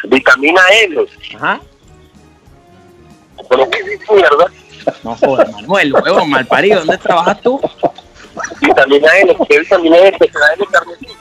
Vitamina 0.04 0.60
L. 0.84 1.06
Ajá. 1.36 1.60
¿Pero 3.48 3.70
qué 3.70 3.78
es 3.78 4.10
mierda? 4.10 4.46
No 5.04 5.14
jodas, 5.16 5.50
Manuel, 5.52 5.92
huevo, 5.94 6.26
mal 6.26 6.46
parido. 6.46 6.78
¿Dónde 6.80 6.98
trabajas 6.98 7.40
tú? 7.40 7.60
Vitamina 8.60 9.08
L. 9.18 9.36
¿Qué 9.48 9.58
vitamina 9.60 9.96
L? 9.98 10.18
¿Te 10.18 10.26
da 10.38 10.52
L 10.54 10.66
carnecita? 10.70 11.12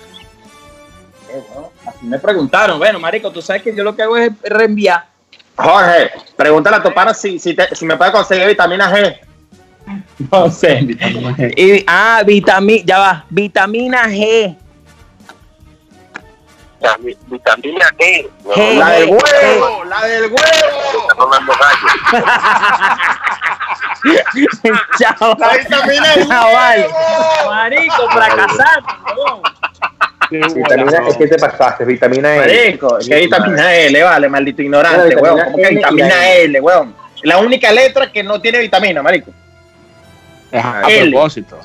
Así 1.86 2.06
me 2.06 2.20
preguntaron. 2.20 2.78
Bueno, 2.80 3.00
marico, 3.00 3.32
tú 3.32 3.42
sabes 3.42 3.62
que 3.64 3.76
yo 3.76 3.84
lo 3.84 3.96
que 3.96 4.04
hago 4.04 4.18
es 4.18 4.32
reenviar. 4.44 5.06
Jorge, 5.56 6.12
pregúntale 6.36 6.78
a 6.78 6.84
tu 6.84 6.94
pana 6.94 7.14
si, 7.14 7.38
si, 7.40 7.54
te- 7.54 7.74
si 7.76 7.86
me 7.86 7.96
puede 7.98 8.12
conseguir 8.12 8.48
vitamina 8.48 8.92
G. 8.92 9.20
No 10.32 10.50
sé. 10.52 10.80
Y, 11.58 11.84
ah, 11.88 12.22
vitamina, 12.26 12.84
ya 12.86 13.00
va, 13.00 13.26
vitamina 13.30 14.04
G. 14.08 14.56
La 16.80 16.98
Vitamina 16.98 17.86
E. 18.00 18.28
No, 18.44 18.52
G. 18.54 18.74
La 18.78 18.90
del 18.90 19.10
G. 19.10 19.12
huevo, 19.12 19.84
la 19.84 20.02
del 20.08 20.24
huevo. 20.24 20.38
Está 21.02 21.16
tomando 21.16 21.54
gallo. 21.54 22.26
Chao. 25.00 25.36
La 25.38 25.58
vitamina 25.58 26.16
huevo. 26.16 27.50
Marico, 27.50 28.10
fracasado. 28.10 28.82
huevón. 29.16 29.42
Vitamina, 30.32 31.08
es 31.10 31.18
que 31.18 31.28
te 31.28 31.38
pasaste, 31.38 31.84
vitamina 31.84 32.36
E. 32.36 32.40
Marico, 32.40 32.98
¿qué 33.06 33.16
vitamina 33.16 33.76
L, 33.76 34.04
vale, 34.04 34.30
maldito 34.30 34.62
ignorante, 34.62 35.16
weón. 35.18 35.40
¿Cómo 35.44 35.58
que 35.58 35.70
vitamina 35.70 36.06
vitamina 36.06 36.30
L. 36.30 36.44
L, 36.46 36.62
weón? 36.62 36.96
La 37.24 37.38
única 37.40 37.72
letra 37.72 38.12
que 38.12 38.24
no 38.24 38.40
tiene 38.40 38.60
vitamina, 38.60 39.04
marico. 39.04 39.32
A 40.54 40.84
L. 40.88 41.12
propósito. 41.12 41.60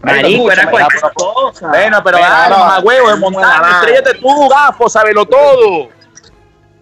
Marico, 0.00 0.50
era 0.50 0.70
cualquier 0.70 1.12
cosa. 1.14 1.68
Bueno, 1.68 2.02
pero 2.04 2.18
mamá 2.20 2.80
huevo, 2.80 3.16
no, 3.16 3.30
no. 3.30 3.70
estrellate 3.80 4.14
tú, 4.14 4.48
gafo, 4.48 4.88
sábelo 4.88 5.24
todo. 5.24 5.88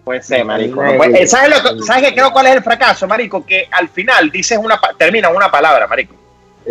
Puede 0.07 0.21
ser, 0.23 0.45
marico. 0.45 0.79
Vitamina 0.79 0.91
no 0.93 0.97
puede- 0.97 1.09
L. 1.17 1.21
eh, 1.23 1.27
¿Sabes, 1.27 1.49
lo 1.49 1.61
que- 1.77 1.83
¿Sabes 1.83 2.03
qué 2.03 2.13
creo 2.15 2.31
cuál 2.31 2.47
es 2.47 2.55
el 2.55 2.63
fracaso, 2.63 3.05
marico? 3.07 3.45
Que 3.45 3.67
al 3.69 3.89
final 3.89 4.31
dices 4.31 4.57
una, 4.57 4.79
pa- 4.79 4.93
termina 4.97 5.27
una 5.27 5.51
palabra, 5.51 5.85
marico. 5.85 6.15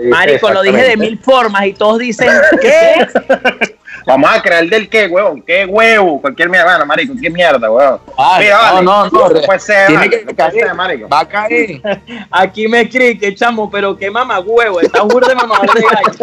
Marico, 0.09 0.51
lo 0.51 0.63
dije 0.63 0.83
de 0.83 0.97
mil 0.97 1.19
formas 1.19 1.67
y 1.67 1.75
todos 1.75 1.99
dicen, 1.99 2.29
¿qué? 2.63 3.07
Vamos 4.07 4.31
a 4.33 4.41
crear 4.41 4.65
del 4.67 4.89
qué, 4.89 5.07
weón. 5.07 5.43
¿Qué 5.43 5.67
huevo? 5.67 6.19
Cualquier 6.21 6.49
mierda, 6.49 6.67
bueno, 6.71 6.87
marico. 6.87 7.13
¿Qué 7.21 7.29
mierda, 7.29 7.71
weón? 7.71 8.01
Vale, 8.17 8.45
Mira, 8.45 8.57
vale. 8.59 8.83
no, 8.85 9.11
no, 9.11 9.29
no. 9.29 9.41
puede 9.43 9.59
ser, 9.59 9.87
Tiene 9.89 9.99
vale, 10.07 10.11
que 10.11 10.17
no 10.25 10.35
puede 10.35 10.37
caer. 10.37 10.53
ser, 10.67 10.75
marico. 10.75 11.09
Va 11.11 11.21
a 11.21 11.29
caer. 11.29 11.81
Aquí 12.31 12.69
me 12.69 12.81
escribe 12.83 13.19
que 13.19 13.35
chamo, 13.35 13.71
pero 13.71 13.97
qué 13.99 14.11
mamá 14.11 14.39
huevo, 14.41 14.81
está 14.81 15.03
burda 15.03 15.29
de 15.29 15.35
mamá 15.35 15.61
de 15.61 15.83
gallo. 15.83 16.19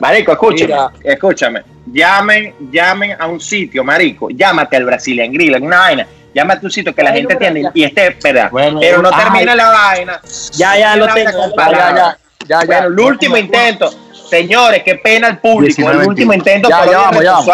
Marico, 0.00 0.32
escúchame, 0.32 0.66
Mira. 0.72 0.90
escúchame. 1.04 1.62
Llamen, 1.86 2.54
llamen 2.70 3.16
a 3.18 3.26
un 3.26 3.40
sitio, 3.40 3.84
marico. 3.84 4.28
Llámate 4.30 4.76
al 4.76 4.84
Brazilian 4.84 5.32
Grill, 5.32 5.54
alguna 5.54 5.78
vaina. 5.78 6.06
Llámate 6.34 6.60
a 6.60 6.66
un 6.66 6.70
sitio 6.70 6.94
que 6.94 7.02
la 7.02 7.12
gente 7.12 7.36
ya. 7.40 7.70
y 7.72 7.84
esté, 7.84 8.16
¿verdad? 8.22 8.50
Bueno, 8.50 8.80
Pero 8.80 9.00
no 9.00 9.10
ay. 9.12 9.24
termina 9.24 9.54
la 9.54 9.68
vaina. 9.68 10.20
Ya, 10.52 10.78
ya 10.78 10.96
lo 10.96 11.06
tengo. 11.14 11.30
ya. 11.56 12.18
Ya, 12.46 12.60
ya, 12.60 12.66
Bueno, 12.66 12.86
el 12.88 13.00
último 13.00 13.36
intento. 13.36 13.90
Señores, 14.28 14.82
qué 14.82 14.96
pena 14.96 15.28
el 15.28 15.38
público. 15.38 15.76
19, 15.76 16.02
el 16.02 16.08
último 16.08 16.32
intento 16.32 16.68
Ya, 16.68 16.84
ya 16.84 16.98
vamos, 16.98 17.24
ya 17.24 17.32
vamos. 17.32 17.46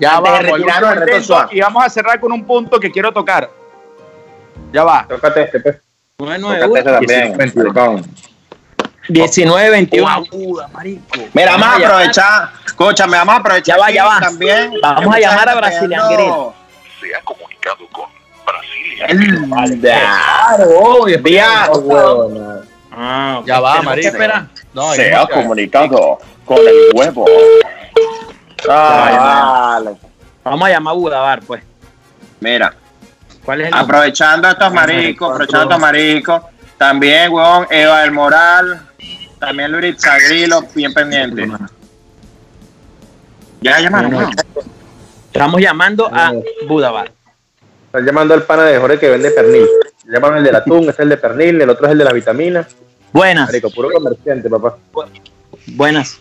Ya 0.00 0.20
vamos, 0.20 1.50
y 1.50 1.60
vamos 1.60 1.84
a 1.84 1.88
cerrar 1.88 2.20
con 2.20 2.32
un 2.32 2.44
punto 2.44 2.78
que 2.78 2.90
quiero 2.90 3.12
tocar. 3.12 3.50
Ya 4.72 4.84
va. 4.84 5.06
Tócate 5.08 5.42
este, 5.42 5.60
pues. 5.60 5.76
Bueno, 6.18 6.48
Tócate 6.56 6.80
ese 6.80 6.90
también, 6.90 8.12
19, 9.08 9.70
maricón. 9.70 9.70
19, 9.70 9.70
21. 9.70 10.08
Aguda, 10.08 10.68
marico. 10.68 11.18
Mira, 11.32 11.52
vamos 11.52 11.66
a 11.66 11.70
Vamos 11.70 11.82
a 11.82 11.86
aprovechar. 11.88 12.48
Escúchame, 12.66 13.16
vamos 13.18 13.34
a 13.34 13.38
aprovechar. 13.38 13.76
Ya 13.76 13.82
va, 13.82 13.90
ya 13.90 14.04
va. 14.04 14.20
También. 14.20 14.72
Vamos 14.82 15.14
a 15.14 15.18
llamar 15.18 15.48
a 15.48 15.54
Brazilian 15.54 16.08
pegando- 16.08 16.54
Se 17.00 17.14
ha 17.14 17.20
comunicado 17.22 17.88
con 17.92 18.06
Brasilia. 18.46 19.80
Claro, 19.80 20.70
obvio. 20.80 21.22
Vía. 21.22 21.70
Huevona. 21.72 22.60
Ah, 22.92 23.42
Ya 23.44 23.60
va, 23.60 23.82
marico. 23.82 24.16
No, 24.74 24.92
se 24.92 25.14
ha 25.14 25.26
comunicado 25.26 26.18
con 26.44 26.58
el 26.58 26.74
huevo. 26.94 27.24
Ay, 28.68 29.14
Ya, 29.14 29.20
vale. 29.20 29.90
Vamos 30.44 30.68
a 30.68 30.70
llamar 30.72 30.92
a 30.92 30.96
Budabar, 30.96 31.40
pues. 31.42 31.62
Mira, 32.40 32.74
¿Cuál 33.44 33.62
es 33.62 33.68
el 33.68 33.74
Aprovechando 33.74 34.48
estos 34.48 34.72
maricos, 34.72 35.30
aprovechando 35.30 35.64
estos 35.64 35.80
maricos. 35.80 36.42
También, 36.76 37.32
weón, 37.32 37.66
Eva 37.70 38.00
del 38.00 38.12
Moral. 38.12 38.87
También 39.38 39.72
Luis 39.72 39.96
Zagrilo, 39.98 40.62
bien 40.74 40.92
pendiente. 40.92 41.48
Ya 43.60 43.80
llamaron, 43.80 44.12
Bueno. 44.12 44.30
Estamos 45.32 45.60
llamando 45.60 46.10
a 46.12 46.32
Budabar. 46.66 47.12
Están 47.86 48.04
llamando 48.04 48.34
al 48.34 48.42
pana 48.42 48.64
de 48.64 48.78
Jorge 48.78 48.98
que 48.98 49.08
vende 49.08 49.30
pernil. 49.30 49.66
Llaman 50.06 50.38
el 50.38 50.44
del 50.44 50.56
atún, 50.56 50.88
es 50.88 50.98
el 50.98 51.08
de 51.08 51.16
pernil, 51.16 51.60
el 51.60 51.70
otro 51.70 51.86
es 51.86 51.92
el 51.92 51.98
de 51.98 52.04
la 52.04 52.12
vitamina. 52.12 52.66
Buenas, 53.12 53.46
Marico, 53.46 53.70
puro 53.70 53.90
comerciante, 53.90 54.48
papá. 54.50 54.76
buenas. 55.66 56.18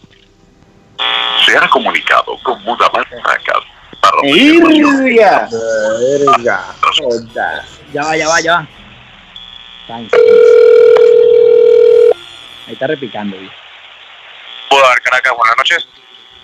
Se 1.46 1.58
ha 1.58 1.70
comunicado 1.70 2.38
con 2.44 2.64
para 2.66 4.28
¡Irria! 4.28 5.48
Verga. 6.00 6.66
Joda. 6.82 7.66
Ya 7.94 8.04
va, 8.04 8.18
ya 8.18 8.28
va, 8.28 8.42
ya 8.42 8.54
va. 8.54 8.68
Thanks. 9.88 10.12
Ahí 12.68 12.74
está 12.74 12.88
repicando. 12.88 13.36
güey. 13.38 13.50
Budapest 14.70 15.04
Caracas, 15.06 15.34
buenas 15.38 15.58
noches. 15.58 15.88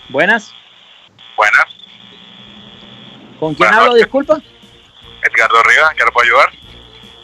Buenas. 0.10 0.54
Buenas. 1.36 1.66
¿Con 3.40 3.54
quién 3.56 3.68
Buenas 3.70 3.76
hablo? 3.78 3.88
noches. 3.92 4.04
Disculpa. 4.06 4.42
Edgardo 5.22 5.64
Rivas, 5.64 5.94
¿qué 5.96 6.04
le 6.06 6.12
puedo 6.12 6.26
ayudar? 6.26 6.50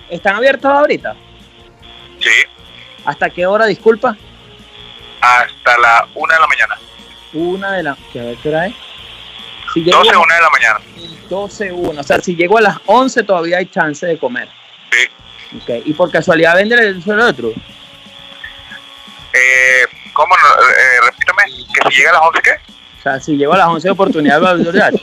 ¿Están 0.10 0.36
abiertos 0.36 0.72
ahorita? 0.72 1.16
Sí. 2.20 2.30
¿Hasta 3.06 3.30
qué 3.30 3.46
hora? 3.46 3.66
Disculpa. 3.66 4.16
Hasta 5.22 5.78
la 5.78 6.08
una 6.16 6.34
de 6.36 6.40
la 6.40 6.48
mañana. 6.48 6.76
Una 7.34 7.72
de 7.74 7.84
la. 7.84 7.98
¿Qué, 8.12 8.20
a 8.20 8.24
ver, 8.24 8.38
¿qué 8.38 8.50
hora 8.50 8.66
es? 8.68 8.74
Si 9.74 9.84
llego 9.84 10.00
12, 10.00 10.16
a 10.16 10.20
una 10.20 10.36
de 10.36 10.42
la 10.42 10.50
mañana. 10.50 10.80
12, 11.30 11.72
1. 11.72 12.00
O 12.00 12.04
sea, 12.04 12.20
si 12.20 12.36
llego 12.36 12.58
a 12.58 12.62
las 12.62 12.78
11 12.86 13.24
todavía 13.24 13.58
hay 13.60 13.68
chance 13.68 14.06
de 14.06 14.18
comer. 14.18 14.50
Sí. 14.92 15.58
Ok. 15.58 15.86
¿Y 15.86 15.94
por 15.94 16.12
casualidad 16.12 16.56
venden 16.56 16.80
el 16.80 17.04
suelo 17.04 17.26
otro? 17.28 17.54
Eh, 19.40 19.88
¿Cómo? 20.14 20.36
no? 20.36 20.64
Eh, 20.64 21.02
repítame, 21.06 21.44
que 21.74 21.90
si 21.90 21.98
llega 21.98 22.10
a 22.12 22.14
las 22.14 22.22
11, 22.24 22.42
¿qué? 22.42 22.52
O 22.52 23.02
sea, 23.02 23.20
si 23.20 23.38
llego 23.38 23.54
a 23.54 23.58
las 23.58 23.68
11 23.68 23.88
de 23.88 23.92
oportunidad, 23.92 24.42
va 24.42 24.50
a 24.50 24.56
durar. 24.56 24.94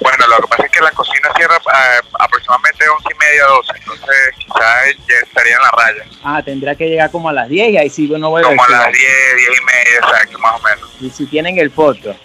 Bueno, 0.00 0.26
lo 0.26 0.36
que 0.38 0.48
pasa 0.48 0.64
es 0.66 0.72
que 0.72 0.80
la 0.80 0.90
cocina 0.90 1.28
cierra 1.36 1.56
eh, 1.56 2.00
aproximadamente 2.18 2.88
11 2.88 3.08
y 3.14 3.18
media, 3.18 3.44
12. 3.44 3.72
Entonces, 3.76 4.16
quizás 4.38 4.96
ya 5.08 5.14
estaría 5.22 5.54
en 5.56 5.62
la 5.62 5.70
raya. 5.70 6.04
Ah, 6.24 6.42
tendría 6.42 6.74
que 6.74 6.88
llegar 6.88 7.10
como 7.10 7.28
a 7.28 7.32
las 7.32 7.48
10 7.48 7.70
y 7.70 7.76
ahí 7.76 7.90
sí 7.90 8.08
no 8.08 8.30
voy 8.30 8.42
a 8.42 8.46
Como 8.46 8.64
a 8.64 8.68
las 8.68 8.92
10, 8.92 8.94
10 8.94 9.60
y 9.60 9.64
media, 9.64 9.98
exacto, 9.98 10.38
más 10.38 10.60
o 10.60 10.62
menos. 10.64 10.90
Y 11.00 11.10
si 11.10 11.26
tienen 11.26 11.58
el 11.58 11.70
potro, 11.70 12.16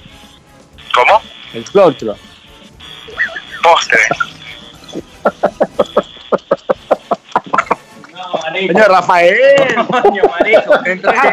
¿Cómo? 0.93 1.21
el 1.53 1.65
flotro. 1.65 2.15
Postre. 3.61 3.99
No, 8.13 8.39
marico. 8.43 8.56
Señor 8.67 8.89
Rafael, 8.89 9.35
Coño, 10.03 10.23
marico. 10.39 10.73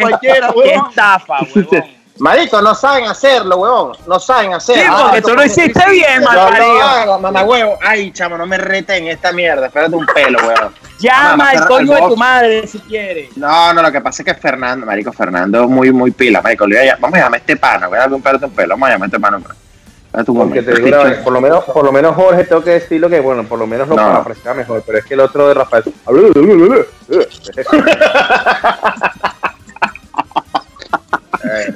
cualquiera, 0.00 0.48
Qué 0.52 0.58
huevón. 0.58 0.88
estafa, 0.90 1.38
huevón. 1.54 1.84
Marico, 2.18 2.62
no 2.62 2.76
saben 2.76 3.06
hacerlo, 3.06 3.56
weón. 3.56 3.92
No 4.06 4.20
saben 4.20 4.50
Sí, 4.60 4.72
hacerlo. 4.72 4.96
porque 5.02 5.20
tú 5.22 5.34
lo 5.34 5.44
hiciste 5.44 5.90
bien, 5.90 6.20
lo 6.22 6.30
malparido. 6.30 7.18
mamá 7.18 7.42
huevo. 7.42 7.76
Ay, 7.84 8.12
chamo, 8.12 8.38
no 8.38 8.46
me 8.46 8.56
reten 8.56 9.08
esta 9.08 9.32
mierda. 9.32 9.66
Espérate 9.66 9.96
un 9.96 10.06
pelo, 10.06 10.38
weón. 10.46 10.72
Llama 11.00 11.50
al 11.50 11.66
coño 11.66 11.92
de 11.92 12.02
tu 12.02 12.16
madre 12.16 12.66
si 12.68 12.78
quieres. 12.78 13.36
No, 13.36 13.72
no, 13.74 13.82
lo 13.82 13.90
que 13.90 14.00
pasa 14.00 14.22
es 14.22 14.26
que 14.26 14.34
Fernando, 14.40 14.86
marico, 14.86 15.12
Fernando 15.12 15.64
es 15.64 15.68
muy, 15.68 15.90
muy 15.90 16.12
pila, 16.12 16.40
marico. 16.40 16.68
le 16.68 16.78
voy 16.78 16.88
a- 16.88 16.96
Vamos 17.00 17.16
a 17.18 17.22
llamar 17.22 17.34
a 17.34 17.38
este 17.38 17.56
pana, 17.56 17.88
voy 17.88 17.96
a 17.96 18.00
darle 18.02 18.14
un 18.14 18.22
pelo 18.22 18.38
un 18.42 18.50
pelo. 18.52 18.68
Vamos 18.74 18.88
a 18.88 18.92
llamar 18.92 19.06
a 19.06 19.08
este 19.08 19.18
pana. 19.20 19.38
Espérate 20.14 20.30
un 20.30 20.36
Porque 20.38 20.60
momento. 20.60 20.70
te 20.70 20.82
digo 20.82 20.96
una 21.00 21.04
vez, 21.10 21.18
por 21.24 21.32
lo 21.32 21.40
menos, 21.40 21.64
por 21.64 21.84
lo 21.84 21.90
menos 21.92 22.14
Jorge 22.14 22.44
tengo 22.44 22.62
que 22.62 22.70
decirlo 22.70 23.10
que 23.10 23.18
bueno, 23.18 23.42
por 23.44 23.58
lo 23.58 23.66
menos 23.66 23.88
lo 23.88 23.96
No. 23.96 24.02
parafraseaba 24.02 24.56
mejor, 24.58 24.82
pero 24.86 24.98
es 24.98 25.04
que 25.04 25.14
el 25.14 25.20
otro 25.20 25.48
de 25.48 25.54
Rafael. 25.54 25.82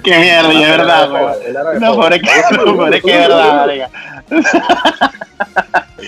Qué 0.03 0.19
mierda, 0.19 0.53
y 0.53 0.63
es 0.63 0.71
verdad, 0.71 1.11
weón. 1.13 1.81
No, 1.81 1.95
por 1.97 2.13
es 2.15 2.23
que, 2.23 2.57
no, 2.57 2.77
por 2.77 2.95
es 2.95 3.03
que 3.03 3.11
es 3.13 3.29
verdad, 3.29 3.57
marico. 3.67 3.87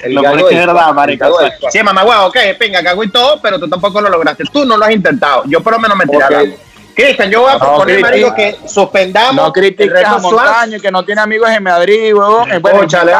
El 0.03 0.14
Lo 0.14 0.22
que 0.22 0.28
es 0.28 0.66
verdad, 0.66 0.97
del- 1.07 1.53
Sí, 1.70 1.83
mamá, 1.83 2.05
huevo, 2.05 2.26
ok, 2.26 2.37
venga, 2.59 2.83
cago 2.83 3.05
y 3.05 3.11
todo, 3.11 3.41
pero 3.43 3.59
tú 3.59 3.68
tampoco 3.68 4.01
lo 4.01 4.09
lograste. 4.09 4.45
Tú 4.51 4.64
no 4.64 4.76
lo 4.78 4.85
has 4.85 4.93
intentado. 4.93 5.43
Yo 5.47 5.61
por 5.62 5.74
lo 5.74 5.78
menos 5.78 5.97
me 5.99 6.07
tiré. 6.07 6.57
Cristian, 7.03 7.30
yo 7.30 7.40
voy 7.42 7.53
a 7.53 7.59
proponer, 7.59 7.96
critica. 8.03 8.11
marico, 8.11 8.34
que 8.34 8.68
suspendamos 8.68 9.34
No 9.36 9.53
reto 9.55 9.84
a. 10.07 10.18
Montaño, 10.18 10.80
que 10.80 10.90
no 10.90 11.05
tiene 11.05 11.20
amigos 11.20 11.51
en 11.51 11.62
Madrid, 11.62 12.14
huevón. 12.14 12.51
Eh, 12.53 12.59
bueno, 12.59 12.78
Cónchale, 12.80 13.12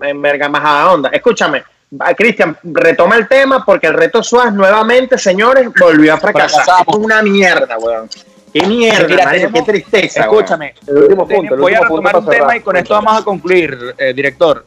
en 0.00 0.22
verga 0.22 0.48
majada 0.48 0.92
onda. 0.92 1.08
Escúchame, 1.10 1.64
va, 2.00 2.14
Cristian, 2.14 2.56
retoma 2.62 3.16
el 3.16 3.28
tema 3.28 3.64
porque 3.64 3.86
el 3.86 3.94
reto 3.94 4.22
Suárez 4.22 4.52
nuevamente, 4.52 5.16
señores, 5.18 5.68
volvió 5.78 6.14
a 6.14 6.18
fracasar. 6.18 6.64
Fracasamos. 6.64 6.96
Es 6.98 7.04
una 7.04 7.22
mierda, 7.22 7.78
weón. 7.78 8.08
Qué 8.52 8.66
mierda, 8.66 9.08
Mira, 9.08 9.30
tenemos- 9.30 9.52
qué 9.52 9.62
tristeza. 9.72 10.20
Escúchame, 10.20 10.74
El 10.86 10.96
último 10.98 11.26
punto. 11.26 11.54
el 11.54 11.60
voy 11.60 11.74
a 11.74 11.80
último 11.80 11.96
punto 11.96 12.08
retomar 12.08 12.16
un 12.16 12.24
tema 12.30 12.44
cerrar. 12.46 12.56
y 12.56 12.60
con 12.60 12.76
esto 12.76 12.94
vamos 12.94 13.20
a 13.20 13.24
concluir, 13.24 13.94
eh, 13.98 14.12
director. 14.14 14.64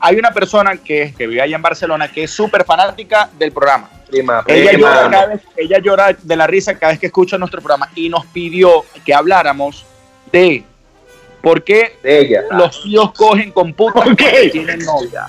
Hay 0.00 0.16
una 0.16 0.30
persona 0.32 0.76
que, 0.76 1.14
que 1.16 1.26
vive 1.26 1.42
allá 1.42 1.56
en 1.56 1.62
Barcelona 1.62 2.10
que 2.10 2.24
es 2.24 2.30
súper 2.30 2.64
fanática 2.64 3.28
del 3.38 3.52
programa. 3.52 3.88
Prima, 4.08 4.42
Ella 4.48 4.70
prima. 4.72 4.88
llora, 4.94 5.10
cada 5.10 5.26
vez, 5.26 5.40
ella 5.56 5.78
llora 5.78 6.16
de 6.20 6.36
la 6.36 6.46
risa 6.46 6.76
cada 6.78 6.92
vez 6.92 7.00
que 7.00 7.06
escucha 7.06 7.38
nuestro 7.38 7.60
programa 7.60 7.88
y 7.94 8.08
nos 8.08 8.26
pidió 8.26 8.84
que 9.04 9.14
habláramos 9.14 9.84
de 10.32 10.64
por 11.42 11.62
qué 11.62 11.96
de 12.02 12.18
ella. 12.20 12.42
los 12.50 12.82
tíos 12.82 13.12
cogen 13.12 13.52
con 13.52 13.72
putas 13.72 14.08
que 14.16 14.48
tienen 14.50 14.80
novia. 14.84 15.28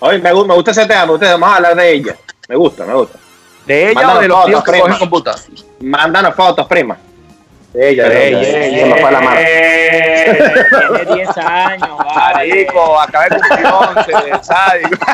Oye, 0.00 0.18
me, 0.18 0.30
gu- 0.32 0.46
me 0.46 0.54
gusta 0.54 0.70
ese 0.72 0.86
tema, 0.86 1.06
me 1.06 1.12
gusta, 1.12 1.32
vamos 1.32 1.48
a 1.48 1.56
hablar 1.56 1.74
de 1.76 1.90
ella. 1.92 2.16
Me 2.48 2.56
gusta, 2.56 2.84
me 2.84 2.94
gusta. 2.94 3.18
De 3.66 3.90
ella 3.90 3.94
Mándanos 3.94 4.18
o 4.18 4.20
de 4.20 4.28
los 4.28 4.36
fotos, 4.36 4.50
tíos 4.50 4.64
que 4.64 4.70
prima. 4.72 4.84
cogen 4.84 4.98
con 4.98 5.10
putas. 5.10 5.48
Mándanos 5.80 6.34
fotos, 6.34 6.66
prima. 6.66 6.96
Ella. 7.74 8.06
ella. 8.06 8.40
ey, 8.40 8.80
Se 8.80 8.86
me 8.86 9.00
fue 9.00 9.12
la 9.12 9.20
mano. 9.20 9.40
Tiene 11.04 11.14
10 11.16 11.38
años, 11.38 11.98
vale. 11.98 12.14
Marico, 12.34 13.00
acaba 13.00 13.24
de 13.28 13.36
cumplir 13.36 13.66
11, 13.66 14.12
sádico. 14.42 15.06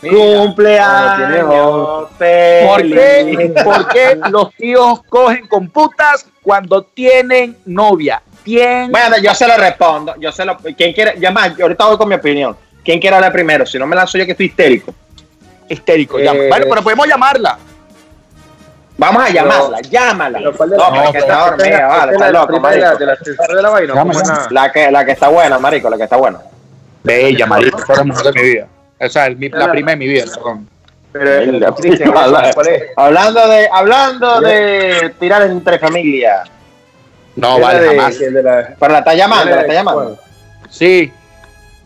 Cumpleaños 0.00 2.08
¿Por 2.16 2.82
qué. 2.88 3.52
¿Por 3.64 3.88
qué 3.88 4.18
los 4.30 4.54
tíos 4.54 5.02
cogen 5.08 5.48
con 5.48 5.68
putas 5.70 6.24
cuando 6.40 6.82
tienen 6.82 7.56
novia? 7.66 8.22
¿Quién? 8.44 8.92
Bueno, 8.92 9.16
yo 9.18 9.34
se 9.34 9.48
lo 9.48 9.56
respondo. 9.56 10.14
Yo 10.20 10.30
se 10.30 10.44
lo. 10.44 10.56
¿Quién 10.56 10.92
quiere? 10.92 11.14
Ya 11.18 11.32
más, 11.32 11.56
yo 11.56 11.64
ahorita 11.64 11.86
voy 11.86 11.98
con 11.98 12.08
mi 12.08 12.14
opinión. 12.14 12.56
¿Quién 12.84 13.00
quiere 13.00 13.16
hablar 13.16 13.32
primero? 13.32 13.66
Si 13.66 13.76
no 13.78 13.86
me 13.86 13.96
lanzo 13.96 14.16
yo 14.18 14.24
que 14.24 14.32
estoy 14.32 14.46
histérico. 14.46 14.94
histérico. 15.68 16.18
Eh. 16.18 16.48
Bueno, 16.48 16.66
pero 16.68 16.82
podemos 16.82 17.06
llamarla. 17.06 17.58
Vamos 19.00 19.22
a 19.22 19.26
Pero- 19.26 19.34
llamarla, 19.36 19.80
llámala. 19.80 20.38
Pero 20.38 20.56
¿cuál 20.56 20.70
de 20.70 20.76
No, 20.76 20.84
pero 20.90 21.12
que 21.12 21.18
está 21.18 21.36
dormida, 21.50 21.78
la- 21.78 21.86
vale, 21.86 22.12
está 22.12 22.24
la 22.32 22.40
loco, 22.40 22.52
la, 22.52 22.58
marico. 22.60 22.96
de 22.98 23.06
la 23.06 23.14
de 23.16 23.62
la 23.62 23.70
vaina. 23.70 24.46
La 24.50 24.72
que, 24.72 24.90
la 24.90 25.04
que 25.04 25.12
está 25.12 25.28
buena, 25.28 25.58
marico, 25.58 25.88
la 25.88 25.96
que 25.96 26.02
está 26.04 26.16
buena. 26.16 26.38
Bella, 27.04 27.46
marico. 27.46 27.78
Esa 27.78 27.92
es 27.92 27.98
la 27.98 28.04
mujer 28.04 28.24
de 28.26 28.32
mi 28.32 28.42
vida. 28.48 28.66
O 29.00 29.08
sea, 29.08 29.26
el- 29.26 29.36
mi- 29.36 29.48
la 29.50 29.70
prima 29.70 29.92
de 29.92 29.96
mi 29.96 30.08
vida, 30.08 30.24
perdón. 30.34 30.68
Pero 31.12 31.32
el- 31.34 31.64
Cristian, 31.76 32.12
vale. 32.12 32.50
¿cuál 32.52 32.66
es? 32.68 32.82
Hablando 32.96 33.48
de, 33.48 33.68
hablando 33.72 34.40
de 34.40 35.14
tirar 35.20 35.42
entre 35.42 35.78
familia. 35.78 36.42
No, 37.36 37.56
la 37.60 37.66
vale, 37.66 37.80
de- 37.80 37.88
jamás. 37.96 38.18
de 38.18 38.42
la- 38.42 38.74
Pero 38.80 38.92
la 38.92 38.98
está 38.98 39.14
llamando, 39.14 39.50
la 39.50 39.56
la 39.56 39.62
está 39.62 39.74
llamando. 39.74 40.18
Sí, 40.68 41.12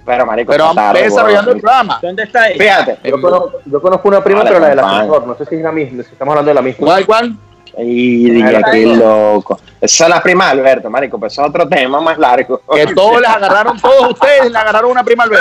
Pero, 0.04 0.26
marico, 0.26 0.50
pero 0.52 0.70
está 0.70 0.88
tarde, 0.88 1.02
desarrollando 1.02 1.52
el 1.52 1.60
programa. 1.60 1.98
¿Dónde 2.02 2.22
está 2.24 2.48
ella? 2.48 2.58
Fíjate. 2.84 3.08
Yo 3.08 3.20
conozco, 3.20 3.52
yo 3.64 3.80
conozco 3.80 4.08
una 4.08 4.24
prima, 4.24 4.38
Vale, 4.40 4.50
pero 4.50 4.60
la 4.60 4.68
del 4.68 4.78
compadre. 4.78 4.98
ascensor. 5.00 5.26
No 5.26 5.34
sé 5.36 5.46
si 5.46 5.54
es 5.54 5.62
la 5.62 5.72
misma, 5.72 6.02
si 6.02 6.12
estamos 6.12 6.32
hablando 6.32 6.48
de 6.48 6.54
la 6.54 6.62
misma. 6.62 6.86
¿Cuál, 6.86 7.06
cuál? 7.06 7.36
Y 7.78 8.30
dije, 8.30 8.62
qué 8.70 8.86
loco. 8.86 9.58
Esa 9.80 10.04
es 10.04 10.10
la 10.10 10.22
prima 10.22 10.44
de 10.46 10.50
Alberto, 10.52 10.90
marico, 10.90 11.18
pues 11.18 11.32
eso 11.32 11.42
es 11.42 11.48
otro 11.48 11.68
tema 11.68 12.00
más 12.00 12.18
largo. 12.18 12.60
Que 12.74 12.86
todos 12.94 13.20
les 13.20 13.30
agarraron, 13.30 13.80
todos 13.80 14.10
ustedes 14.10 14.50
le 14.50 14.58
agarraron 14.58 14.90
una 14.90 15.02
prima 15.02 15.24
al 15.24 15.30
ver. 15.30 15.40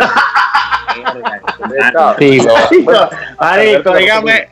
Sí, 2.20 2.42
Marico, 3.40 3.96
dígame, 3.96 4.48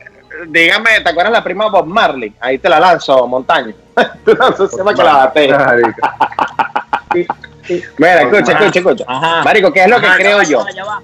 dígame, 0.48 1.00
¿te 1.02 1.10
acuerdas 1.10 1.32
la 1.32 1.44
prima 1.44 1.68
Bob 1.68 1.86
Marley? 1.86 2.34
Ahí 2.40 2.58
te 2.58 2.68
la 2.68 2.80
lanzo, 2.80 3.26
montaña. 3.26 3.74
Tú 4.24 4.34
lanzas 4.34 4.72
ese 4.72 4.82
para 4.82 4.96
que 4.96 5.02
la 5.02 5.12
bate. 5.12 5.54
Mira, 7.98 8.22
escucha, 8.22 8.52
escucha, 8.52 8.78
escucha. 8.80 9.04
Ajá. 9.06 9.42
Marico, 9.44 9.72
¿qué 9.72 9.82
es 9.84 9.88
lo 9.88 10.00
que 10.00 10.06
Ajá, 10.06 10.16
ya 10.18 10.22
creo 10.22 10.36
va, 10.38 10.42
yo? 10.44 10.58
ya 10.58 10.64
va, 10.64 10.70
ya 10.72 10.84
va. 10.84 11.02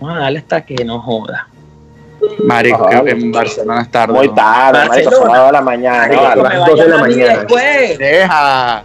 Vamos 0.00 0.16
a 0.16 0.20
darle 0.20 0.38
hasta 0.38 0.64
que 0.64 0.84
no 0.84 1.00
joda. 1.00 1.46
Marico, 2.44 2.86
Ajá. 2.88 3.02
que 3.02 3.10
en 3.10 3.32
Barcelona 3.32 3.82
es 3.82 3.90
tarde. 3.90 4.12
Muy 4.14 4.28
¿no? 4.28 4.34
tarde, 4.34 4.88
marico, 4.88 5.10
son 5.12 5.28
las 5.32 5.46
de 5.46 5.52
la 5.52 5.60
mañana. 5.62 5.98
Marico, 6.06 6.22
vale. 6.22 6.42
las 6.42 6.52
me 6.52 6.58
dos 6.58 6.66
de 6.66 6.72
vaya 6.74 6.86
la 6.88 6.96
a 6.96 7.00
mañana. 7.00 7.36
después. 7.38 7.98
Deja, 7.98 8.82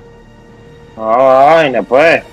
Ay, 0.98 1.70
no 1.72 1.84
pues. 1.84 2.24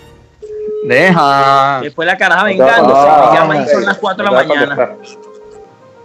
deja. 0.84 1.80
Después 1.82 2.06
la 2.06 2.16
caraja 2.16 2.44
vengando. 2.44 2.88
no, 2.94 3.30
se 3.30 3.36
llama 3.36 3.56
y 3.56 3.68
son 3.68 3.84
las 3.84 3.98
4 3.98 4.24
de 4.24 4.30
la 4.30 4.38
a 4.40 4.44
mañana. 4.44 4.90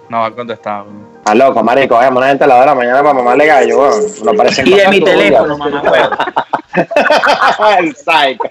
No, 0.10 0.20
va 0.22 0.26
a 0.28 0.32
contestar. 0.32 0.86
Está 1.18 1.36
loco, 1.36 1.62
marico. 1.64 1.96
Vamos 1.96 2.18
una 2.18 2.28
gente 2.30 2.44
a 2.46 2.48
las 2.48 2.58
dos 2.58 2.62
de 2.62 2.68
la 2.68 2.76
mañana 2.76 3.02
para 3.02 3.14
mamarle 3.14 3.46
gallo, 3.46 3.80
weón. 3.80 4.02
No 4.24 4.34
parecen 4.34 4.66
Y 4.68 4.74
de 4.74 4.88
mi 4.88 5.02
teléfono, 5.02 5.58
mamá, 5.58 5.82
huevo. 5.82 6.10
El 7.80 7.96
psycho. 7.96 8.50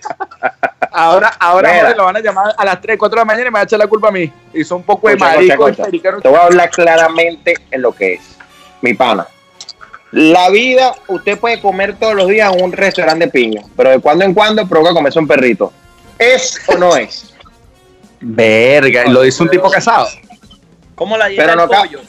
Ahora, 0.90 1.32
ahora 1.38 1.72
Mira. 1.72 1.94
Lo 1.94 2.04
van 2.04 2.16
a 2.16 2.20
llamar 2.20 2.54
a 2.56 2.64
las 2.64 2.80
3, 2.80 2.96
4 2.98 3.14
de 3.14 3.20
la 3.20 3.24
mañana 3.24 3.48
y 3.48 3.50
me 3.50 3.54
va 3.54 3.60
a 3.60 3.64
echar 3.64 3.78
la 3.78 3.86
culpa 3.86 4.08
a 4.08 4.12
mí. 4.12 4.32
Hizo 4.54 4.76
un 4.76 4.82
poco 4.82 5.08
de 5.08 5.16
marico. 5.16 5.40
escucha, 5.40 5.70
escucha. 5.70 5.82
americano. 5.84 6.20
Te 6.20 6.28
voy 6.28 6.38
a 6.38 6.44
hablar 6.44 6.70
claramente 6.70 7.54
en 7.70 7.82
lo 7.82 7.92
que 7.92 8.14
es. 8.14 8.36
Mi 8.80 8.94
pana. 8.94 9.26
La 10.12 10.48
vida, 10.50 10.94
usted 11.08 11.38
puede 11.38 11.60
comer 11.60 11.96
todos 11.96 12.14
los 12.14 12.28
días 12.28 12.54
en 12.54 12.64
un 12.64 12.72
restaurante 12.72 13.26
de 13.26 13.30
piña, 13.30 13.62
pero 13.76 13.90
de 13.90 13.98
cuando 13.98 14.24
en 14.24 14.34
cuando 14.34 14.66
provoca 14.66 14.94
comerse 14.94 15.18
un 15.18 15.26
perrito. 15.26 15.72
¿Es 16.18 16.62
o 16.68 16.76
no 16.76 16.96
es? 16.96 17.34
Verga, 18.20 19.04
lo 19.06 19.22
dice 19.22 19.42
un 19.42 19.50
tipo 19.50 19.70
casado. 19.70 20.08
¿Cómo 20.94 21.18
la 21.18 21.26
dieta 21.26 21.54
no 21.54 21.68
pollo? 21.68 22.00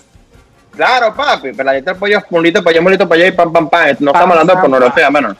Claro, 0.71 1.13
papi, 1.15 1.51
pero 1.51 1.63
la 1.63 1.73
dieta 1.73 1.91
del 1.91 1.99
pollo 1.99 2.19
es 2.19 2.23
un 2.29 2.43
litro 2.43 2.63
para 2.63 2.77
allá, 2.77 2.85
un 2.85 2.91
litro 2.91 3.09
para 3.09 3.21
allá 3.21 3.27
y 3.29 3.31
pam, 3.33 3.51
pam, 3.51 3.69
pam. 3.69 3.97
No 3.99 4.11
estamos 4.11 4.31
hablando 4.31 4.55
de 4.55 4.61
pornografía, 4.61 5.09
menos. 5.09 5.35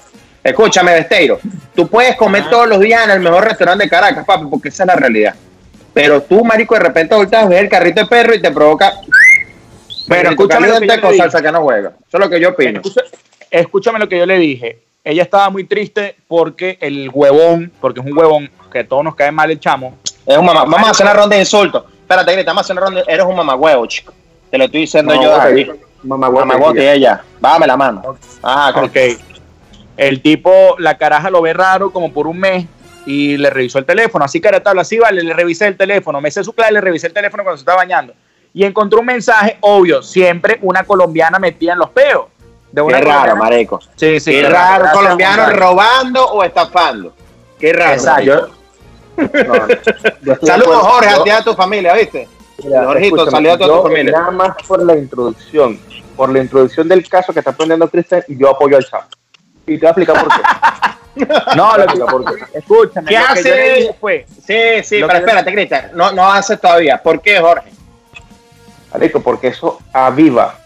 Escúchame, 0.48 0.94
Besteiro. 0.94 1.40
Tú 1.76 1.88
puedes 1.90 2.16
comer 2.16 2.50
todos 2.50 2.68
los 2.70 2.80
días 2.80 3.04
en 3.04 3.12
el 3.12 3.20
mejor 3.20 3.44
restaurante 3.44 3.84
de 3.84 3.90
Caracas, 3.90 4.26
papi, 4.26 4.46
porque 4.50 4.70
esa 4.70 4.84
es 4.84 4.88
la 4.88 4.96
realidad. 4.96 5.36
Pero 5.94 6.22
tú, 6.22 6.46
marico, 6.46 6.74
de 6.76 6.80
repente 6.80 7.14
ahorita 7.16 7.46
ves 7.48 7.60
el 7.60 7.68
carrito 7.68 8.00
de 8.02 8.08
perro 8.08 8.34
y 8.34 8.42
te 8.42 8.50
provoca. 8.52 8.94
Pero 10.08 10.30
escúchame 10.30 10.68
lo 10.70 10.80
que 10.80 10.88
yo 10.88 11.02
con 11.02 11.12
dije. 11.12 11.24
salsa 11.24 11.42
que 11.42 11.52
no 11.52 11.62
juega. 11.64 11.90
Eso 12.08 12.18
es 12.18 12.20
lo 12.20 12.30
que 12.30 12.40
yo 12.40 12.50
opino. 12.50 12.82
Escúchame 13.52 14.00
lo 14.00 14.08
que 14.08 14.18
yo 14.18 14.26
le 14.26 14.38
dije. 14.38 14.80
Ella 15.04 15.24
estaba 15.24 15.50
muy 15.50 15.66
triste 15.66 16.16
porque 16.30 16.78
el 16.80 17.10
huevón, 17.14 17.72
porque 17.82 18.00
es 18.00 18.06
un 18.06 18.18
huevón 18.18 18.50
que 18.72 18.80
a 18.80 18.88
todos 18.88 19.04
nos 19.04 19.16
cae 19.16 19.34
mal 19.34 19.52
el 19.52 19.60
chamo. 19.60 19.98
Es 20.26 20.38
un 20.38 20.46
mamá. 20.46 20.64
Vamos 20.64 20.88
a 20.88 20.92
hacer 20.92 21.06
una 21.06 21.14
ronda 21.14 21.36
de 21.36 21.42
insultos. 21.42 21.84
Espérate, 22.02 22.32
Grita, 22.32 22.52
vamos 22.52 22.62
a 22.62 22.66
hacer 22.66 22.78
una 22.78 22.86
ronda. 22.86 23.04
Eres 23.06 23.26
un 23.26 23.36
mamagüevo, 23.36 23.86
chico. 23.86 24.14
Te 24.50 24.58
lo 24.58 24.64
estoy 24.64 24.82
diciendo 24.82 25.14
No, 25.14 25.22
yo 25.22 25.74
Mamagüevo 26.04 26.74
que 26.74 26.94
ella. 26.94 27.22
Bájame 27.42 27.68
la 27.68 27.76
mano. 27.76 28.18
Ah, 28.44 28.72
Ok. 28.76 28.98
El 29.98 30.22
tipo, 30.22 30.76
la 30.80 30.98
caraja 30.98 31.30
lo 31.30 31.42
ve 31.42 31.54
raro 31.54 31.92
como 31.92 32.14
por 32.14 32.28
un 32.28 32.40
mes 32.40 32.66
y 33.06 33.36
le 33.38 33.50
revisó 33.50 33.80
el 33.80 33.86
teléfono. 33.86 34.24
Así 34.26 34.40
que 34.40 34.48
era 34.48 34.62
tabla, 34.62 34.82
así 34.84 35.00
vale, 35.00 35.24
le 35.24 35.34
revisé 35.34 35.66
el 35.68 35.76
teléfono. 35.76 36.22
Me 36.22 36.30
sé 36.32 36.44
su 36.44 36.54
clave, 36.54 36.74
le 36.74 36.82
revisé 36.82 37.08
el 37.08 37.14
teléfono 37.14 37.44
cuando 37.44 37.58
se 37.58 37.62
estaba 37.62 37.78
bañando. 37.78 38.14
Y 38.54 38.64
encontró 38.64 39.00
un 39.00 39.06
mensaje, 39.08 39.58
obvio, 39.62 40.02
siempre 40.02 40.60
una 40.62 40.84
colombiana 40.84 41.40
metida 41.40 41.74
en 41.74 41.80
los 41.80 41.90
peos. 41.90 42.26
De 42.72 42.82
una 42.82 42.98
Qué 43.00 43.06
raro, 43.06 43.20
colombiana. 43.22 43.40
marico. 43.40 43.80
Sí, 43.96 44.20
sí. 44.20 44.32
Qué 44.32 44.44
raro, 44.50 44.84
gracias, 44.84 44.94
colombiano 45.04 45.50
robando 45.52 46.26
o 46.26 46.44
estafando. 46.44 47.14
Qué 47.60 47.74
raro. 47.74 47.94
Exacto. 47.94 48.50
no, 49.18 49.24
no. 49.24 50.36
Saludos, 50.44 50.78
acuerdo. 50.78 50.80
Jorge, 50.84 51.10
Yo- 51.12 51.22
a 51.22 51.24
ti 51.24 51.30
y 51.30 51.34
a 51.34 51.42
tu 51.44 51.54
familia, 51.54 51.94
¿viste? 51.94 52.28
Mira, 52.64 52.86
Jorgito, 52.86 53.30
saluda 53.32 53.54
a 53.54 53.58
toda 53.58 53.78
tu 53.78 53.84
familia. 53.88 54.12
Nada 54.12 54.32
más 54.32 54.56
por 54.68 54.84
la 54.84 54.96
introducción, 54.96 55.80
por 56.16 56.32
la 56.32 56.40
introducción 56.40 56.88
del 56.88 57.08
caso 57.08 57.32
que 57.34 57.40
está 57.40 57.52
poniendo 57.52 57.88
Cristian, 57.88 58.24
yo 58.28 58.50
apoyo 58.50 58.78
al 58.78 58.86
chavo. 58.86 59.04
Y 59.68 59.78
te 59.78 59.80
voy 59.80 59.88
a 59.88 59.90
explicar 59.90 60.24
por 60.24 60.34
qué. 60.34 60.42
No, 61.56 61.76
lo 61.76 61.88
que, 61.88 61.94
escúchame. 62.60 63.08
¿Qué 63.10 63.18
lo 63.18 63.26
que 63.26 63.32
hace? 63.32 63.50
yo 63.50 63.56
dije 63.56 63.96
fue, 64.00 64.26
Sí, 64.46 64.84
sí, 64.84 65.00
Lo 65.00 65.08
pero 65.08 65.20
que- 65.20 65.26
espérate, 65.26 65.52
Cristian. 65.52 65.90
No, 65.96 66.12
no 66.12 66.32
haces 66.32 66.62
todavía. 66.62 67.02
¿Por 67.02 67.20
qué, 67.22 67.40
Jorge? 67.40 67.72
Marico, 68.94 69.20
porque 69.22 69.48
eso 69.48 69.80
aviva 69.92 70.60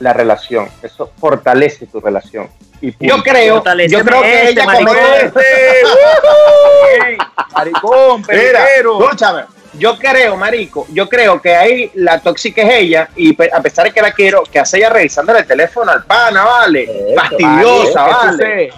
la 0.00 0.12
relación, 0.12 0.68
eso 0.82 1.10
fortalece 1.18 1.86
tu 1.86 2.00
relación. 2.00 2.50
Y. 2.82 2.94
Yo 3.06 3.22
creo, 3.22 3.64
yo 3.88 4.04
creo 4.04 4.20
que 4.20 4.48
este, 4.48 4.50
ella 4.50 4.66
maricón. 4.66 4.94
maricón, 7.54 8.22
peligro. 8.24 9.04
escúchame. 9.04 9.44
Yo 9.78 9.98
creo, 9.98 10.36
marico, 10.36 10.86
yo 10.90 11.08
creo 11.08 11.40
que 11.42 11.54
ahí 11.54 11.90
la 11.94 12.20
tóxica 12.20 12.62
es 12.62 12.74
ella 12.82 13.08
y 13.16 13.36
a 13.52 13.60
pesar 13.60 13.86
de 13.86 13.92
que 13.92 14.00
la 14.00 14.12
quiero, 14.12 14.42
que 14.44 14.58
hace 14.60 14.78
ella 14.78 14.90
revisándole 14.90 15.40
el 15.40 15.46
teléfono 15.46 15.90
al 15.90 16.04
pana, 16.04 16.44
vale, 16.44 16.82
Eso, 16.84 17.14
fastidiosa, 17.20 18.04
¿Qué 18.06 18.12
vale. 18.12 18.72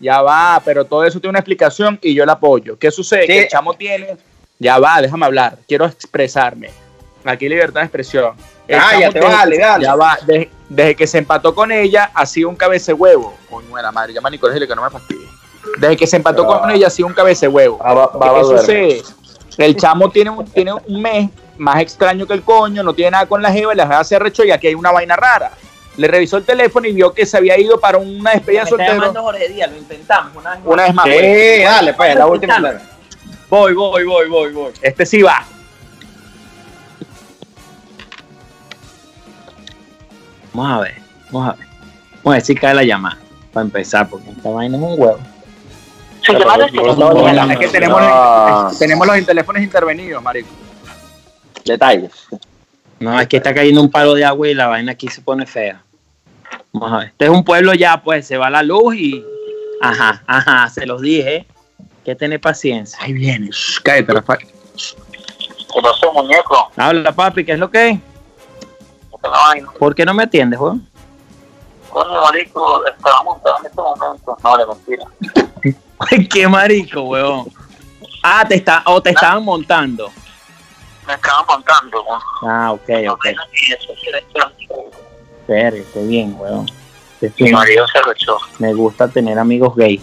Ya 0.00 0.22
va, 0.22 0.62
pero 0.64 0.84
todo 0.84 1.04
eso 1.04 1.18
tiene 1.20 1.30
una 1.30 1.40
explicación 1.40 1.98
y 2.00 2.14
yo 2.14 2.24
la 2.24 2.32
apoyo. 2.34 2.78
¿Qué 2.78 2.90
sucede? 2.90 3.22
Sí. 3.22 3.26
Que 3.26 3.38
el 3.42 3.48
chamo 3.48 3.74
tiene. 3.74 4.16
Ya 4.58 4.78
va, 4.78 5.00
déjame 5.02 5.26
hablar. 5.26 5.58
Quiero 5.66 5.86
expresarme. 5.86 6.70
Aquí 7.24 7.48
libertad 7.48 7.80
de 7.80 7.86
expresión. 7.86 8.34
El 8.68 8.78
Cállate, 8.78 9.20
vale, 9.20 9.58
dale. 9.58 9.84
Ya 9.84 9.94
va, 9.96 10.16
desde, 10.24 10.50
desde 10.68 10.94
que 10.94 11.06
se 11.06 11.18
empató 11.18 11.54
con 11.54 11.72
ella, 11.72 12.10
ha 12.14 12.24
sido 12.26 12.48
un 12.48 12.56
cabece 12.56 12.92
huevo. 12.92 13.36
Coño 13.50 13.74
de 13.76 13.82
la 13.82 13.90
madre, 13.92 14.12
llama 14.14 14.28
a 14.28 14.30
Nicolás 14.30 14.54
y 14.54 14.60
dile 14.60 14.68
que 14.68 14.76
no 14.76 14.82
me 14.82 14.90
fastidie. 14.90 15.26
Desde 15.78 15.96
que 15.96 16.06
se 16.06 16.16
empató 16.16 16.44
Ah. 16.52 16.60
con 16.60 16.70
ella, 16.70 16.86
ha 16.86 16.90
sido 16.90 17.08
un 17.08 17.14
cabece 17.14 17.48
huevo. 17.48 17.78
Ah, 17.82 17.92
va- 17.92 18.06
va- 18.06 18.18
va 18.18 18.30
a 18.30 18.34
¿Qué 18.34 18.40
duerme. 18.46 18.60
sucede? 18.60 19.02
El 19.58 19.76
chamo 19.76 20.08
tiene 20.08 20.30
un, 20.30 20.44
tiene 20.44 20.72
un 20.72 21.02
mes 21.02 21.30
más 21.58 21.80
extraño 21.80 22.26
que 22.26 22.34
el 22.34 22.42
coño, 22.42 22.84
no 22.84 22.94
tiene 22.94 23.10
nada 23.10 23.26
con 23.26 23.42
la 23.42 23.52
jeva 23.52 23.74
y 23.74 23.76
la 23.76 23.88
jeva 23.88 24.04
se 24.04 24.14
arrechó 24.14 24.44
y 24.44 24.52
aquí 24.52 24.68
hay 24.68 24.74
una 24.74 24.92
vaina 24.92 25.16
rara. 25.16 25.50
Le 25.96 26.06
revisó 26.06 26.36
el 26.36 26.44
teléfono 26.44 26.86
y 26.86 26.92
vio 26.92 27.12
que 27.12 27.26
se 27.26 27.36
había 27.36 27.58
ido 27.58 27.80
para 27.80 27.98
una 27.98 28.30
despedida 28.30 28.62
Me 28.62 28.70
soltero. 28.70 29.12
Jorge 29.12 29.48
Díaz, 29.48 29.68
lo 29.72 29.78
intentamos 29.78 30.36
una 30.36 30.50
vez 30.50 30.60
más. 30.60 30.72
Una 30.72 30.82
vez 30.84 30.94
más. 30.94 31.04
Sí, 31.06 31.10
pues. 31.10 31.64
dale, 31.64 31.94
pues, 31.94 32.14
la 32.14 32.26
última. 32.26 32.80
Voy, 33.50 33.74
voy, 33.74 34.04
voy, 34.04 34.28
voy, 34.28 34.52
voy. 34.52 34.72
Este 34.80 35.04
sí 35.04 35.22
va. 35.22 35.44
Vamos 40.52 40.72
a 40.72 40.80
ver, 40.82 40.94
vamos 41.32 41.48
a 41.48 41.52
ver. 41.56 41.66
Vamos 42.22 42.26
a 42.26 42.30
ver 42.30 42.42
si 42.42 42.54
cae 42.54 42.74
la 42.74 42.84
llamada. 42.84 43.18
Para 43.52 43.64
empezar, 43.64 44.08
porque 44.08 44.30
esta 44.30 44.50
vaina 44.50 44.76
es 44.76 44.82
un 44.84 45.00
huevo. 45.00 45.18
Se 46.28 46.34
no, 46.34 47.52
es 47.52 47.58
que 47.58 47.68
tenemos, 47.68 48.00
No. 48.00 48.70
tenemos 48.78 49.06
los 49.06 49.26
teléfonos 49.26 49.62
intervenidos, 49.62 50.22
marico. 50.22 50.48
Detalles. 51.64 52.12
No, 53.00 53.18
es 53.20 53.28
que 53.28 53.36
está 53.38 53.54
cayendo 53.54 53.80
un 53.80 53.90
palo 53.90 54.14
de 54.14 54.24
agua 54.24 54.48
y 54.48 54.54
la 54.54 54.66
vaina 54.66 54.92
aquí 54.92 55.08
se 55.08 55.20
pone 55.20 55.46
fea. 55.46 55.82
Vamos 56.72 56.92
a 56.92 56.96
ver. 56.98 57.06
Este 57.08 57.24
es 57.26 57.30
un 57.30 57.44
pueblo 57.44 57.72
ya, 57.74 58.02
pues 58.02 58.26
se 58.26 58.36
va 58.36 58.50
la 58.50 58.62
luz 58.62 58.94
y. 58.96 59.24
Ajá, 59.80 60.22
ajá, 60.26 60.68
se 60.70 60.86
los 60.86 61.00
dije. 61.00 61.46
Que 62.04 62.14
tener 62.14 62.40
paciencia. 62.40 62.98
Ahí 63.00 63.12
viene. 63.12 63.48
Shh, 63.50 63.80
cállate, 63.82 64.12
Rafael. 64.12 64.40
¿Qué 64.40 65.82
pasó, 65.82 66.12
muñeco? 66.12 66.70
Habla, 66.76 67.12
papi, 67.12 67.44
¿qué 67.44 67.52
es 67.52 67.58
lo 67.58 67.70
que 67.70 67.90
es? 67.90 67.98
¿Qué 67.98 69.28
la 69.28 69.30
vaina? 69.30 69.68
¿Por 69.78 69.94
qué 69.94 70.04
no 70.04 70.14
me 70.14 70.22
atiendes, 70.22 70.58
weón? 70.58 70.88
Coño, 71.90 72.22
marico, 72.22 72.86
estaba 72.86 73.22
montado 73.22 73.56
en 73.60 73.66
este 73.66 73.80
momento. 73.80 74.36
No, 74.42 74.56
de 74.56 74.66
mentira. 74.66 75.04
Qué 76.30 76.48
marico, 76.48 77.02
weón. 77.02 77.46
Ah, 78.22 78.44
te 78.46 78.56
está, 78.56 78.82
o 78.86 79.00
te 79.02 79.10
estaban 79.10 79.44
montando. 79.44 80.10
Me 81.06 81.14
estaban 81.14 81.44
montando. 81.48 82.04
¿no? 82.04 82.48
Ah, 82.48 82.72
ok, 82.72 82.90
ok. 83.10 83.26
si. 83.52 83.72
Espere, 85.40 85.84
qué 85.92 86.02
bien, 86.06 86.36
weón. 86.38 86.66
Mi 87.38 87.52
marido 87.52 87.86
se 87.88 88.02
rechó. 88.02 88.38
Me 88.58 88.72
gusta 88.74 89.08
tener 89.08 89.38
amigos 89.38 89.74
gays. 89.74 90.02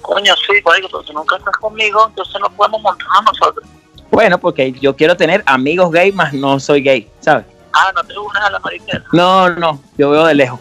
Coño, 0.00 0.34
sí, 0.36 0.52
marico, 0.64 0.88
pero 0.88 1.02
tú 1.02 1.12
nunca 1.12 1.36
estás 1.36 1.56
conmigo, 1.56 2.06
entonces 2.08 2.36
no 2.40 2.50
podemos 2.50 2.80
montarnos 2.82 3.24
nosotros. 3.24 3.66
Bueno, 4.10 4.38
porque 4.38 4.70
yo 4.72 4.94
quiero 4.94 5.16
tener 5.16 5.42
amigos 5.46 5.90
gays, 5.90 6.14
más 6.14 6.32
no 6.32 6.60
soy 6.60 6.82
gay, 6.82 7.10
¿sabes? 7.20 7.46
Ah, 7.74 7.92
no 7.94 8.04
te 8.04 8.16
unes 8.18 8.42
a 8.42 8.50
la 8.50 8.58
mariquera. 8.60 9.02
No, 9.12 9.50
no, 9.50 9.80
yo 9.98 10.10
veo 10.10 10.26
de 10.26 10.34
lejos. 10.34 10.60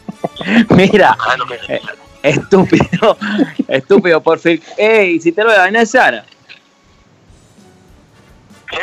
Mira, 0.70 1.16
Ah, 1.20 1.36
que 1.68 1.74
Eh. 1.76 1.80
estúpido, 2.22 3.16
estúpido, 3.68 4.20
por 4.22 4.38
fin. 4.38 4.60
Ey, 4.76 5.12
¿hiciste 5.16 5.42
lo 5.44 5.50
de 5.50 5.56
la 5.56 5.62
vaina 5.64 5.78
de 5.80 5.86
Sara? 5.86 6.24
¿Qué? 8.68 8.78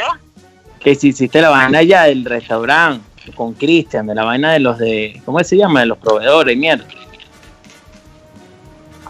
Que 0.80 0.96
si 0.96 1.10
hiciste 1.10 1.42
la 1.42 1.50
vaina 1.50 1.82
ya 1.84 2.04
del 2.04 2.24
restaurante 2.26 3.04
con 3.36 3.54
Cristian, 3.54 4.08
de 4.08 4.16
la 4.16 4.24
vaina 4.24 4.54
de 4.54 4.60
los 4.60 4.78
de, 4.78 5.22
¿cómo 5.26 5.44
se 5.44 5.58
llama? 5.58 5.82
De 5.82 5.88
los 5.88 5.98
proveedores, 5.98 6.56
mierda. 6.58 6.86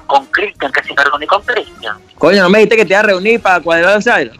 Con 0.07 0.25
Cristian, 0.27 0.71
que 0.71 0.83
si 0.83 0.93
me 0.93 1.03
reuní 1.03 1.27
con 1.27 1.41
Cristian. 1.43 1.97
Coño, 2.17 2.41
¿no 2.43 2.49
me 2.49 2.57
dijiste 2.59 2.75
que 2.77 2.85
te 2.85 2.93
iba 2.93 2.99
a 2.99 3.03
reunir 3.03 3.39
para 3.41 3.59
cuadrar 3.61 3.95
el 3.97 4.03
Sara? 4.03 4.31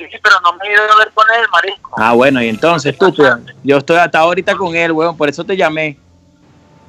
Sí, 0.00 0.06
sí, 0.10 0.18
pero 0.22 0.40
no 0.40 0.54
me 0.54 0.66
he 0.66 0.72
ido 0.72 0.82
a 0.82 0.96
ver 0.96 1.10
con 1.12 1.26
él, 1.38 1.46
marisco. 1.52 1.94
Ah, 1.98 2.12
bueno, 2.14 2.42
y 2.42 2.48
entonces, 2.48 2.94
estúpido. 2.94 3.38
Yo 3.62 3.76
estoy 3.76 3.98
hasta 3.98 4.20
ahorita 4.20 4.56
con 4.56 4.74
él, 4.74 4.92
weón, 4.92 5.14
por 5.14 5.28
eso 5.28 5.44
te 5.44 5.54
llamé. 5.58 5.98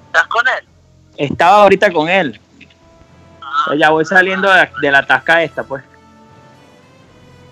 ¿Estás 0.08 0.28
con 0.28 0.48
él? 0.48 0.66
Estaba 1.18 1.64
ahorita 1.64 1.92
con 1.92 2.08
él. 2.08 2.40
Yo 3.68 3.74
ya 3.74 3.90
voy 3.90 4.06
saliendo 4.06 4.50
de 4.50 4.56
la, 4.56 4.72
de 4.82 4.92
la 4.92 5.06
tasca 5.06 5.44
esta, 5.44 5.62
pues. 5.64 5.84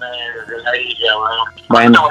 Eh, 0.02 0.50
de 0.50 0.58
la 0.64 0.78
isla, 0.78 1.16
bueno. 1.18 1.44
Bueno. 1.68 2.10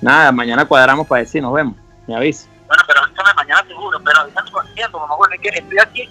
Nada, 0.00 0.32
mañana 0.32 0.64
cuadramos 0.64 1.06
para 1.06 1.20
decir, 1.20 1.40
nos 1.40 1.52
vemos. 1.52 1.76
Me 2.08 2.16
avisa. 2.16 2.48
Bueno, 2.66 2.82
pero 2.88 3.00
avísame 3.00 3.32
mañana 3.34 3.62
seguro, 3.68 4.00
pero 4.04 4.20
avísame 4.22 4.50
con 4.50 4.74
tiempo, 4.74 4.98
mamá, 4.98 5.14
bueno, 5.14 5.36
es 5.36 5.40
que 5.40 5.48
estoy 5.50 5.78
aquí, 5.78 6.10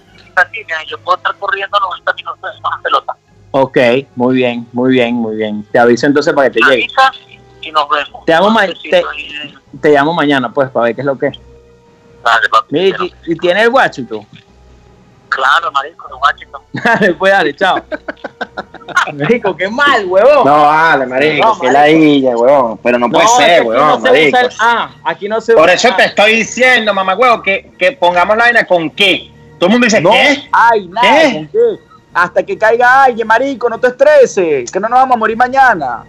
mira, 0.52 0.82
yo 0.84 0.98
puedo 1.00 1.18
estar 1.18 1.36
corriendo 1.36 1.78
90 1.78 2.12
minutos 2.14 2.54
de 2.54 2.60
más 2.62 2.80
pelota. 2.82 3.15
Ok, 3.58 3.78
muy 4.16 4.34
bien, 4.36 4.66
muy 4.72 4.90
bien, 4.92 5.14
muy 5.14 5.36
bien. 5.36 5.64
Te 5.72 5.78
aviso 5.78 6.06
entonces 6.06 6.34
para 6.34 6.50
que 6.50 6.60
te 6.60 6.66
llegue. 6.66 6.84
avisas 6.84 7.10
y 7.62 7.70
nos 7.72 7.88
vemos. 7.88 8.24
Te 8.26 8.34
amo, 8.34 8.50
ma- 8.50 8.62
Un 8.64 8.66
besito 8.68 8.90
te- 8.90 9.20
y- 9.20 9.78
Te 9.80 9.90
llamo 9.92 10.12
mañana, 10.12 10.52
pues, 10.52 10.68
para 10.70 10.84
ver 10.84 10.94
qué 10.94 11.00
es 11.00 11.06
lo 11.06 11.16
que 11.18 11.28
es. 11.28 11.38
Dale, 12.24 12.48
papi. 12.50 12.66
Mira, 12.70 12.98
¿y, 13.02 13.32
y 13.32 13.36
tienes 13.36 13.62
el 13.64 13.70
guacho 13.70 14.02
tú? 14.06 14.26
Claro, 15.28 15.70
marico, 15.72 16.06
los 16.10 16.18
Washington. 16.22 16.60
Dale, 16.72 17.14
pues 17.14 17.32
dale, 17.32 17.54
chao. 17.56 17.76
Marico, 19.14 19.56
qué 19.56 19.68
mal, 19.68 20.04
huevón. 20.06 20.44
No, 20.46 20.62
vale, 20.62 21.06
marico, 21.06 21.46
No, 21.46 21.54
que 21.60 21.66
marico. 21.66 21.72
la 21.72 21.90
illa, 21.90 22.36
weón. 22.36 22.78
Pero 22.82 22.98
no 22.98 23.10
puede 23.10 23.26
ser, 23.28 23.64
no 23.66 23.96
se 23.96 24.00
marico. 24.10 24.28
usa 24.38 24.40
el 24.42 24.50
A, 24.60 24.90
aquí 25.04 25.28
no 25.28 25.40
se 25.40 25.54
Por 25.54 25.68
eso 25.70 25.88
el 25.88 25.96
te 25.96 26.02
A. 26.02 26.06
estoy 26.06 26.36
diciendo, 26.36 26.94
mamá, 26.94 27.14
weón, 27.16 27.42
que, 27.42 27.72
que 27.78 27.92
pongamos 27.92 28.36
la 28.36 28.44
vaina 28.44 28.64
con 28.66 28.90
qué. 28.90 29.30
Todo 29.58 29.66
el 29.68 29.72
mundo 29.72 29.86
dice, 29.86 30.00
No 30.00 30.10
¿qué? 30.10 30.48
hay 30.52 30.86
nada. 30.88 31.20
¿Qué? 31.22 31.32
¿con 31.32 31.46
qué? 31.48 31.80
Hasta 32.18 32.42
que 32.42 32.56
caiga 32.56 33.04
alguien, 33.04 33.26
marico, 33.26 33.68
no 33.68 33.78
te 33.78 33.88
estreses, 33.88 34.70
que 34.70 34.80
no 34.80 34.88
nos 34.88 35.00
vamos 35.00 35.16
a 35.16 35.18
morir 35.18 35.36
mañana. 35.36 36.02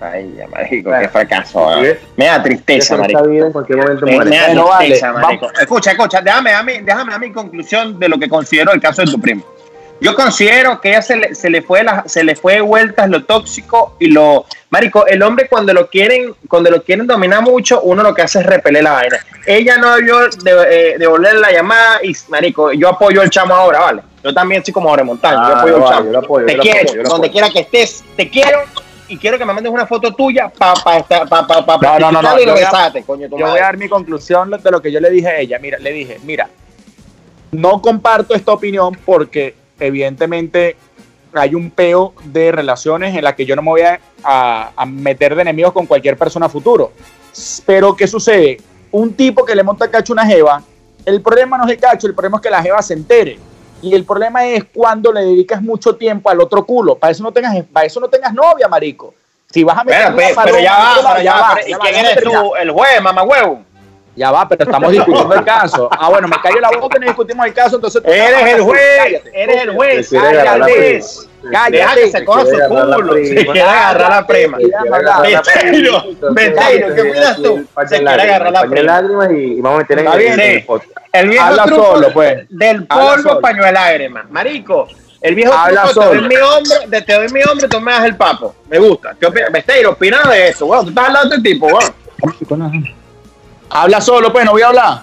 Ay, 0.00 0.32
ya, 0.36 0.46
marico, 0.46 0.90
Bueno. 0.90 1.02
qué 1.02 1.08
fracaso. 1.08 1.84
¿eh? 1.84 1.98
Me 2.16 2.26
da 2.26 2.40
tristeza, 2.40 2.96
marico. 2.96 3.24
vida 3.24 3.46
en 3.46 3.52
cualquier 3.52 3.78
momento 3.78 4.06
Me, 4.06 4.18
me 4.24 4.36
da 4.36 4.62
vale, 4.62 5.00
vamos. 5.02 5.20
marico. 5.22 5.50
Escucha, 5.60 5.90
escucha, 5.90 6.20
déjame, 6.20 6.50
déjame, 6.50 6.82
déjame 6.82 7.10
dar 7.10 7.20
mi 7.20 7.32
conclusión 7.32 7.98
de 7.98 8.08
lo 8.08 8.18
que 8.18 8.28
considero 8.28 8.70
el 8.72 8.80
caso 8.80 9.02
de 9.02 9.10
tu 9.10 9.20
primo. 9.20 9.42
Yo 10.00 10.14
considero 10.14 10.80
que 10.80 10.90
ella 10.90 11.02
se 11.02 11.16
le, 11.16 11.34
se 11.34 11.50
le 11.50 11.60
fue 11.60 11.82
la, 11.82 12.04
se 12.06 12.22
le 12.22 12.36
fue 12.36 12.54
de 12.54 12.60
vueltas 12.60 13.10
lo 13.10 13.24
tóxico 13.24 13.96
y 13.98 14.06
lo 14.12 14.46
marico, 14.70 15.04
el 15.08 15.20
hombre 15.24 15.48
cuando 15.48 15.74
lo 15.74 15.88
quieren, 15.88 16.32
cuando 16.48 16.70
lo 16.70 16.84
quieren 16.84 17.04
dominar 17.08 17.42
mucho, 17.42 17.80
uno 17.80 18.04
lo 18.04 18.14
que 18.14 18.22
hace 18.22 18.38
es 18.38 18.46
repeler 18.46 18.84
la 18.84 18.92
vaina. 18.92 19.16
Ella 19.44 19.76
no 19.78 19.96
debió 19.96 20.20
de, 20.28 20.52
eh, 20.92 20.94
devolver 21.00 21.34
la 21.34 21.50
llamada 21.50 21.98
y 22.04 22.12
marico, 22.28 22.70
yo 22.72 22.90
apoyo 22.90 23.20
al 23.22 23.30
chamo 23.30 23.56
ahora, 23.56 23.80
vale. 23.80 24.02
Yo 24.22 24.34
también 24.34 24.64
soy 24.64 24.72
como 24.74 24.94
Montaña, 25.04 25.36
yo 25.48 25.54
Ah, 25.54 25.58
apoyo 25.60 25.78
vale, 25.80 25.88
chamo. 25.96 26.06
yo 26.06 26.12
lo 26.12 26.18
apoyo, 26.18 26.46
te 26.46 26.52
yo 26.52 26.56
lo 26.58 26.62
quiero, 26.62 26.78
apoyo, 26.80 26.96
yo 26.96 27.02
lo 27.02 27.08
donde 27.08 27.26
apoyo. 27.28 27.32
quiera 27.32 27.50
que 27.50 27.60
estés, 27.60 28.04
te 28.16 28.28
quiero 28.28 28.58
y 29.06 29.16
quiero 29.16 29.38
que 29.38 29.44
me 29.44 29.52
mandes 29.52 29.72
una 29.72 29.86
foto 29.86 30.12
tuya 30.12 30.48
para 30.50 30.74
pa, 30.74 31.02
pa, 31.26 31.46
pa, 31.46 31.78
pa, 31.78 31.98
No, 31.98 32.10
no, 32.12 32.20
no, 32.22 32.38
y 32.40 32.44
yo 32.44 32.52
voy 32.52 32.62
a- 32.62 32.66
besarte, 32.66 33.02
coño, 33.04 33.28
Yo 33.28 33.36
voy 33.46 33.58
a 33.58 33.62
dar 33.62 33.76
mi 33.76 33.88
conclusión 33.88 34.50
de 34.50 34.70
lo 34.70 34.82
que 34.82 34.90
yo 34.92 35.00
le 35.00 35.10
dije 35.10 35.28
a 35.28 35.38
ella. 35.38 35.58
Mira, 35.58 35.78
le 35.78 35.92
dije, 35.92 36.18
mira, 36.24 36.48
no 37.52 37.80
comparto 37.80 38.34
esta 38.34 38.52
opinión 38.52 38.96
porque 39.06 39.54
evidentemente 39.80 40.76
hay 41.32 41.54
un 41.54 41.70
peo 41.70 42.14
de 42.24 42.50
relaciones 42.52 43.14
en 43.16 43.22
la 43.22 43.34
que 43.36 43.46
yo 43.46 43.54
no 43.54 43.62
me 43.62 43.70
voy 43.70 43.80
a, 43.82 44.00
a- 44.24 44.72
a 44.76 44.86
meter 44.86 45.34
de 45.36 45.42
enemigos 45.42 45.72
con 45.72 45.86
cualquier 45.86 46.16
persona 46.16 46.48
futuro. 46.48 46.92
Pero 47.64 47.94
¿qué 47.94 48.06
sucede? 48.06 48.58
Un 48.90 49.14
tipo 49.14 49.44
que 49.44 49.54
le 49.54 49.62
monta 49.62 49.90
cacho 49.90 50.12
a 50.12 50.14
una 50.14 50.26
jeva, 50.26 50.62
el 51.04 51.22
problema 51.22 51.56
no 51.56 51.64
es 51.66 51.70
el 51.70 51.78
cacho, 51.78 52.06
el 52.06 52.14
problema 52.14 52.38
es 52.38 52.42
que 52.42 52.50
la 52.50 52.62
jeva 52.62 52.82
se 52.82 52.94
entere. 52.94 53.38
Y 53.80 53.94
el 53.94 54.04
problema 54.04 54.44
es 54.44 54.64
cuando 54.74 55.12
le 55.12 55.20
dedicas 55.20 55.62
mucho 55.62 55.96
tiempo 55.96 56.30
al 56.30 56.40
otro 56.40 56.64
culo. 56.64 56.96
Para 56.96 57.12
eso 57.12 57.22
no 57.22 57.32
tengas, 57.32 57.64
para 57.72 57.86
eso 57.86 58.00
no 58.00 58.08
tengas 58.08 58.34
novia, 58.34 58.68
marico. 58.68 59.14
Si 59.50 59.64
vas 59.64 59.78
a 59.78 59.84
meter 59.84 60.12
una 60.12 60.42
pero, 60.44 60.58
ya 60.58 60.76
va, 60.76 61.02
pero 61.04 61.22
ya 61.22 61.34
va, 61.36 61.60
¿y 61.66 61.70
ya 61.70 61.78
va, 61.78 61.84
quién 61.84 62.04
eres 62.04 62.22
tú? 62.22 62.54
El 62.56 62.70
juez, 62.70 63.00
mamá 63.00 63.22
huevo. 63.22 63.62
Ya 64.14 64.32
va, 64.32 64.48
pero 64.48 64.64
estamos 64.64 64.90
discutiendo 64.90 65.32
el 65.32 65.44
caso. 65.44 65.88
Ah, 65.92 66.08
bueno, 66.10 66.26
me 66.26 66.36
callo 66.42 66.60
la 66.60 66.70
boca 66.76 66.96
y 66.96 67.00
no 67.00 67.06
discutimos 67.06 67.46
el 67.46 67.54
caso, 67.54 67.76
entonces... 67.76 68.02
Eres 68.04 68.54
el 68.54 68.62
juez, 68.62 68.98
Cállate. 68.98 69.42
eres 69.42 69.62
el 69.62 69.70
juez, 69.74 70.08
quiere 70.08 70.26
agarrar 70.26 70.58
la 70.58 70.66
cállate. 71.50 71.76
Deja 71.76 71.94
que 71.94 72.10
se 72.10 72.24
coja 72.24 72.40
su 72.40 72.50
quiere 72.50 72.62
agarrar 72.64 72.88
la 72.88 72.96
culo, 72.96 73.12
se 73.14 73.34
prima. 73.34 73.52
quiere 73.52 73.68
agarrar 73.68 74.10
la 74.10 74.26
prima. 74.26 74.56
Se 74.58 74.62
quiere 74.62 74.76
agarrar 74.76 75.04
la 75.04 75.22
prima. 75.22 75.42
Besteiro, 75.42 76.04
Besteiro, 76.32 76.94
¿qué 76.94 77.00
opinas 77.00 77.36
tú? 77.36 77.66
Se 77.88 77.98
quiere 77.98 78.22
agarrar 78.22 78.52
la 78.52 78.62
prima. 78.62 78.82
lágrimas 78.82 79.30
y, 79.32 79.60
vamos 79.60 79.76
a 79.76 79.82
meter 79.82 79.98
en 79.98 80.40
el. 80.40 80.64
El 81.12 81.28
viejo 81.30 81.44
Habla 81.44 81.64
truco 81.64 81.86
solo, 81.94 82.12
pues. 82.12 82.46
del 82.50 82.86
polvo 82.86 83.22
solo. 83.22 83.40
paño 83.40 83.64
de 83.64 83.72
lágrimas. 83.72 84.30
Marico, 84.30 84.88
el 85.22 85.34
viejo 85.34 85.52
Habla 85.52 85.84
truco, 85.84 86.00
te 86.00 86.06
doy 86.06 86.16
solo. 86.16 86.28
mi 86.28 86.36
hombre, 86.36 86.76
de 86.86 87.02
te 87.02 87.14
doy 87.14 87.28
mi 87.28 87.42
hombre, 87.42 87.68
tú 87.68 87.80
me 87.80 87.92
das 87.92 88.04
el 88.04 88.16
papo. 88.16 88.54
Me 88.68 88.78
gusta. 88.78 89.16
¿Qué 89.18 89.26
opinas? 89.26 89.50
Besteiro, 89.50 89.90
opina 89.92 90.22
de 90.30 90.48
eso, 90.48 90.66
weón. 90.66 90.84
Tú 90.84 90.90
estás 90.90 91.06
hablando 91.06 91.30
de 91.30 91.36
este 91.36 91.50
tipo, 91.50 91.66
weón. 91.66 92.84
Habla 93.70 94.00
solo, 94.00 94.32
pues, 94.32 94.44
no 94.44 94.52
voy 94.52 94.62
a 94.62 94.68
hablar. 94.68 95.02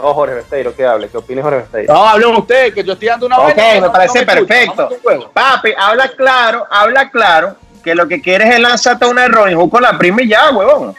No, 0.00 0.14
Jorge 0.14 0.34
Besteiro, 0.36 0.74
¿qué 0.76 0.86
hable? 0.86 1.08
¿Qué 1.08 1.16
opina 1.16 1.42
Jorge 1.42 1.58
Besteiro? 1.58 1.92
No, 1.92 2.08
hablen 2.08 2.36
ustedes, 2.36 2.72
que 2.72 2.84
yo 2.84 2.92
estoy 2.92 3.08
dando 3.08 3.26
una 3.26 3.38
Ok, 3.38 3.44
vaina, 3.56 3.74
me 3.74 3.80
no- 3.80 3.92
parece 3.92 4.20
no 4.24 4.32
me 4.32 4.32
escuchan. 4.40 4.76
perfecto. 4.76 5.30
Papi, 5.32 5.70
habla 5.76 6.08
claro, 6.16 6.66
habla 6.70 7.10
claro 7.10 7.56
que 7.82 7.94
lo 7.96 8.06
que 8.06 8.22
quieres 8.22 8.48
es 8.54 8.60
lanzarte 8.60 9.06
una 9.06 9.22
de 9.22 9.28
Robin 9.28 9.56
Hood 9.58 9.70
con 9.70 9.82
la 9.82 9.98
prima 9.98 10.22
y 10.22 10.28
ya, 10.28 10.50
huevón. 10.50 10.94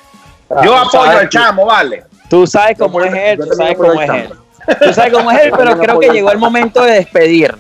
Yo 0.64 0.76
Ah, 0.76 0.82
apoyo 0.82 0.90
sabes 1.06 1.18
al 1.20 1.30
chamo, 1.30 1.66
vale. 1.66 2.04
Tú 2.30 2.46
sabes 2.46 2.78
Yo 2.78 2.86
cómo 2.86 3.02
es 3.04 3.14
él, 3.14 3.38
yo 3.38 3.46
tú 3.48 3.54
sabes 3.54 3.74
apoyo 3.76 3.90
cómo 3.92 4.02
es 4.02 4.10
él. 4.10 4.34
Tú 4.82 4.94
sabes 4.94 5.14
cómo 5.14 5.32
es 5.32 5.40
él, 5.40 5.50
Yo 5.52 5.58
pero 5.58 5.78
creo 5.78 5.92
apoyo 5.94 6.00
que 6.10 6.14
llegó 6.16 6.32
el 6.32 6.38
momento 6.38 6.84
de 6.84 6.92
despedir. 6.94 7.56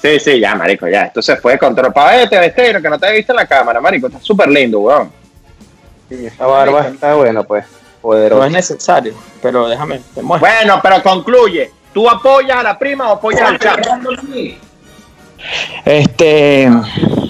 Sí, 0.00 0.20
sí, 0.20 0.38
ya, 0.38 0.54
marico, 0.54 0.86
ya. 0.86 1.06
Esto 1.06 1.20
se 1.20 1.36
fue 1.38 1.52
de 1.54 1.58
control. 1.58 1.92
Pa' 1.92 2.12
vete, 2.12 2.38
Besteiro, 2.38 2.80
que 2.80 2.88
no 2.88 3.00
te 3.00 3.08
he 3.08 3.12
visto 3.16 3.32
en 3.32 3.36
la 3.36 3.46
cámara, 3.46 3.80
marico. 3.80 4.06
Está 4.06 4.20
súper 4.20 4.48
lindo, 4.48 4.78
weón. 4.78 5.10
Sí, 6.08 6.24
esa 6.26 6.46
barba 6.46 6.86
está 6.86 7.14
buena, 7.16 7.42
pues. 7.42 7.64
No 7.98 8.02
Poderosa. 8.02 8.46
es 8.46 8.52
necesario, 8.52 9.14
pero 9.42 9.68
déjame, 9.68 10.00
te 10.14 10.22
muestro. 10.22 10.48
Bueno, 10.48 10.80
pero 10.82 11.02
concluye. 11.02 11.72
¿Tú 11.92 12.08
apoyas 12.08 12.58
a 12.58 12.62
la 12.62 12.78
prima 12.78 13.10
o 13.10 13.14
apoyas 13.14 13.42
al 13.42 13.58
chamo? 13.58 13.82
Este, 15.84 16.70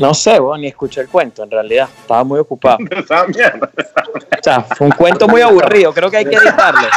no 0.01 0.15
sé, 0.15 0.39
vos, 0.39 0.59
ni 0.59 0.69
escuché 0.69 1.01
el 1.03 1.09
cuento, 1.09 1.43
en 1.43 1.51
realidad. 1.51 1.89
Estaba 2.01 2.25
muy 2.25 2.39
ocupado. 2.39 2.79
Esa 2.91 3.27
mierda. 3.27 3.71
O 3.75 4.43
sea, 4.43 4.61
fue 4.63 4.87
un 4.87 4.93
cuento 4.93 5.27
muy 5.29 5.41
aburrido, 5.41 5.93
creo 5.93 6.11
que 6.11 6.19
hay 6.19 6.25
que 6.25 6.37
editarlo. 6.37 6.89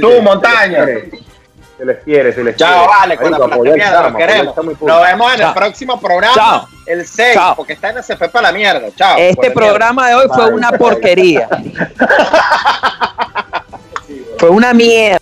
Tú, 0.00 0.22
Montaña. 0.22 0.86
Se 1.84 1.92
les 1.92 2.02
quiere, 2.02 2.32
se 2.32 2.42
les 2.42 2.56
Chao, 2.56 2.88
vale, 2.88 3.18
con 3.18 3.30
la 3.30 3.36
plata 3.36 3.58
mierda, 3.58 4.08
lo 4.08 4.16
queremos. 4.16 4.56
Nos 4.56 5.02
vemos 5.02 5.34
en 5.34 5.42
el 5.42 5.52
próximo 5.52 6.00
programa, 6.00 6.66
el 6.86 7.06
6, 7.06 7.38
porque 7.56 7.74
está 7.74 7.90
en 7.90 7.96
CFP 7.96 8.30
para 8.30 8.50
la 8.50 8.52
mierda. 8.52 8.88
Chao. 8.96 9.18
Este 9.18 9.50
programa 9.50 10.08
de 10.08 10.14
hoy 10.14 10.26
fue 10.34 10.46
una 10.46 10.72
porquería. 10.72 11.46
fue 14.38 14.48
una 14.48 14.72
mierda. 14.72 15.18